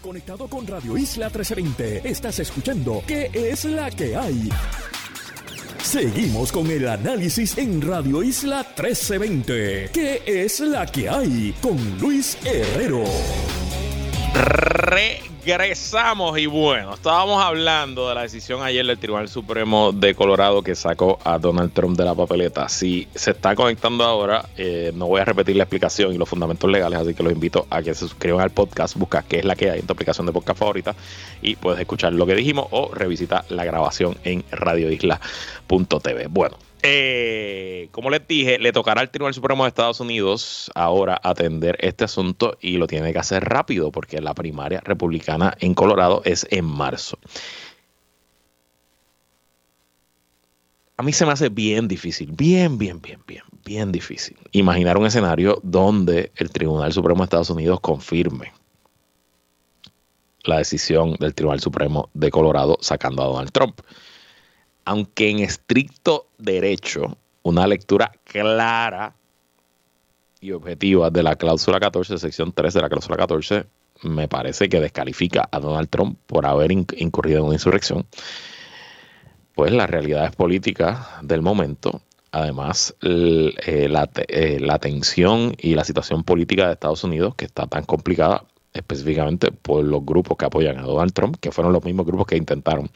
Conectado 0.00 0.46
con 0.46 0.64
Radio 0.68 0.96
Isla 0.96 1.26
1320, 1.26 2.08
estás 2.08 2.38
escuchando 2.38 3.02
¿Qué 3.08 3.28
es 3.34 3.64
la 3.64 3.90
que 3.90 4.16
hay? 4.16 4.48
Seguimos 5.82 6.52
con 6.52 6.70
el 6.70 6.88
análisis 6.88 7.58
en 7.58 7.82
Radio 7.82 8.22
Isla 8.22 8.58
1320. 8.58 9.90
¿Qué 9.92 10.22
es 10.26 10.60
la 10.60 10.86
que 10.86 11.08
hay? 11.08 11.54
Con 11.60 11.76
Luis 11.98 12.38
Herrero. 12.44 13.04
Regresamos 15.44 16.38
y 16.38 16.46
bueno, 16.46 16.94
estábamos 16.94 17.42
hablando 17.42 18.08
de 18.08 18.14
la 18.14 18.22
decisión 18.22 18.62
ayer 18.62 18.86
del 18.86 18.96
Tribunal 18.96 19.28
Supremo 19.28 19.90
de 19.90 20.14
Colorado 20.14 20.62
que 20.62 20.76
sacó 20.76 21.18
a 21.24 21.36
Donald 21.38 21.72
Trump 21.72 21.98
de 21.98 22.04
la 22.04 22.14
papeleta. 22.14 22.68
Si 22.68 23.08
se 23.12 23.32
está 23.32 23.56
conectando 23.56 24.04
ahora, 24.04 24.48
eh, 24.56 24.92
no 24.94 25.08
voy 25.08 25.20
a 25.20 25.24
repetir 25.24 25.56
la 25.56 25.64
explicación 25.64 26.14
y 26.14 26.18
los 26.18 26.28
fundamentos 26.28 26.70
legales, 26.70 27.00
así 27.00 27.14
que 27.14 27.24
los 27.24 27.32
invito 27.32 27.66
a 27.70 27.82
que 27.82 27.92
se 27.92 28.00
suscriban 28.06 28.40
al 28.40 28.50
podcast, 28.50 28.96
busca 28.96 29.24
qué 29.28 29.40
es 29.40 29.44
la 29.44 29.56
que 29.56 29.68
hay 29.68 29.80
en 29.80 29.86
tu 29.86 29.92
aplicación 29.92 30.26
de 30.26 30.32
podcast 30.32 30.60
favorita 30.60 30.94
y 31.42 31.56
puedes 31.56 31.80
escuchar 31.80 32.12
lo 32.12 32.24
que 32.24 32.36
dijimos 32.36 32.68
o 32.70 32.94
revisita 32.94 33.44
la 33.48 33.64
grabación 33.64 34.16
en 34.22 34.44
radioisla.tv. 34.52 36.28
Bueno, 36.28 36.56
eh, 36.82 37.88
como 37.92 38.10
les 38.10 38.26
dije, 38.26 38.58
le 38.58 38.72
tocará 38.72 39.00
al 39.00 39.10
Tribunal 39.10 39.34
Supremo 39.34 39.64
de 39.64 39.68
Estados 39.68 40.00
Unidos 40.00 40.70
ahora 40.74 41.20
atender 41.22 41.76
este 41.80 42.04
asunto 42.04 42.56
y 42.60 42.76
lo 42.76 42.86
tiene 42.86 43.12
que 43.12 43.18
hacer 43.18 43.44
rápido 43.44 43.92
porque 43.92 44.20
la 44.20 44.34
primaria 44.34 44.80
republicana 44.80 45.56
en 45.60 45.74
Colorado 45.74 46.22
es 46.24 46.46
en 46.50 46.64
marzo. 46.64 47.18
A 50.96 51.02
mí 51.02 51.12
se 51.12 51.24
me 51.24 51.32
hace 51.32 51.48
bien 51.48 51.88
difícil, 51.88 52.32
bien, 52.32 52.78
bien, 52.78 53.00
bien, 53.00 53.20
bien, 53.26 53.42
bien 53.64 53.92
difícil 53.92 54.36
imaginar 54.52 54.98
un 54.98 55.06
escenario 55.06 55.60
donde 55.62 56.32
el 56.36 56.50
Tribunal 56.50 56.92
Supremo 56.92 57.20
de 57.20 57.24
Estados 57.24 57.50
Unidos 57.50 57.80
confirme 57.80 58.52
la 60.44 60.58
decisión 60.58 61.14
del 61.14 61.34
Tribunal 61.34 61.60
Supremo 61.60 62.10
de 62.14 62.30
Colorado 62.30 62.76
sacando 62.80 63.22
a 63.22 63.26
Donald 63.26 63.52
Trump 63.52 63.80
aunque 64.84 65.30
en 65.30 65.40
estricto 65.40 66.26
derecho, 66.38 67.16
una 67.42 67.66
lectura 67.66 68.12
clara 68.24 69.14
y 70.40 70.52
objetiva 70.52 71.10
de 71.10 71.22
la 71.22 71.36
cláusula 71.36 71.78
14, 71.78 72.18
sección 72.18 72.52
3 72.52 72.74
de 72.74 72.80
la 72.80 72.88
cláusula 72.88 73.16
14, 73.16 73.64
me 74.02 74.28
parece 74.28 74.68
que 74.68 74.80
descalifica 74.80 75.48
a 75.50 75.60
Donald 75.60 75.88
Trump 75.88 76.18
por 76.26 76.46
haber 76.46 76.72
incurrido 76.72 77.38
en 77.38 77.44
una 77.44 77.54
insurrección. 77.54 78.06
Pues 79.54 79.72
las 79.72 79.88
realidades 79.88 80.34
políticas 80.34 81.06
del 81.22 81.42
momento, 81.42 82.00
además 82.32 82.96
eh, 83.02 83.54
eh, 83.66 84.58
la 84.60 84.78
tensión 84.78 85.54
y 85.58 85.74
la 85.74 85.84
situación 85.84 86.24
política 86.24 86.66
de 86.66 86.72
Estados 86.72 87.04
Unidos, 87.04 87.34
que 87.36 87.44
está 87.44 87.66
tan 87.66 87.84
complicada 87.84 88.44
específicamente 88.72 89.52
por 89.52 89.84
los 89.84 90.04
grupos 90.04 90.36
que 90.36 90.46
apoyan 90.46 90.78
a 90.78 90.82
Donald 90.82 91.12
Trump, 91.12 91.36
que 91.40 91.52
fueron 91.52 91.72
los 91.72 91.84
mismos 91.84 92.06
grupos 92.06 92.26
que 92.26 92.36
intentaron 92.36 92.90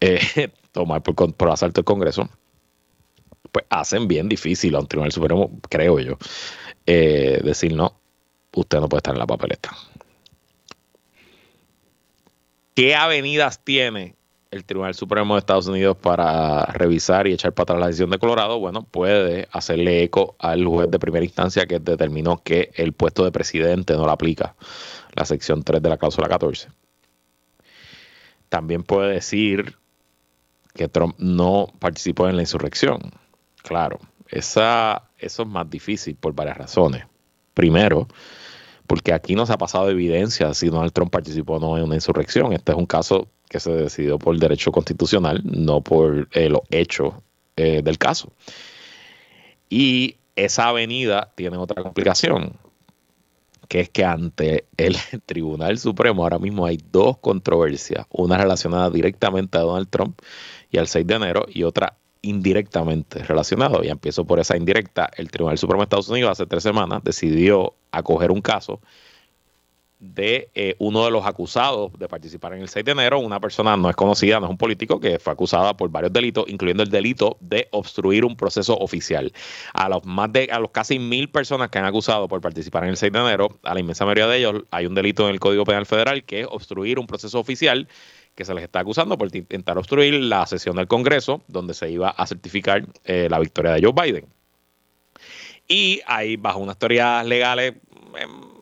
eh, 0.00 0.50
tomar 0.72 1.02
por, 1.02 1.50
asalto 1.50 1.80
el 1.80 1.84
Congreso, 1.84 2.28
pues 3.52 3.64
hacen 3.70 4.08
bien 4.08 4.28
difícil 4.28 4.74
a 4.74 4.80
un 4.80 4.86
Tribunal 4.86 5.12
Supremo, 5.12 5.50
creo 5.68 5.98
yo, 5.98 6.18
eh, 6.86 7.40
decir 7.42 7.74
no, 7.74 7.94
usted 8.54 8.80
no 8.80 8.88
puede 8.88 8.98
estar 8.98 9.14
en 9.14 9.20
la 9.20 9.26
papeleta. 9.26 9.70
¿Qué 12.74 12.94
avenidas 12.94 13.64
tiene 13.64 14.14
el 14.50 14.64
Tribunal 14.64 14.94
Supremo 14.94 15.34
de 15.34 15.40
Estados 15.40 15.66
Unidos 15.66 15.96
para 15.96 16.64
revisar 16.66 17.26
y 17.26 17.32
echar 17.32 17.52
para 17.52 17.64
atrás 17.64 17.80
la 17.80 17.86
decisión 17.88 18.10
de 18.10 18.18
Colorado? 18.18 18.60
Bueno, 18.60 18.84
puede 18.84 19.48
hacerle 19.50 20.04
eco 20.04 20.36
al 20.38 20.64
juez 20.64 20.90
de 20.90 20.98
primera 20.98 21.24
instancia 21.24 21.66
que 21.66 21.80
determinó 21.80 22.40
que 22.42 22.70
el 22.74 22.92
puesto 22.92 23.24
de 23.24 23.32
presidente 23.32 23.94
no 23.94 24.06
lo 24.06 24.12
aplica 24.12 24.54
la 25.14 25.24
sección 25.24 25.62
3 25.64 25.82
de 25.82 25.88
la 25.88 25.96
cláusula 25.96 26.28
14. 26.28 26.68
También 28.48 28.82
puede 28.82 29.12
decir 29.14 29.76
que 30.78 30.88
Trump 30.88 31.14
no 31.18 31.68
participó 31.78 32.28
en 32.28 32.36
la 32.36 32.42
insurrección. 32.42 33.00
Claro, 33.62 33.98
esa, 34.28 35.10
eso 35.18 35.42
es 35.42 35.48
más 35.48 35.68
difícil 35.68 36.16
por 36.16 36.32
varias 36.34 36.56
razones. 36.56 37.04
Primero, 37.52 38.08
porque 38.86 39.12
aquí 39.12 39.34
no 39.34 39.44
se 39.44 39.52
ha 39.52 39.58
pasado 39.58 39.90
evidencia 39.90 40.54
si 40.54 40.68
Donald 40.68 40.92
Trump 40.92 41.10
participó 41.10 41.56
o 41.56 41.60
no 41.60 41.76
en 41.76 41.84
una 41.84 41.96
insurrección. 41.96 42.52
Este 42.52 42.72
es 42.72 42.78
un 42.78 42.86
caso 42.86 43.28
que 43.50 43.60
se 43.60 43.72
decidió 43.72 44.18
por 44.18 44.38
derecho 44.38 44.72
constitucional, 44.72 45.42
no 45.44 45.82
por 45.82 46.28
eh, 46.32 46.48
los 46.48 46.62
hechos 46.70 47.14
eh, 47.56 47.82
del 47.82 47.98
caso. 47.98 48.32
Y 49.68 50.16
esa 50.36 50.68
avenida 50.68 51.32
tiene 51.34 51.56
otra 51.56 51.82
complicación, 51.82 52.54
que 53.68 53.80
es 53.80 53.90
que 53.90 54.04
ante 54.04 54.66
el 54.76 54.96
Tribunal 55.26 55.78
Supremo 55.78 56.22
ahora 56.22 56.38
mismo 56.38 56.66
hay 56.66 56.78
dos 56.90 57.18
controversias, 57.18 58.06
una 58.10 58.38
relacionada 58.38 58.90
directamente 58.90 59.58
a 59.58 59.62
Donald 59.62 59.88
Trump 59.90 60.20
y 60.70 60.78
al 60.78 60.88
6 60.88 61.06
de 61.06 61.14
enero 61.14 61.46
y 61.48 61.62
otra 61.62 61.96
indirectamente 62.22 63.22
relacionada. 63.22 63.84
Y 63.84 63.88
empiezo 63.88 64.24
por 64.24 64.40
esa 64.40 64.56
indirecta. 64.56 65.10
El 65.16 65.30
Tribunal 65.30 65.58
Supremo 65.58 65.82
de 65.82 65.84
Estados 65.84 66.08
Unidos 66.08 66.32
hace 66.32 66.46
tres 66.46 66.62
semanas 66.62 67.02
decidió 67.04 67.74
acoger 67.92 68.30
un 68.30 68.40
caso 68.40 68.80
de 70.00 70.50
eh, 70.54 70.76
uno 70.78 71.04
de 71.04 71.10
los 71.10 71.26
acusados 71.26 71.92
de 71.98 72.08
participar 72.08 72.54
en 72.54 72.60
el 72.60 72.68
6 72.68 72.84
de 72.84 72.92
enero, 72.92 73.18
una 73.18 73.40
persona 73.40 73.76
no 73.76 73.90
es 73.90 73.96
conocida, 73.96 74.38
no 74.38 74.46
es 74.46 74.50
un 74.50 74.58
político, 74.58 75.00
que 75.00 75.18
fue 75.18 75.32
acusada 75.32 75.76
por 75.76 75.90
varios 75.90 76.12
delitos, 76.12 76.44
incluyendo 76.48 76.82
el 76.82 76.90
delito 76.90 77.36
de 77.40 77.68
obstruir 77.72 78.24
un 78.24 78.36
proceso 78.36 78.76
oficial. 78.78 79.32
A 79.72 79.88
los 79.88 80.04
más 80.04 80.32
de, 80.32 80.48
a 80.52 80.60
los 80.60 80.70
casi 80.70 80.98
mil 80.98 81.30
personas 81.30 81.70
que 81.70 81.78
han 81.78 81.84
acusado 81.84 82.28
por 82.28 82.40
participar 82.40 82.84
en 82.84 82.90
el 82.90 82.96
6 82.96 83.12
de 83.12 83.18
enero, 83.18 83.58
a 83.62 83.74
la 83.74 83.80
inmensa 83.80 84.04
mayoría 84.04 84.28
de 84.28 84.38
ellos 84.38 84.62
hay 84.70 84.86
un 84.86 84.94
delito 84.94 85.24
en 85.28 85.34
el 85.34 85.40
Código 85.40 85.64
Penal 85.64 85.86
Federal 85.86 86.24
que 86.24 86.40
es 86.42 86.46
obstruir 86.48 86.98
un 86.98 87.06
proceso 87.06 87.38
oficial 87.38 87.88
que 88.34 88.44
se 88.44 88.54
les 88.54 88.62
está 88.62 88.78
acusando 88.80 89.18
por 89.18 89.34
intentar 89.34 89.76
obstruir 89.78 90.14
la 90.14 90.46
sesión 90.46 90.76
del 90.76 90.86
Congreso, 90.86 91.42
donde 91.48 91.74
se 91.74 91.90
iba 91.90 92.10
a 92.10 92.24
certificar 92.24 92.86
eh, 93.04 93.26
la 93.28 93.40
victoria 93.40 93.72
de 93.72 93.82
Joe 93.82 93.92
Biden. 93.92 94.26
Y 95.66 96.00
ahí, 96.06 96.36
bajo 96.36 96.60
unas 96.60 96.78
teorías 96.78 97.26
legales 97.26 97.74
em, 98.16 98.57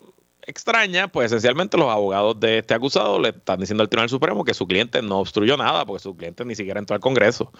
extrañas, 0.47 1.11
pues 1.12 1.26
esencialmente 1.26 1.76
los 1.76 1.90
abogados 1.90 2.38
de 2.40 2.59
este 2.59 2.74
acusado 2.74 3.18
le 3.20 3.30
están 3.30 3.61
diciendo 3.61 3.82
al 3.82 3.88
Tribunal 3.88 4.09
Supremo 4.09 4.44
que 4.44 4.55
su 4.55 4.66
cliente 4.66 5.03
no 5.03 5.18
obstruyó 5.18 5.57
nada, 5.57 5.84
porque 5.84 6.03
su 6.03 6.16
cliente 6.16 6.44
ni 6.44 6.55
siquiera 6.55 6.80
entró 6.80 6.94
al 6.94 7.01
Congreso. 7.01 7.53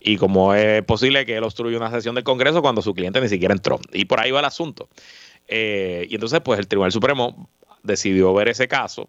Y 0.00 0.16
como 0.16 0.54
es 0.54 0.82
posible 0.84 1.26
que 1.26 1.36
él 1.36 1.44
obstruya 1.44 1.76
una 1.76 1.90
sesión 1.90 2.14
del 2.14 2.24
Congreso 2.24 2.62
cuando 2.62 2.82
su 2.82 2.94
cliente 2.94 3.20
ni 3.20 3.28
siquiera 3.28 3.54
entró. 3.54 3.80
Y 3.92 4.04
por 4.04 4.20
ahí 4.20 4.30
va 4.30 4.40
el 4.40 4.46
asunto. 4.46 4.88
Eh, 5.46 6.06
y 6.10 6.14
entonces, 6.14 6.40
pues 6.40 6.58
el 6.58 6.68
Tribunal 6.68 6.92
Supremo 6.92 7.48
decidió 7.82 8.32
ver 8.34 8.48
ese 8.48 8.68
caso 8.68 9.08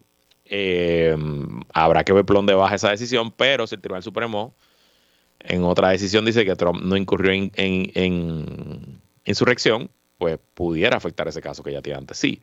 eh, 0.50 1.16
habrá 1.74 2.04
que 2.04 2.12
ver 2.12 2.26
por 2.26 2.36
dónde 2.36 2.54
baja 2.56 2.76
esa 2.76 2.90
decisión, 2.90 3.32
pero 3.32 3.68
si 3.68 3.76
el 3.76 3.82
Tribunal 3.82 4.04
Supremo 4.04 4.56
en 5.42 5.64
otra 5.64 5.90
decisión 5.90 6.26
dice 6.26 6.44
que 6.44 6.56
Trump 6.56 6.82
no 6.82 6.98
incurrió 6.98 7.32
en, 7.32 9.02
insurrección, 9.26 9.92
pues 10.18 10.40
pudiera 10.56 10.98
afectar 10.98 11.28
ese 11.28 11.42
caso 11.42 11.64
que 11.64 11.72
ya 11.72 11.82
tiene 11.82 12.00
antes, 12.00 12.18
sí. 12.18 12.42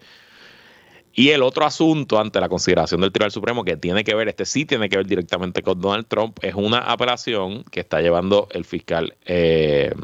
Y 1.18 1.30
el 1.30 1.42
otro 1.42 1.64
asunto 1.64 2.20
ante 2.20 2.38
la 2.40 2.48
consideración 2.50 3.00
del 3.00 3.10
Tribunal 3.10 3.32
Supremo 3.32 3.64
que 3.64 3.78
tiene 3.78 4.04
que 4.04 4.14
ver, 4.14 4.28
este 4.28 4.44
sí 4.44 4.66
tiene 4.66 4.90
que 4.90 4.98
ver 4.98 5.06
directamente 5.06 5.62
con 5.62 5.80
Donald 5.80 6.06
Trump, 6.06 6.38
es 6.42 6.54
una 6.54 6.80
apelación 6.80 7.64
que 7.64 7.80
está 7.80 8.02
llevando 8.02 8.48
el 8.50 8.66
fiscal, 8.66 9.16
eh, 9.24 9.94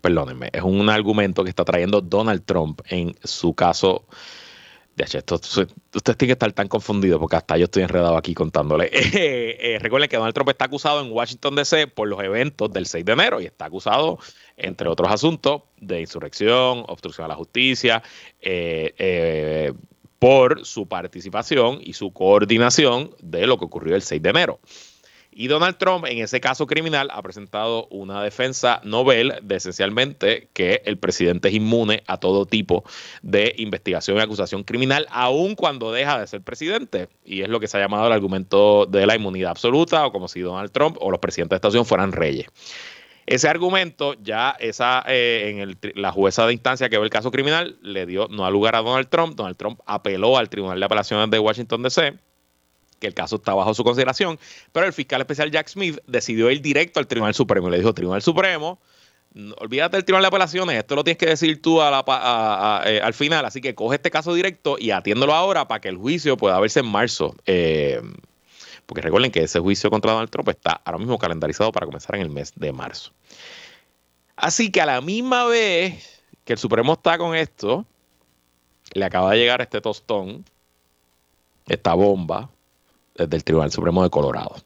perdónenme, 0.00 0.50
es 0.52 0.62
un 0.62 0.88
argumento 0.90 1.42
que 1.42 1.50
está 1.50 1.64
trayendo 1.64 2.00
Donald 2.00 2.44
Trump 2.44 2.82
en 2.88 3.16
su 3.24 3.52
caso 3.54 4.06
De 4.94 5.04
hecho, 5.04 5.18
esto, 5.18 5.34
ustedes 5.34 6.16
tienen 6.16 6.28
que 6.28 6.32
estar 6.32 6.52
tan 6.52 6.68
confundidos 6.68 7.18
porque 7.18 7.36
hasta 7.36 7.58
yo 7.58 7.64
estoy 7.64 7.82
enredado 7.82 8.16
aquí 8.16 8.32
contándole. 8.32 8.90
Eh, 9.58 9.78
recuerden 9.80 10.08
que 10.08 10.16
Donald 10.16 10.34
Trump 10.34 10.50
está 10.50 10.66
acusado 10.66 11.00
en 11.04 11.10
Washington 11.10 11.56
DC 11.56 11.88
por 11.88 12.06
los 12.06 12.22
eventos 12.22 12.72
del 12.72 12.86
6 12.86 13.04
de 13.04 13.12
enero 13.12 13.40
y 13.40 13.46
está 13.46 13.64
acusado, 13.64 14.18
entre 14.56 14.88
otros 14.88 15.10
asuntos, 15.10 15.62
de 15.78 16.00
insurrección, 16.00 16.84
obstrucción 16.86 17.24
a 17.24 17.28
la 17.28 17.34
justicia, 17.34 18.02
eh, 18.40 18.94
eh, 18.98 19.72
por 20.26 20.66
su 20.66 20.88
participación 20.88 21.78
y 21.80 21.92
su 21.92 22.12
coordinación 22.12 23.14
de 23.22 23.46
lo 23.46 23.58
que 23.58 23.64
ocurrió 23.64 23.94
el 23.94 24.02
6 24.02 24.20
de 24.20 24.30
enero. 24.30 24.58
Y 25.30 25.46
Donald 25.46 25.76
Trump, 25.76 26.04
en 26.04 26.18
ese 26.18 26.40
caso 26.40 26.66
criminal, 26.66 27.10
ha 27.12 27.22
presentado 27.22 27.86
una 27.92 28.20
defensa 28.24 28.80
novel 28.82 29.34
de 29.44 29.54
esencialmente 29.54 30.48
que 30.52 30.82
el 30.84 30.98
presidente 30.98 31.46
es 31.46 31.54
inmune 31.54 32.02
a 32.08 32.18
todo 32.18 32.44
tipo 32.44 32.82
de 33.22 33.54
investigación 33.58 34.16
y 34.16 34.20
acusación 34.20 34.64
criminal, 34.64 35.06
aun 35.10 35.54
cuando 35.54 35.92
deja 35.92 36.18
de 36.18 36.26
ser 36.26 36.40
presidente. 36.40 37.08
Y 37.24 37.42
es 37.42 37.48
lo 37.48 37.60
que 37.60 37.68
se 37.68 37.76
ha 37.76 37.80
llamado 37.80 38.08
el 38.08 38.12
argumento 38.12 38.84
de 38.86 39.06
la 39.06 39.14
inmunidad 39.14 39.52
absoluta, 39.52 40.06
o 40.06 40.10
como 40.10 40.26
si 40.26 40.40
Donald 40.40 40.72
Trump 40.72 40.96
o 40.98 41.12
los 41.12 41.20
presidentes 41.20 41.50
de 41.50 41.56
estación 41.58 41.86
fueran 41.86 42.10
reyes. 42.10 42.48
Ese 43.26 43.48
argumento 43.48 44.14
ya 44.22 44.56
esa 44.60 45.04
eh, 45.08 45.60
en 45.60 46.00
la 46.00 46.12
jueza 46.12 46.46
de 46.46 46.52
instancia 46.52 46.88
que 46.88 46.96
ve 46.96 47.04
el 47.04 47.10
caso 47.10 47.32
criminal 47.32 47.76
le 47.82 48.06
dio 48.06 48.28
no 48.28 48.48
lugar 48.50 48.76
a 48.76 48.82
Donald 48.82 49.08
Trump. 49.08 49.34
Donald 49.34 49.56
Trump 49.56 49.80
apeló 49.84 50.38
al 50.38 50.48
Tribunal 50.48 50.78
de 50.78 50.86
Apelaciones 50.86 51.28
de 51.30 51.38
Washington 51.40 51.82
DC 51.82 52.14
que 53.00 53.06
el 53.06 53.14
caso 53.14 53.36
está 53.36 53.54
bajo 53.54 53.74
su 53.74 53.84
consideración, 53.84 54.38
pero 54.72 54.86
el 54.86 54.92
fiscal 54.92 55.20
especial 55.20 55.50
Jack 55.50 55.68
Smith 55.68 55.98
decidió 56.06 56.50
ir 56.50 56.62
directo 56.62 57.00
al 57.00 57.06
Tribunal 57.06 57.34
Supremo 57.34 57.68
le 57.68 57.78
dijo, 57.78 57.92
Tribunal 57.92 58.22
Supremo, 58.22 58.78
olvídate 59.58 59.98
del 59.98 60.04
Tribunal 60.04 60.22
de 60.22 60.28
Apelaciones, 60.28 60.78
esto 60.78 60.96
lo 60.96 61.04
tienes 61.04 61.18
que 61.18 61.26
decir 61.26 61.60
tú 61.60 61.80
eh, 61.80 63.00
al 63.02 63.14
final, 63.14 63.44
así 63.44 63.60
que 63.60 63.74
coge 63.74 63.96
este 63.96 64.10
caso 64.10 64.32
directo 64.34 64.76
y 64.78 64.90
atiéndolo 64.90 65.34
ahora 65.34 65.68
para 65.68 65.80
que 65.80 65.88
el 65.88 65.96
juicio 65.96 66.36
pueda 66.36 66.58
verse 66.58 66.80
en 66.80 66.86
marzo. 66.86 67.34
Eh, 67.44 68.00
porque 68.86 69.02
recuerden 69.02 69.32
que 69.32 69.42
ese 69.42 69.58
juicio 69.58 69.90
contra 69.90 70.12
Donald 70.12 70.30
Trump 70.30 70.48
está 70.48 70.80
ahora 70.84 70.98
mismo 70.98 71.18
calendarizado 71.18 71.72
para 71.72 71.86
comenzar 71.86 72.16
en 72.16 72.22
el 72.22 72.30
mes 72.30 72.52
de 72.54 72.72
marzo. 72.72 73.12
Así 74.36 74.70
que 74.70 74.80
a 74.80 74.86
la 74.86 75.00
misma 75.00 75.44
vez 75.46 76.22
que 76.44 76.52
el 76.52 76.58
Supremo 76.58 76.92
está 76.92 77.18
con 77.18 77.34
esto, 77.34 77.84
le 78.92 79.04
acaba 79.04 79.32
de 79.32 79.38
llegar 79.38 79.60
este 79.60 79.80
tostón, 79.80 80.44
esta 81.66 81.94
bomba, 81.94 82.48
del 83.14 83.42
Tribunal 83.44 83.72
Supremo 83.72 84.02
de 84.02 84.10
Colorado. 84.10 84.56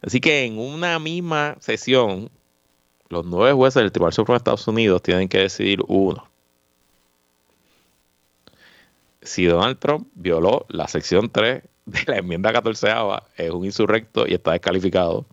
Así 0.00 0.20
que 0.20 0.44
en 0.44 0.58
una 0.58 0.98
misma 0.98 1.56
sesión, 1.60 2.30
los 3.08 3.24
nueve 3.24 3.52
jueces 3.52 3.82
del 3.82 3.92
Tribunal 3.92 4.12
Supremo 4.12 4.34
de 4.34 4.38
Estados 4.38 4.66
Unidos 4.66 5.02
tienen 5.02 5.28
que 5.28 5.38
decidir 5.38 5.80
uno. 5.86 6.28
Si 9.20 9.44
Donald 9.44 9.78
Trump 9.78 10.08
violó 10.14 10.66
la 10.68 10.88
sección 10.88 11.30
3 11.30 11.62
la 12.06 12.18
enmienda 12.18 12.52
14 12.52 12.88
es 13.36 13.50
un 13.50 13.64
insurrecto 13.64 14.26
y 14.26 14.34
está 14.34 14.52
descalificado 14.52 15.26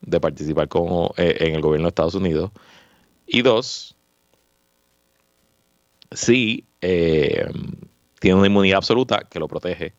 de 0.00 0.20
participar 0.20 0.68
como, 0.68 1.14
eh, 1.16 1.36
en 1.40 1.54
el 1.54 1.60
gobierno 1.60 1.86
de 1.86 1.90
Estados 1.90 2.14
Unidos. 2.14 2.50
Y 3.26 3.42
dos, 3.42 3.96
si 6.10 6.66
eh, 6.80 7.46
tiene 8.18 8.38
una 8.38 8.46
inmunidad 8.46 8.78
absoluta 8.78 9.26
que 9.30 9.38
lo 9.38 9.48
protege 9.48 9.94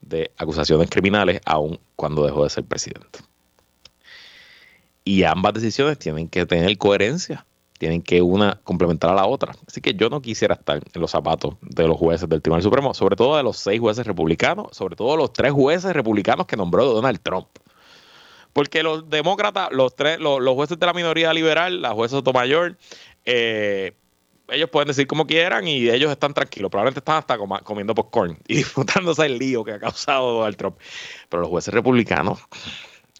de 0.00 0.32
acusaciones 0.36 0.90
criminales 0.90 1.40
aun 1.44 1.78
cuando 1.96 2.24
dejó 2.24 2.44
de 2.44 2.50
ser 2.50 2.64
presidente. 2.64 3.20
Y 5.04 5.22
ambas 5.24 5.54
decisiones 5.54 5.98
tienen 5.98 6.28
que 6.28 6.46
tener 6.46 6.76
coherencia, 6.78 7.46
tienen 7.78 8.02
que 8.02 8.22
una 8.22 8.60
complementar 8.64 9.10
a 9.10 9.14
la 9.14 9.26
otra. 9.26 9.54
Así 9.66 9.80
que 9.80 9.94
yo 9.94 10.08
no 10.08 10.22
quisiera 10.22 10.54
estar 10.54 10.76
en 10.76 11.00
los 11.00 11.10
zapatos 11.10 11.54
de 11.60 11.86
los 11.86 11.96
jueces 11.96 12.28
del 12.28 12.40
Tribunal 12.40 12.62
Supremo, 12.62 12.94
sobre 12.94 13.16
todo 13.16 13.36
de 13.36 13.42
los 13.42 13.56
seis 13.56 13.80
jueces 13.80 14.06
republicanos, 14.06 14.76
sobre 14.76 14.96
todo 14.96 15.16
los 15.16 15.32
tres 15.32 15.52
jueces 15.52 15.92
republicanos 15.92 16.46
que 16.46 16.56
nombró 16.56 16.86
Donald 16.86 17.20
Trump. 17.22 17.48
Porque 18.52 18.84
los 18.84 19.10
demócratas, 19.10 19.70
los 19.72 19.96
tres, 19.96 20.20
los, 20.20 20.40
jueces 20.54 20.78
de 20.78 20.86
la 20.86 20.92
minoría 20.92 21.32
liberal, 21.32 21.82
la 21.82 21.90
jueza 21.90 22.16
Sotomayor, 22.16 22.78
eh, 23.24 23.96
ellos 24.48 24.70
pueden 24.70 24.86
decir 24.86 25.08
como 25.08 25.26
quieran 25.26 25.66
y 25.66 25.88
ellos 25.90 26.12
están 26.12 26.32
tranquilos. 26.34 26.70
Probablemente 26.70 27.00
están 27.00 27.16
hasta 27.16 27.36
comiendo 27.64 27.94
popcorn 27.94 28.38
y 28.46 28.56
disfrutándose 28.56 29.26
el 29.26 29.38
lío 29.38 29.64
que 29.64 29.72
ha 29.72 29.80
causado 29.80 30.34
Donald 30.34 30.56
Trump. 30.56 30.76
Pero 31.28 31.42
los 31.42 31.50
jueces 31.50 31.74
republicanos, 31.74 32.38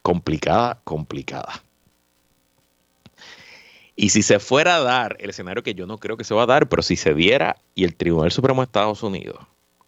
complicada, 0.03 0.81
complicada. 0.85 1.64
Y 3.97 4.09
si 4.11 4.23
se 4.23 4.39
fuera 4.41 4.77
a 4.77 4.81
dar 4.81 5.17
el 5.21 5.31
escenario 5.31 5.63
que 5.63 5.75
yo 5.75 5.87
no 5.87 5.99
creo 5.99 6.17
que 6.17 6.25
se 6.25 6.35
va 6.35 6.43
a 6.43 6.47
dar, 6.47 6.69
pero 6.69 6.83
si 6.83 6.97
se 6.97 7.15
diera 7.15 7.57
y 7.75 7.85
el 7.85 7.95
Tribunal 7.95 8.33
Supremo 8.33 8.61
de 8.61 8.67
Estados 8.67 9.03
Unidos 9.03 9.39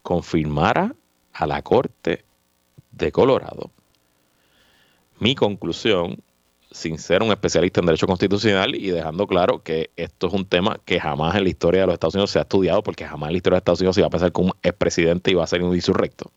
confirmara 0.03 0.95
a 1.33 1.47
la 1.47 1.63
Corte 1.63 2.25
de 2.93 3.13
Colorado, 3.13 3.71
mi 5.19 5.35
conclusión 5.35 6.23
sin 6.71 6.99
ser 6.99 7.23
un 7.23 7.31
especialista 7.31 7.81
en 7.81 7.87
derecho 7.87 8.07
constitucional 8.07 8.75
y 8.75 8.91
dejando 8.91 9.27
claro 9.27 9.63
que 9.63 9.91
esto 9.97 10.27
es 10.27 10.33
un 10.35 10.45
tema 10.45 10.79
que 10.85 11.01
jamás 11.01 11.35
en 11.35 11.45
la 11.45 11.49
historia 11.49 11.81
de 11.81 11.87
los 11.87 11.95
Estados 11.95 12.15
Unidos 12.15 12.31
se 12.31 12.39
ha 12.39 12.43
estudiado, 12.43 12.83
porque 12.83 13.07
jamás 13.07 13.29
en 13.29 13.33
la 13.33 13.37
historia 13.39 13.57
de 13.57 13.59
Estados 13.59 13.81
Unidos 13.81 13.95
se 13.95 14.03
va 14.03 14.09
a 14.09 14.11
pensar 14.11 14.33
que 14.33 14.41
un 14.41 14.53
expresidente 14.63 15.31
iba 15.31 15.43
a 15.43 15.47
ser 15.47 15.63
un 15.63 15.75
insurrecto. 15.75 16.31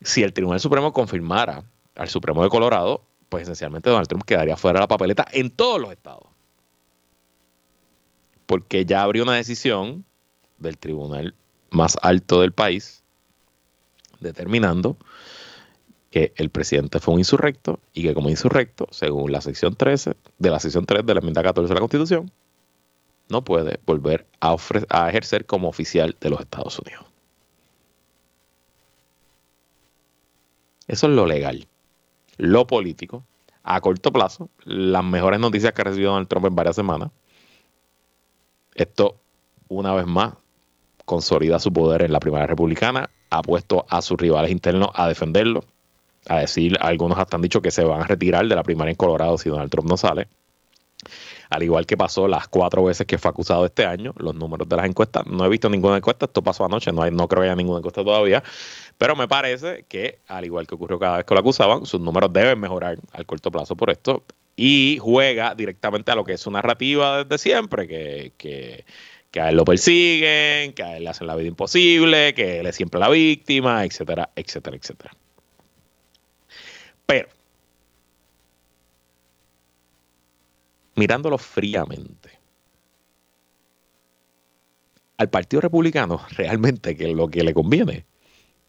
Si 0.00 0.22
el 0.22 0.32
Tribunal 0.32 0.60
Supremo 0.60 0.92
confirmara 0.92 1.62
al 1.94 2.08
Supremo 2.08 2.42
de 2.42 2.48
Colorado, 2.48 3.02
pues 3.32 3.44
esencialmente 3.44 3.88
Donald 3.88 4.08
Trump 4.08 4.24
quedaría 4.24 4.58
fuera 4.58 4.78
de 4.78 4.82
la 4.82 4.88
papeleta 4.88 5.26
en 5.32 5.50
todos 5.50 5.80
los 5.80 5.90
estados. 5.90 6.24
Porque 8.44 8.84
ya 8.84 9.04
abrió 9.04 9.22
una 9.22 9.32
decisión 9.32 10.04
del 10.58 10.76
tribunal 10.76 11.34
más 11.70 11.96
alto 12.02 12.42
del 12.42 12.52
país 12.52 13.02
determinando 14.20 14.98
que 16.10 16.34
el 16.36 16.50
presidente 16.50 17.00
fue 17.00 17.14
un 17.14 17.20
insurrecto 17.20 17.80
y 17.94 18.02
que 18.02 18.12
como 18.12 18.28
insurrecto, 18.28 18.86
según 18.90 19.32
la 19.32 19.40
sección 19.40 19.76
13 19.76 20.14
de 20.36 20.50
la 20.50 20.60
sección 20.60 20.84
3 20.84 21.06
de 21.06 21.14
la 21.14 21.20
enmienda 21.20 21.42
14 21.42 21.68
de 21.68 21.74
la 21.74 21.80
Constitución, 21.80 22.30
no 23.30 23.42
puede 23.44 23.80
volver 23.86 24.26
a, 24.40 24.54
a 24.90 25.08
ejercer 25.08 25.46
como 25.46 25.70
oficial 25.70 26.18
de 26.20 26.28
los 26.28 26.40
Estados 26.40 26.78
Unidos. 26.78 27.06
Eso 30.86 31.06
es 31.06 31.12
lo 31.14 31.24
legal. 31.24 31.66
Lo 32.42 32.66
político, 32.66 33.24
a 33.62 33.80
corto 33.80 34.12
plazo, 34.12 34.50
las 34.64 35.04
mejores 35.04 35.38
noticias 35.38 35.72
que 35.72 35.82
ha 35.82 35.84
recibido 35.84 36.10
Donald 36.10 36.26
Trump 36.26 36.46
en 36.46 36.56
varias 36.56 36.74
semanas. 36.74 37.12
Esto, 38.74 39.20
una 39.68 39.94
vez 39.94 40.08
más, 40.08 40.34
consolida 41.04 41.60
su 41.60 41.72
poder 41.72 42.02
en 42.02 42.12
la 42.12 42.18
primera 42.18 42.44
republicana, 42.48 43.08
ha 43.30 43.42
puesto 43.42 43.86
a 43.88 44.02
sus 44.02 44.18
rivales 44.18 44.50
internos 44.50 44.90
a 44.94 45.06
defenderlo 45.06 45.62
a 46.26 46.40
decir, 46.40 46.76
algunos 46.80 47.16
hasta 47.16 47.36
han 47.36 47.42
dicho 47.42 47.62
que 47.62 47.70
se 47.70 47.84
van 47.84 48.00
a 48.00 48.06
retirar 48.08 48.44
de 48.48 48.56
la 48.56 48.64
primaria 48.64 48.90
en 48.90 48.96
Colorado 48.96 49.38
si 49.38 49.48
Donald 49.48 49.70
Trump 49.70 49.88
no 49.88 49.96
sale. 49.96 50.26
Al 51.48 51.62
igual 51.62 51.86
que 51.86 51.96
pasó 51.96 52.26
las 52.26 52.48
cuatro 52.48 52.82
veces 52.82 53.06
que 53.06 53.18
fue 53.18 53.30
acusado 53.30 53.66
este 53.66 53.84
año, 53.84 54.14
los 54.16 54.34
números 54.34 54.68
de 54.68 54.76
las 54.76 54.86
encuestas, 54.86 55.26
no 55.26 55.44
he 55.44 55.48
visto 55.48 55.68
ninguna 55.68 55.98
encuesta, 55.98 56.26
esto 56.26 56.42
pasó 56.42 56.64
anoche, 56.64 56.92
no, 56.92 57.08
no 57.10 57.28
creo 57.28 57.42
que 57.42 57.48
haya 57.48 57.56
ninguna 57.56 57.78
encuesta 57.78 58.02
todavía, 58.02 58.42
pero 58.98 59.16
me 59.16 59.28
parece 59.28 59.84
que, 59.88 60.18
al 60.28 60.44
igual 60.44 60.66
que 60.66 60.74
ocurrió 60.74 60.98
cada 60.98 61.18
vez 61.18 61.26
que 61.26 61.34
lo 61.34 61.40
acusaban, 61.40 61.86
sus 61.86 62.00
números 62.00 62.32
deben 62.32 62.60
mejorar 62.60 62.98
al 63.12 63.26
corto 63.26 63.50
plazo 63.50 63.76
por 63.76 63.90
esto 63.90 64.24
y 64.56 64.98
juega 65.00 65.54
directamente 65.54 66.12
a 66.12 66.14
lo 66.14 66.24
que 66.24 66.34
es 66.34 66.40
su 66.40 66.50
narrativa 66.50 67.24
desde 67.24 67.38
siempre, 67.38 67.88
que, 67.88 68.32
que, 68.36 68.84
que 69.30 69.40
a 69.40 69.48
él 69.48 69.56
lo 69.56 69.64
persiguen, 69.64 70.72
que 70.74 70.82
a 70.82 70.96
él 70.96 71.04
le 71.04 71.10
hacen 71.10 71.26
la 71.26 71.36
vida 71.36 71.48
imposible, 71.48 72.34
que 72.34 72.60
él 72.60 72.66
es 72.66 72.76
siempre 72.76 73.00
la 73.00 73.08
víctima, 73.08 73.84
etcétera, 73.84 74.30
etcétera, 74.36 74.76
etcétera. 74.76 75.10
Pero, 77.06 77.28
mirándolo 80.94 81.38
fríamente, 81.38 82.38
al 85.16 85.30
Partido 85.30 85.60
Republicano 85.62 86.20
realmente 86.36 86.96
que 86.96 87.08
lo 87.08 87.28
que 87.28 87.42
le 87.42 87.54
conviene 87.54 88.06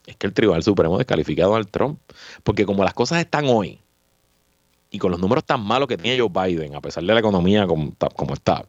es 0.06 0.16
que 0.18 0.28
el 0.28 0.34
Tribunal 0.34 0.64
Supremo 0.64 0.97
descalifique 0.97 1.41
a 1.41 1.45
Donald 1.45 1.70
Trump. 1.70 1.99
Porque 2.43 2.66
como 2.66 2.84
las 2.84 2.93
cosas 2.93 3.20
están 3.20 3.45
hoy, 3.47 3.80
y 4.91 4.99
con 4.99 5.12
los 5.12 5.20
números 5.20 5.43
tan 5.43 5.62
malos 5.66 5.88
que 5.88 5.97
tiene 5.97 6.20
Joe 6.20 6.30
Biden, 6.30 6.76
a 6.76 6.82
pesar 6.82 7.04
de 7.04 7.14
la 7.14 7.20
economía 7.20 7.66
como, 7.66 7.93
como 8.16 8.34
está, 8.36 8.66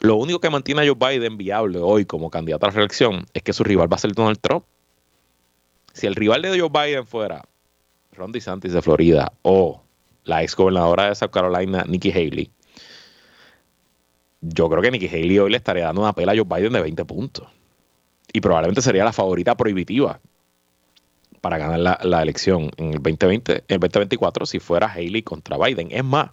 lo 0.00 0.16
único 0.16 0.40
que 0.40 0.50
mantiene 0.50 0.82
a 0.82 0.84
Joe 0.84 0.96
Biden 0.96 1.38
viable 1.38 1.78
hoy 1.78 2.04
como 2.04 2.28
candidato 2.28 2.66
a 2.66 2.68
la 2.68 2.74
reelección 2.74 3.24
es 3.32 3.42
que 3.42 3.52
su 3.52 3.62
rival 3.64 3.90
va 3.90 3.96
a 3.96 4.00
ser 4.00 4.12
Donald 4.12 4.38
Trump. 4.40 4.64
Si 5.94 6.06
el 6.06 6.14
rival 6.14 6.42
de 6.42 6.58
Joe 6.58 6.68
Biden 6.68 7.06
fuera 7.06 7.44
Ron 8.12 8.32
DeSantis 8.32 8.72
de 8.72 8.82
Florida 8.82 9.32
o 9.42 9.80
la 10.24 10.42
ex 10.42 10.56
gobernadora 10.56 11.08
de 11.08 11.14
South 11.14 11.30
Carolina, 11.30 11.84
Nikki 11.86 12.10
Haley, 12.10 12.50
yo 14.40 14.68
creo 14.68 14.82
que 14.82 14.90
Nikki 14.90 15.06
Haley 15.06 15.38
hoy 15.38 15.50
le 15.52 15.56
estaría 15.56 15.84
dando 15.84 16.00
una 16.00 16.12
pela 16.12 16.32
a 16.32 16.36
Joe 16.36 16.44
Biden 16.44 16.72
de 16.72 16.82
20 16.82 17.04
puntos. 17.04 17.46
Y 18.32 18.40
probablemente 18.40 18.82
sería 18.82 19.04
la 19.04 19.12
favorita 19.12 19.56
prohibitiva 19.56 20.20
para 21.40 21.58
ganar 21.58 22.00
la, 22.04 22.22
elección 22.22 22.70
en 22.76 22.94
el 22.94 23.02
2020, 23.02 23.52
en 23.52 23.64
el 23.68 23.80
2024 23.80 24.46
si 24.46 24.60
fuera 24.60 24.86
Haley 24.86 25.22
contra 25.22 25.58
Biden. 25.58 25.88
Es 25.90 26.04
más, 26.04 26.30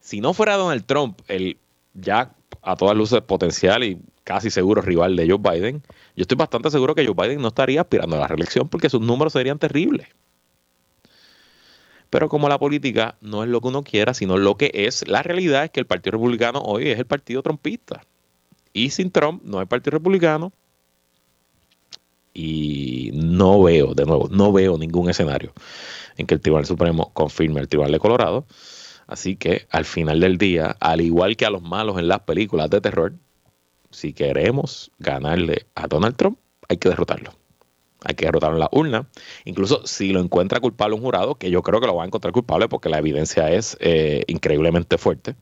si 0.00 0.20
no 0.20 0.34
fuera 0.34 0.56
Donald 0.56 0.84
Trump, 0.84 1.20
el 1.28 1.56
ya 1.94 2.32
a 2.62 2.76
todas 2.76 2.96
luces 2.96 3.20
potencial 3.22 3.82
y 3.84 3.98
casi 4.22 4.50
seguro 4.50 4.82
rival 4.82 5.16
de 5.16 5.28
Joe 5.28 5.38
Biden, 5.38 5.82
yo 6.14 6.22
estoy 6.22 6.36
bastante 6.36 6.70
seguro 6.70 6.94
que 6.94 7.06
Joe 7.06 7.14
Biden 7.16 7.40
no 7.40 7.48
estaría 7.48 7.80
aspirando 7.80 8.16
a 8.16 8.20
la 8.20 8.28
reelección 8.28 8.68
porque 8.68 8.90
sus 8.90 9.00
números 9.00 9.32
serían 9.32 9.58
terribles. 9.58 10.08
Pero 12.10 12.28
como 12.28 12.48
la 12.48 12.58
política 12.58 13.16
no 13.20 13.44
es 13.44 13.48
lo 13.48 13.60
que 13.60 13.68
uno 13.68 13.82
quiera, 13.82 14.14
sino 14.14 14.36
lo 14.36 14.56
que 14.56 14.72
es, 14.74 15.06
la 15.08 15.22
realidad 15.22 15.64
es 15.64 15.70
que 15.70 15.80
el 15.80 15.86
Partido 15.86 16.12
Republicano 16.12 16.60
hoy 16.60 16.88
es 16.88 16.98
el 16.98 17.06
partido 17.06 17.42
trompista. 17.42 18.02
Y 18.72 18.90
sin 18.90 19.10
Trump 19.10 19.42
no 19.44 19.60
hay 19.60 19.66
Partido 19.66 19.92
Republicano. 19.92 20.52
Y 22.32 23.10
no 23.14 23.62
veo, 23.62 23.94
de 23.94 24.04
nuevo, 24.04 24.28
no 24.30 24.52
veo 24.52 24.78
ningún 24.78 25.10
escenario 25.10 25.52
en 26.16 26.26
que 26.26 26.34
el 26.34 26.40
Tribunal 26.40 26.66
Supremo 26.66 27.12
confirme 27.12 27.60
el 27.60 27.68
Tribunal 27.68 27.92
de 27.92 27.98
Colorado. 27.98 28.46
Así 29.06 29.36
que 29.36 29.66
al 29.70 29.84
final 29.84 30.20
del 30.20 30.38
día, 30.38 30.76
al 30.78 31.00
igual 31.00 31.36
que 31.36 31.46
a 31.46 31.50
los 31.50 31.62
malos 31.62 31.98
en 31.98 32.06
las 32.06 32.20
películas 32.20 32.70
de 32.70 32.80
terror, 32.80 33.14
si 33.90 34.12
queremos 34.12 34.92
ganarle 34.98 35.66
a 35.74 35.88
Donald 35.88 36.16
Trump, 36.16 36.38
hay 36.68 36.76
que 36.76 36.88
derrotarlo. 36.88 37.32
Hay 38.04 38.14
que 38.14 38.24
derrotarlo 38.24 38.56
en 38.56 38.60
la 38.60 38.68
urna. 38.72 39.08
Incluso 39.44 39.86
si 39.86 40.12
lo 40.12 40.20
encuentra 40.20 40.60
culpable 40.60 40.94
un 40.94 41.02
jurado, 41.02 41.34
que 41.34 41.50
yo 41.50 41.62
creo 41.62 41.80
que 41.80 41.86
lo 41.86 41.96
va 41.96 42.04
a 42.04 42.06
encontrar 42.06 42.32
culpable 42.32 42.68
porque 42.68 42.88
la 42.88 42.98
evidencia 42.98 43.50
es 43.50 43.76
eh, 43.80 44.22
increíblemente 44.28 44.96
fuerte, 44.96 45.34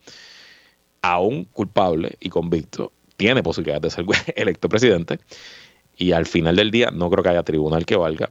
aún 1.03 1.45
culpable 1.45 2.17
y 2.21 2.31
convicto, 2.31 2.93
tiene 3.17 3.43
posibilidades 3.43 3.83
de 3.83 3.91
ser 3.91 4.07
electo 4.37 4.69
presidente. 4.69 5.21
Y 5.99 6.13
al 6.13 6.27
final 6.27 6.55
del 6.55 6.71
día, 6.71 6.93
no 6.93 7.11
creo 7.11 7.25
que 7.25 7.31
haya 7.31 7.43
tribunal 7.43 7.85
que 7.85 7.97
valga. 7.97 8.31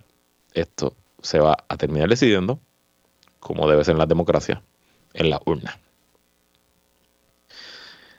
Esto 0.54 0.96
se 1.22 1.40
va 1.40 1.58
a 1.68 1.76
terminar 1.76 2.08
decidiendo, 2.08 2.60
como 3.42 3.70
debe 3.70 3.84
ser 3.84 3.92
en 3.92 4.00
la 4.00 4.06
democracia, 4.06 4.64
en 5.14 5.30
la 5.30 5.42
urna. 5.46 5.78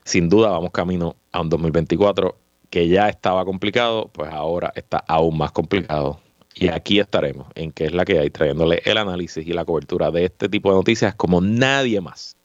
Sin 0.05 0.29
duda 0.29 0.51
vamos 0.51 0.71
camino 0.71 1.17
a 1.33 1.41
un 1.41 1.49
2024 1.49 2.37
que 2.69 2.89
ya 2.89 3.09
estaba 3.09 3.47
complicado, 3.47 4.11
pues 4.13 4.31
ahora 4.31 4.71
está 4.77 4.99
aún 4.99 5.39
más 5.39 5.53
complicado. 5.53 6.21
Y 6.55 6.69
aquí 6.69 7.01
estaremos, 7.01 7.47
en 7.55 7.73
qué 7.73 7.87
es 7.87 7.95
la 7.95 8.05
que 8.05 8.19
hay, 8.19 8.29
trayéndole 8.29 8.83
el 8.85 8.99
análisis 8.99 9.47
y 9.47 9.55
la 9.55 9.65
cobertura 9.65 10.11
de 10.11 10.27
este 10.27 10.51
tipo 10.51 10.71
de 10.71 10.77
noticias 10.77 11.15
como 11.15 11.41
nadie 11.41 12.03
más 12.03 12.37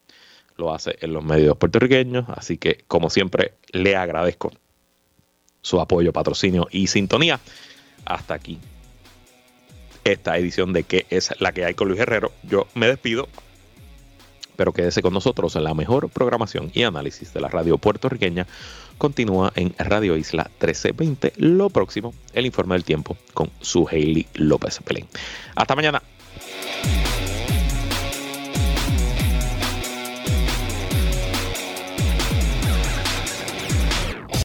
lo 0.56 0.72
hace 0.72 0.96
en 1.00 1.12
los 1.12 1.22
medios 1.22 1.58
puertorriqueños. 1.58 2.24
Así 2.28 2.56
que, 2.56 2.84
como 2.88 3.10
siempre, 3.10 3.54
le 3.72 3.94
agradezco 3.94 4.52
su 5.64 5.80
apoyo, 5.80 6.12
patrocinio 6.12 6.68
y 6.70 6.86
sintonía. 6.86 7.40
Hasta 8.04 8.34
aquí 8.34 8.60
esta 10.04 10.36
edición 10.36 10.74
de 10.74 10.84
qué 10.84 11.06
es 11.08 11.34
la 11.40 11.52
que 11.52 11.64
hay 11.64 11.74
con 11.74 11.88
Luis 11.88 12.00
Herrero. 12.00 12.30
Yo 12.42 12.66
me 12.74 12.86
despido, 12.86 13.26
pero 14.56 14.72
quédese 14.72 15.00
con 15.00 15.14
nosotros. 15.14 15.56
en 15.56 15.64
La 15.64 15.74
mejor 15.74 16.10
programación 16.10 16.70
y 16.74 16.82
análisis 16.82 17.32
de 17.32 17.40
la 17.40 17.48
radio 17.48 17.78
puertorriqueña 17.78 18.46
continúa 18.98 19.52
en 19.56 19.74
Radio 19.78 20.16
Isla 20.16 20.44
1320. 20.60 21.32
Lo 21.36 21.70
próximo, 21.70 22.14
el 22.34 22.44
informe 22.44 22.74
del 22.74 22.84
tiempo 22.84 23.16
con 23.32 23.50
su 23.62 23.88
Hailey 23.88 24.26
López 24.34 24.80
Pelén. 24.84 25.08
Hasta 25.56 25.74
mañana. 25.74 26.02